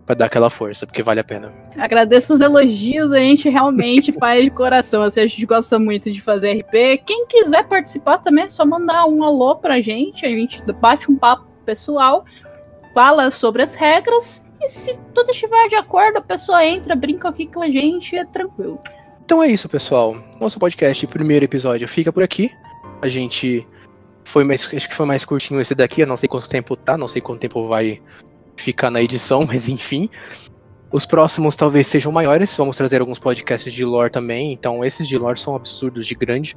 Pra 0.06 0.14
dar 0.14 0.26
aquela 0.26 0.48
força, 0.48 0.86
porque 0.86 1.02
vale 1.02 1.18
a 1.18 1.24
pena. 1.24 1.52
Agradeço 1.76 2.32
os 2.32 2.40
elogios, 2.40 3.10
a 3.10 3.18
gente 3.18 3.48
realmente 3.48 4.12
faz 4.16 4.44
de 4.44 4.50
coração. 4.50 5.02
Assim, 5.02 5.20
a 5.20 5.26
gente 5.26 5.44
gosta 5.44 5.80
muito 5.80 6.12
de 6.12 6.20
fazer 6.20 6.60
RP. 6.60 7.02
Quem 7.04 7.26
quiser 7.26 7.66
participar 7.66 8.18
também 8.18 8.44
é 8.44 8.48
só 8.48 8.64
mandar 8.64 9.04
um 9.06 9.24
alô 9.24 9.56
pra 9.56 9.80
gente. 9.80 10.24
A 10.24 10.28
gente 10.28 10.62
bate 10.74 11.10
um 11.10 11.16
papo 11.16 11.44
pessoal, 11.64 12.24
fala 12.94 13.32
sobre 13.32 13.62
as 13.62 13.74
regras. 13.74 14.44
E 14.60 14.68
se 14.68 14.96
tudo 15.12 15.30
estiver 15.30 15.68
de 15.68 15.74
acordo, 15.74 16.18
a 16.18 16.22
pessoa 16.22 16.64
entra, 16.64 16.94
brinca 16.94 17.28
aqui 17.28 17.44
com 17.44 17.60
a 17.60 17.68
gente 17.68 18.16
é 18.16 18.24
tranquilo. 18.24 18.78
Então 19.26 19.42
é 19.42 19.48
isso, 19.48 19.68
pessoal. 19.68 20.16
Nosso 20.40 20.56
podcast, 20.56 21.04
primeiro 21.08 21.44
episódio, 21.44 21.88
fica 21.88 22.12
por 22.12 22.22
aqui. 22.22 22.48
A 23.02 23.08
gente 23.08 23.66
foi 24.22 24.44
mais. 24.44 24.72
Acho 24.72 24.88
que 24.88 24.94
foi 24.94 25.04
mais 25.04 25.24
curtinho 25.24 25.60
esse 25.60 25.74
daqui. 25.74 26.02
Eu 26.02 26.06
não 26.06 26.16
sei 26.16 26.28
quanto 26.28 26.48
tempo 26.48 26.76
tá, 26.76 26.96
não 26.96 27.08
sei 27.08 27.20
quanto 27.20 27.40
tempo 27.40 27.66
vai 27.66 28.00
ficar 28.56 28.88
na 28.88 29.02
edição, 29.02 29.44
mas 29.50 29.68
enfim. 29.68 30.08
Os 30.92 31.04
próximos 31.04 31.56
talvez 31.56 31.88
sejam 31.88 32.12
maiores. 32.12 32.54
Vamos 32.54 32.76
trazer 32.76 33.00
alguns 33.00 33.18
podcasts 33.18 33.72
de 33.72 33.84
lore 33.84 34.12
também. 34.12 34.52
Então, 34.52 34.84
esses 34.84 35.08
de 35.08 35.18
lore 35.18 35.40
são 35.40 35.56
absurdos 35.56 36.06
de 36.06 36.14
grande. 36.14 36.56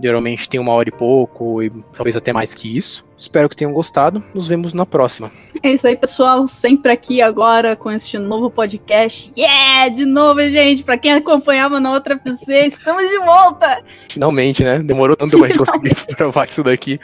Geralmente 0.00 0.48
tem 0.48 0.60
uma 0.60 0.72
hora 0.72 0.88
e 0.88 0.92
pouco, 0.92 1.62
e 1.62 1.70
talvez 1.94 2.16
até 2.16 2.32
mais 2.32 2.52
que 2.52 2.76
isso. 2.76 3.06
Espero 3.18 3.48
que 3.48 3.56
tenham 3.56 3.72
gostado. 3.72 4.22
Nos 4.34 4.46
vemos 4.46 4.74
na 4.74 4.84
próxima. 4.84 5.32
É 5.62 5.72
isso 5.72 5.86
aí, 5.86 5.96
pessoal. 5.96 6.46
Sempre 6.46 6.92
aqui 6.92 7.22
agora 7.22 7.74
com 7.74 7.90
este 7.90 8.18
novo 8.18 8.50
podcast. 8.50 9.32
Yeah! 9.36 9.88
De 9.88 10.04
novo, 10.04 10.40
gente. 10.42 10.82
Pra 10.82 10.98
quem 10.98 11.12
acompanhava 11.12 11.80
na 11.80 11.92
outra 11.92 12.18
PC, 12.18 12.66
estamos 12.66 13.08
de 13.08 13.18
volta! 13.20 13.82
Finalmente, 14.10 14.62
né? 14.62 14.80
Demorou 14.80 15.16
tanto 15.16 15.38
pra 15.38 15.48
gente 15.48 15.58
conseguir 15.58 15.94
provar 16.14 16.46
isso 16.46 16.62
daqui. 16.62 17.00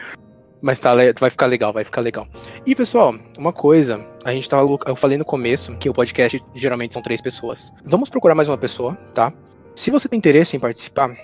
Mas 0.61 0.79
tá, 0.79 0.95
vai 1.19 1.31
ficar 1.31 1.47
legal, 1.47 1.73
vai 1.73 1.83
ficar 1.83 2.01
legal. 2.01 2.27
E 2.65 2.75
pessoal, 2.75 3.13
uma 3.37 3.53
coisa, 3.53 4.05
a 4.25 4.33
gente 4.33 4.49
tava. 4.49 4.69
Eu 4.87 4.95
falei 4.95 5.19
no 5.19 5.25
começo 5.25 5.75
que 5.77 5.89
o 5.91 5.93
podcast 5.93 6.41
geralmente 6.55 6.95
são 6.95 7.03
três 7.03 7.21
pessoas. 7.21 7.73
Vamos 7.85 8.09
procurar 8.09 8.37
mais 8.37 8.49
uma 8.49 8.57
pessoa, 8.57 8.97
tá? 9.13 9.33
Se 9.75 9.91
você 9.91 10.09
tem 10.09 10.19
interesse 10.19 10.57
em 10.57 10.61
participar, 10.61 11.17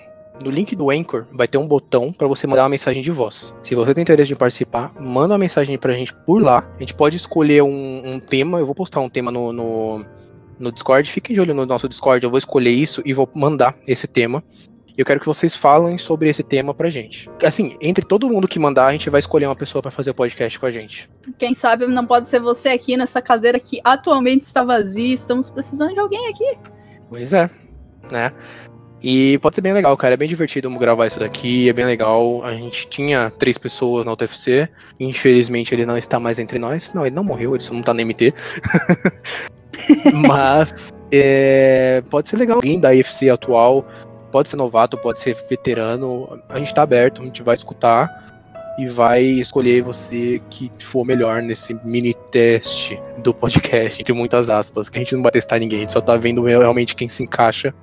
no 0.43 0.51
link 0.51 0.75
do 0.75 0.89
Anchor 0.89 1.27
vai 1.31 1.47
ter 1.47 1.57
um 1.57 1.67
botão 1.67 2.11
para 2.11 2.27
você 2.27 2.47
mandar 2.47 2.63
uma 2.63 2.69
mensagem 2.69 3.01
de 3.01 3.11
voz. 3.11 3.53
Se 3.61 3.75
você 3.75 3.93
tem 3.93 4.01
interesse 4.01 4.31
em 4.31 4.35
participar, 4.35 4.93
manda 4.99 5.33
uma 5.33 5.37
mensagem 5.37 5.77
pra 5.77 5.93
gente 5.93 6.13
por 6.13 6.41
lá. 6.41 6.67
A 6.77 6.79
gente 6.79 6.93
pode 6.93 7.17
escolher 7.17 7.61
um, 7.61 8.13
um 8.13 8.19
tema. 8.19 8.59
Eu 8.59 8.65
vou 8.65 8.75
postar 8.75 9.01
um 9.01 9.09
tema 9.09 9.31
no, 9.31 9.51
no, 9.51 10.05
no 10.57 10.71
Discord. 10.71 11.09
Fiquem 11.09 11.33
de 11.33 11.41
olho 11.41 11.53
no 11.53 11.65
nosso 11.65 11.89
Discord. 11.89 12.23
Eu 12.23 12.29
vou 12.29 12.39
escolher 12.39 12.71
isso 12.71 13.01
e 13.05 13.13
vou 13.13 13.29
mandar 13.33 13.75
esse 13.87 14.07
tema. 14.07 14.43
Eu 14.97 15.05
quero 15.05 15.19
que 15.19 15.25
vocês 15.25 15.55
falem 15.55 15.97
sobre 15.97 16.29
esse 16.29 16.43
tema 16.43 16.73
pra 16.73 16.89
gente. 16.89 17.29
Assim, 17.45 17.77
entre 17.79 18.05
todo 18.05 18.29
mundo 18.29 18.49
que 18.49 18.59
mandar, 18.59 18.87
a 18.87 18.91
gente 18.91 19.09
vai 19.09 19.19
escolher 19.19 19.45
uma 19.45 19.55
pessoa 19.55 19.81
para 19.81 19.91
fazer 19.91 20.09
o 20.09 20.13
podcast 20.13 20.59
com 20.59 20.65
a 20.65 20.71
gente. 20.71 21.09
Quem 21.37 21.53
sabe 21.53 21.87
não 21.87 22.05
pode 22.05 22.27
ser 22.27 22.41
você 22.41 22.67
aqui 22.67 22.97
nessa 22.97 23.21
cadeira 23.21 23.59
que 23.61 23.79
atualmente 23.81 24.43
está 24.43 24.61
vazia. 24.61 25.13
Estamos 25.13 25.49
precisando 25.49 25.93
de 25.93 25.99
alguém 25.99 26.27
aqui. 26.27 26.57
Pois 27.09 27.31
é, 27.31 27.49
né? 28.11 28.33
E 29.01 29.37
pode 29.37 29.55
ser 29.55 29.61
bem 29.61 29.73
legal, 29.73 29.95
cara. 29.95 30.13
É 30.13 30.17
bem 30.17 30.27
divertido 30.27 30.69
gravar 30.77 31.07
isso 31.07 31.19
daqui, 31.19 31.69
é 31.69 31.73
bem 31.73 31.85
legal. 31.85 32.43
A 32.43 32.53
gente 32.53 32.87
tinha 32.87 33.31
três 33.37 33.57
pessoas 33.57 34.05
na 34.05 34.11
UTFC. 34.13 34.67
Infelizmente 34.99 35.73
ele 35.73 35.85
não 35.85 35.97
está 35.97 36.19
mais 36.19 36.39
entre 36.39 36.59
nós. 36.59 36.91
Não, 36.93 37.05
ele 37.05 37.15
não 37.15 37.23
morreu, 37.23 37.55
ele 37.55 37.63
só 37.63 37.73
não 37.73 37.81
tá 37.81 37.93
na 37.93 38.03
MT. 38.03 38.33
Mas 40.27 40.91
é, 41.11 42.03
pode 42.09 42.27
ser 42.27 42.37
legal. 42.37 42.57
Alguém 42.57 42.79
da 42.79 42.93
IFC 42.93 43.29
atual 43.29 43.85
pode 44.31 44.49
ser 44.49 44.57
novato, 44.57 44.97
pode 44.97 45.17
ser 45.17 45.35
veterano, 45.49 46.39
a 46.49 46.57
gente 46.59 46.73
tá 46.73 46.83
aberto, 46.83 47.21
a 47.21 47.25
gente 47.25 47.41
vai 47.41 47.55
escutar 47.55 48.29
e 48.77 48.87
vai 48.87 49.23
escolher 49.23 49.81
você 49.81 50.41
que 50.49 50.71
for 50.79 51.05
melhor 51.05 51.41
nesse 51.41 51.73
mini 51.83 52.13
teste 52.31 52.99
do 53.17 53.33
podcast, 53.33 53.99
entre 53.99 54.13
muitas 54.13 54.49
aspas, 54.49 54.87
que 54.87 54.97
a 54.97 55.01
gente 55.01 55.15
não 55.15 55.23
vai 55.23 55.31
testar 55.31 55.59
ninguém, 55.59 55.79
a 55.79 55.81
gente 55.81 55.93
só 55.93 55.99
tá 55.99 56.15
vendo 56.15 56.43
realmente 56.43 56.95
quem 56.95 57.09
se 57.09 57.23
encaixa, 57.23 57.73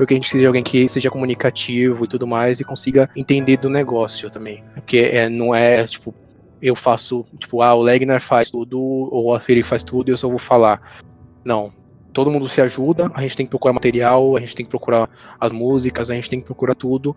porque 0.00 0.14
a 0.14 0.16
gente 0.16 0.22
precisa 0.22 0.40
de 0.40 0.46
alguém 0.46 0.62
que 0.62 0.88
seja 0.88 1.10
comunicativo 1.10 2.06
e 2.06 2.08
tudo 2.08 2.26
mais 2.26 2.58
e 2.58 2.64
consiga 2.64 3.10
entender 3.14 3.58
do 3.58 3.68
negócio 3.68 4.30
também, 4.30 4.64
porque 4.72 4.96
é, 4.96 5.28
não 5.28 5.54
é, 5.54 5.86
tipo, 5.86 6.14
eu 6.62 6.74
faço, 6.74 7.22
tipo, 7.38 7.60
ah, 7.60 7.74
o 7.74 7.82
Legner 7.82 8.18
faz 8.18 8.48
tudo, 8.48 8.80
ou 8.80 9.34
a 9.34 9.40
Siri 9.42 9.62
faz 9.62 9.84
tudo 9.84 10.08
e 10.08 10.12
eu 10.12 10.16
só 10.16 10.26
vou 10.26 10.38
falar. 10.38 10.80
Não, 11.44 11.70
todo 12.14 12.30
mundo 12.30 12.48
se 12.48 12.62
ajuda, 12.62 13.10
a 13.12 13.20
gente 13.20 13.36
tem 13.36 13.44
que 13.44 13.50
procurar 13.50 13.74
material, 13.74 14.38
a 14.38 14.40
gente 14.40 14.56
tem 14.56 14.64
que 14.64 14.70
procurar 14.70 15.06
as 15.38 15.52
músicas, 15.52 16.10
a 16.10 16.14
gente 16.14 16.30
tem 16.30 16.40
que 16.40 16.46
procurar 16.46 16.74
tudo. 16.74 17.14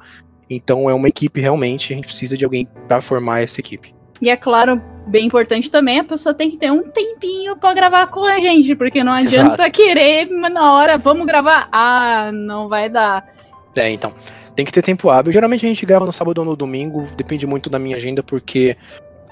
Então 0.49 0.89
é 0.89 0.93
uma 0.93 1.07
equipe 1.07 1.39
realmente, 1.39 1.93
a 1.93 1.95
gente 1.95 2.07
precisa 2.07 2.35
de 2.35 2.43
alguém 2.43 2.67
para 2.89 2.99
formar 2.99 3.43
essa 3.43 3.61
equipe. 3.61 3.95
E 4.21 4.29
é 4.29 4.37
claro, 4.37 4.81
bem 5.07 5.25
importante 5.25 5.69
também, 5.69 5.99
a 5.99 6.03
pessoa 6.03 6.33
tem 6.33 6.49
que 6.49 6.57
ter 6.57 6.71
um 6.71 6.83
tempinho 6.83 7.55
para 7.57 7.73
gravar 7.73 8.07
com 8.07 8.23
a 8.23 8.39
gente, 8.39 8.75
porque 8.75 9.03
não 9.03 9.11
adianta 9.13 9.63
Exato. 9.63 9.71
querer 9.71 10.29
na 10.29 10.73
hora, 10.73 10.97
vamos 10.97 11.25
gravar, 11.25 11.67
ah, 11.71 12.31
não 12.31 12.69
vai 12.69 12.89
dar. 12.89 13.27
É, 13.75 13.89
então, 13.89 14.13
tem 14.55 14.65
que 14.65 14.71
ter 14.71 14.81
tempo 14.81 15.09
hábil. 15.09 15.33
Geralmente 15.33 15.65
a 15.65 15.69
gente 15.69 15.85
grava 15.85 16.05
no 16.05 16.13
sábado 16.13 16.37
ou 16.39 16.45
no 16.45 16.55
domingo, 16.55 17.07
depende 17.17 17.45
muito 17.45 17.69
da 17.69 17.79
minha 17.79 17.97
agenda, 17.97 18.21
porque 18.21 18.77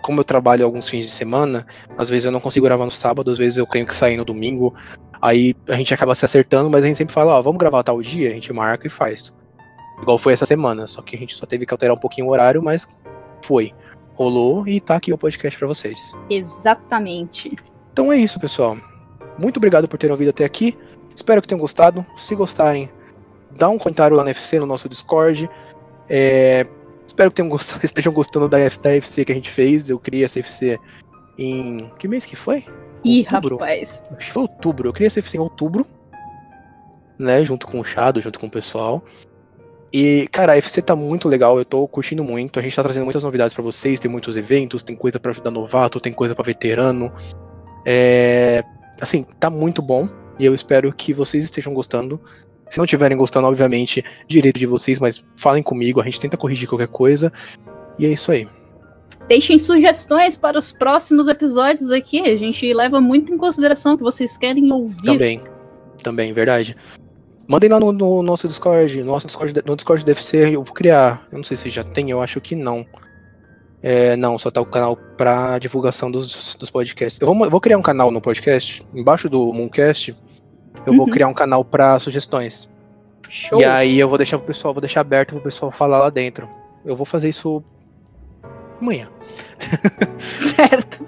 como 0.02 0.20
eu 0.20 0.24
trabalho 0.24 0.65
alguns 0.65 0.89
fins 0.89 1.06
de 1.06 1.12
semana, 1.12 1.65
às 1.98 2.10
vezes 2.10 2.26
eu 2.26 2.32
não 2.32 2.39
consigo 2.39 2.65
gravar 2.65 2.86
no 2.86 2.91
sábado, 2.91 3.32
às 3.32 3.38
vezes 3.38 3.58
eu 3.58 3.65
tenho 3.65 3.86
que 3.86 3.96
sair 3.96 4.17
no 4.17 4.26
domingo. 4.26 4.74
Aí 5.22 5.56
a 5.70 5.76
gente 5.76 5.94
acaba 5.94 6.15
se 6.15 6.26
acertando, 6.26 6.70
mas 6.70 6.84
a 6.84 6.88
gente 6.88 6.98
sempre 6.98 7.13
fala, 7.13 7.34
ó, 7.38 7.41
vamos 7.41 7.60
gravar 7.60 7.84
tal 7.84 8.02
dia, 8.02 8.30
a 8.30 8.34
gente 8.34 8.52
marca 8.52 8.88
e 8.88 8.89
faz. 8.89 9.32
Igual 10.02 10.17
foi 10.17 10.34
essa 10.34 10.46
semana, 10.46 10.88
só 10.88 11.02
que 11.02 11.15
a 11.15 11.20
gente 11.20 11.36
só 11.36 11.46
teve 11.46 11.65
que 11.65 11.74
alterar 11.74 11.96
um 11.96 12.00
pouquinho 12.00 12.28
o 12.28 12.32
horário, 12.32 12.62
mas 12.62 12.88
foi. 13.44 13.72
Rolou 14.21 14.67
e 14.67 14.79
tá 14.79 14.97
aqui 14.97 15.12
o 15.12 15.17
podcast 15.17 15.57
para 15.57 15.67
vocês. 15.67 16.15
Exatamente. 16.29 17.55
Então 17.91 18.13
é 18.13 18.17
isso, 18.17 18.39
pessoal. 18.39 18.77
Muito 19.39 19.57
obrigado 19.57 19.88
por 19.88 19.97
terem 19.97 20.12
ouvido 20.12 20.29
até 20.29 20.45
aqui. 20.45 20.77
Espero 21.15 21.41
que 21.41 21.47
tenham 21.47 21.60
gostado. 21.60 22.05
Se 22.17 22.36
gostarem, 22.36 22.88
dá 23.57 23.67
um 23.67 23.79
comentário 23.79 24.15
lá 24.15 24.23
no 24.23 24.29
FC, 24.29 24.60
no 24.60 24.67
nosso 24.67 24.88
Discord. 24.88 25.49
É, 26.07 26.67
Espero 27.07 27.31
que 27.31 27.41
gostado, 27.41 27.81
estejam 27.84 28.13
gostando 28.13 28.47
da, 28.47 28.57
da 28.60 28.91
FC 28.91 29.25
que 29.25 29.31
a 29.31 29.36
gente 29.36 29.49
fez. 29.49 29.89
Eu 29.89 29.97
criei 29.97 30.23
essa 30.23 30.39
FC 30.39 30.79
em. 31.36 31.89
Que 31.97 32.07
mês 32.07 32.23
que 32.23 32.36
foi? 32.36 32.63
Ih, 33.03 33.25
outubro. 33.34 33.55
rapaz. 33.57 34.03
Acho 34.12 34.27
que 34.27 34.31
foi 34.31 34.43
outubro. 34.43 34.89
Eu 34.89 34.93
criei 34.93 35.07
essa 35.07 35.17
FC 35.17 35.36
em 35.36 35.39
outubro. 35.39 35.84
Né? 37.17 37.43
Junto 37.43 37.65
com 37.65 37.79
o 37.79 37.84
Shadow, 37.84 38.21
junto 38.21 38.39
com 38.39 38.45
o 38.45 38.51
pessoal. 38.51 39.03
E, 39.93 40.27
cara, 40.32 40.54
a 40.54 40.58
FC 40.58 40.82
tá 40.82 40.95
muito 40.95 41.27
legal, 41.27 41.58
eu 41.58 41.65
tô 41.65 41.86
curtindo 41.88 42.23
muito. 42.23 42.58
A 42.58 42.62
gente 42.62 42.75
tá 42.75 42.84
trazendo 42.84 43.04
muitas 43.04 43.23
novidades 43.23 43.54
para 43.54 43.63
vocês, 43.63 43.99
tem 43.99 44.10
muitos 44.10 44.38
eventos, 44.38 44.84
tem 44.84 44.95
coisa 44.95 45.19
para 45.19 45.32
ajudar 45.32 45.51
novato, 45.51 45.99
tem 45.99 46.13
coisa 46.13 46.34
para 46.34 46.45
veterano. 46.45 47.12
É. 47.86 48.63
Assim, 49.01 49.25
tá 49.39 49.49
muito 49.49 49.82
bom. 49.82 50.08
E 50.39 50.45
eu 50.45 50.56
espero 50.56 50.91
que 50.93 51.13
vocês 51.13 51.43
estejam 51.43 51.73
gostando. 51.73 52.21
Se 52.69 52.77
não 52.77 52.86
tiverem 52.86 53.17
gostando, 53.17 53.47
obviamente, 53.47 54.04
direito 54.27 54.58
de 54.58 54.65
vocês, 54.65 54.97
mas 54.97 55.25
falem 55.36 55.62
comigo, 55.62 55.99
a 55.99 56.04
gente 56.06 56.21
tenta 56.21 56.38
corrigir 56.38 56.69
qualquer 56.69 56.88
coisa. 56.88 57.32
E 57.99 58.06
é 58.06 58.10
isso 58.10 58.32
aí. 58.32 58.47
Deixem 59.27 59.60
sugestões 59.60 60.38
para 60.38 60.58
os 60.58 60.71
próximos 60.71 61.27
episódios 61.27 61.91
aqui. 61.91 62.21
A 62.21 62.38
gente 62.38 62.73
leva 62.73 63.01
muito 63.01 63.34
em 63.34 63.38
consideração 63.38 63.93
o 63.93 63.97
que 63.97 64.04
vocês 64.04 64.38
querem 64.38 64.71
ouvir. 64.71 65.04
Também, 65.04 65.41
também, 66.01 66.32
verdade. 66.32 66.75
Mandem 67.51 67.69
lá 67.69 67.79
no, 67.79 67.91
no 67.91 68.23
nosso 68.23 68.47
Discord, 68.47 68.99
no 68.99 69.11
nosso 69.11 69.27
Discord, 69.27 69.61
no 69.65 69.75
Discord 69.75 70.05
deve 70.05 70.23
ser, 70.23 70.53
eu 70.53 70.63
vou 70.63 70.73
criar. 70.73 71.27
Eu 71.31 71.37
não 71.37 71.43
sei 71.43 71.57
se 71.57 71.69
já 71.69 71.83
tem, 71.83 72.09
eu 72.09 72.21
acho 72.21 72.39
que 72.39 72.55
não. 72.55 72.85
É, 73.83 74.15
não, 74.15 74.37
só 74.39 74.49
tá 74.49 74.61
o 74.61 74.65
canal 74.65 74.95
para 74.95 75.60
divulgação 75.60 76.10
dos, 76.10 76.56
dos 76.56 76.69
podcasts. 76.69 77.19
Eu 77.19 77.27
vou, 77.27 77.45
eu 77.45 77.52
vou 77.52 77.60
criar 77.60 77.77
um 77.77 77.81
canal 77.81 78.10
no 78.10 78.21
podcast, 78.21 78.85
embaixo 78.93 79.27
do 79.27 79.52
Mooncast 79.52 80.15
eu 80.85 80.93
uhum. 80.93 80.97
vou 80.97 81.08
criar 81.08 81.27
um 81.27 81.33
canal 81.33 81.63
para 81.63 81.99
sugestões. 81.99 82.69
Show. 83.29 83.62
E 83.62 83.65
aí 83.65 83.99
eu 83.99 84.10
vou 84.10 84.17
deixar 84.17 84.37
pro 84.37 84.47
pessoal, 84.47 84.73
vou 84.73 84.81
deixar 84.81 85.02
aberto 85.02 85.33
pro 85.33 85.43
pessoal 85.43 85.71
falar 85.71 85.99
lá 85.99 86.10
dentro. 86.10 86.49
Eu 86.83 86.95
vou 86.95 87.06
fazer 87.06 87.29
isso 87.29 87.63
amanhã. 88.79 89.10
certo. 90.37 91.06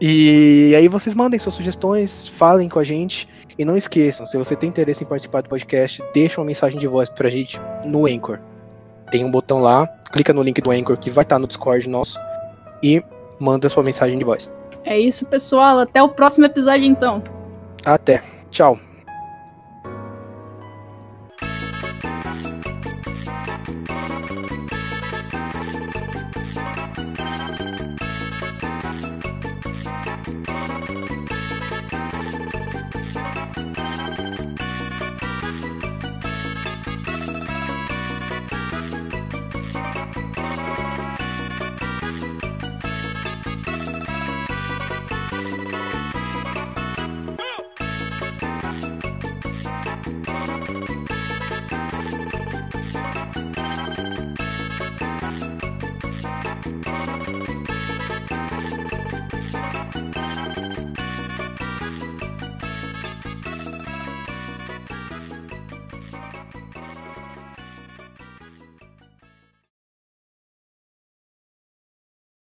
E 0.00 0.74
aí 0.76 0.88
vocês 0.88 1.14
mandem 1.14 1.38
suas 1.38 1.54
sugestões, 1.54 2.28
falem 2.28 2.68
com 2.68 2.78
a 2.78 2.84
gente. 2.84 3.28
E 3.58 3.64
não 3.64 3.76
esqueçam, 3.76 4.26
se 4.26 4.36
você 4.36 4.56
tem 4.56 4.68
interesse 4.68 5.04
em 5.04 5.06
participar 5.06 5.42
do 5.42 5.48
podcast, 5.48 6.02
deixa 6.12 6.40
uma 6.40 6.46
mensagem 6.46 6.78
de 6.78 6.86
voz 6.88 7.08
pra 7.08 7.30
gente 7.30 7.60
no 7.84 8.06
Anchor. 8.06 8.38
Tem 9.10 9.24
um 9.24 9.30
botão 9.30 9.60
lá, 9.60 9.86
clica 10.12 10.32
no 10.32 10.42
link 10.42 10.60
do 10.60 10.70
Anchor 10.70 10.96
que 10.96 11.10
vai 11.10 11.22
estar 11.22 11.36
tá 11.36 11.38
no 11.38 11.46
Discord 11.46 11.88
nosso 11.88 12.18
e 12.82 13.02
manda 13.38 13.68
sua 13.68 13.82
mensagem 13.82 14.18
de 14.18 14.24
voz. 14.24 14.50
É 14.84 14.98
isso, 14.98 15.26
pessoal. 15.26 15.78
Até 15.78 16.02
o 16.02 16.08
próximo 16.08 16.46
episódio, 16.46 16.84
então. 16.84 17.22
Até. 17.84 18.22
Tchau. 18.50 18.78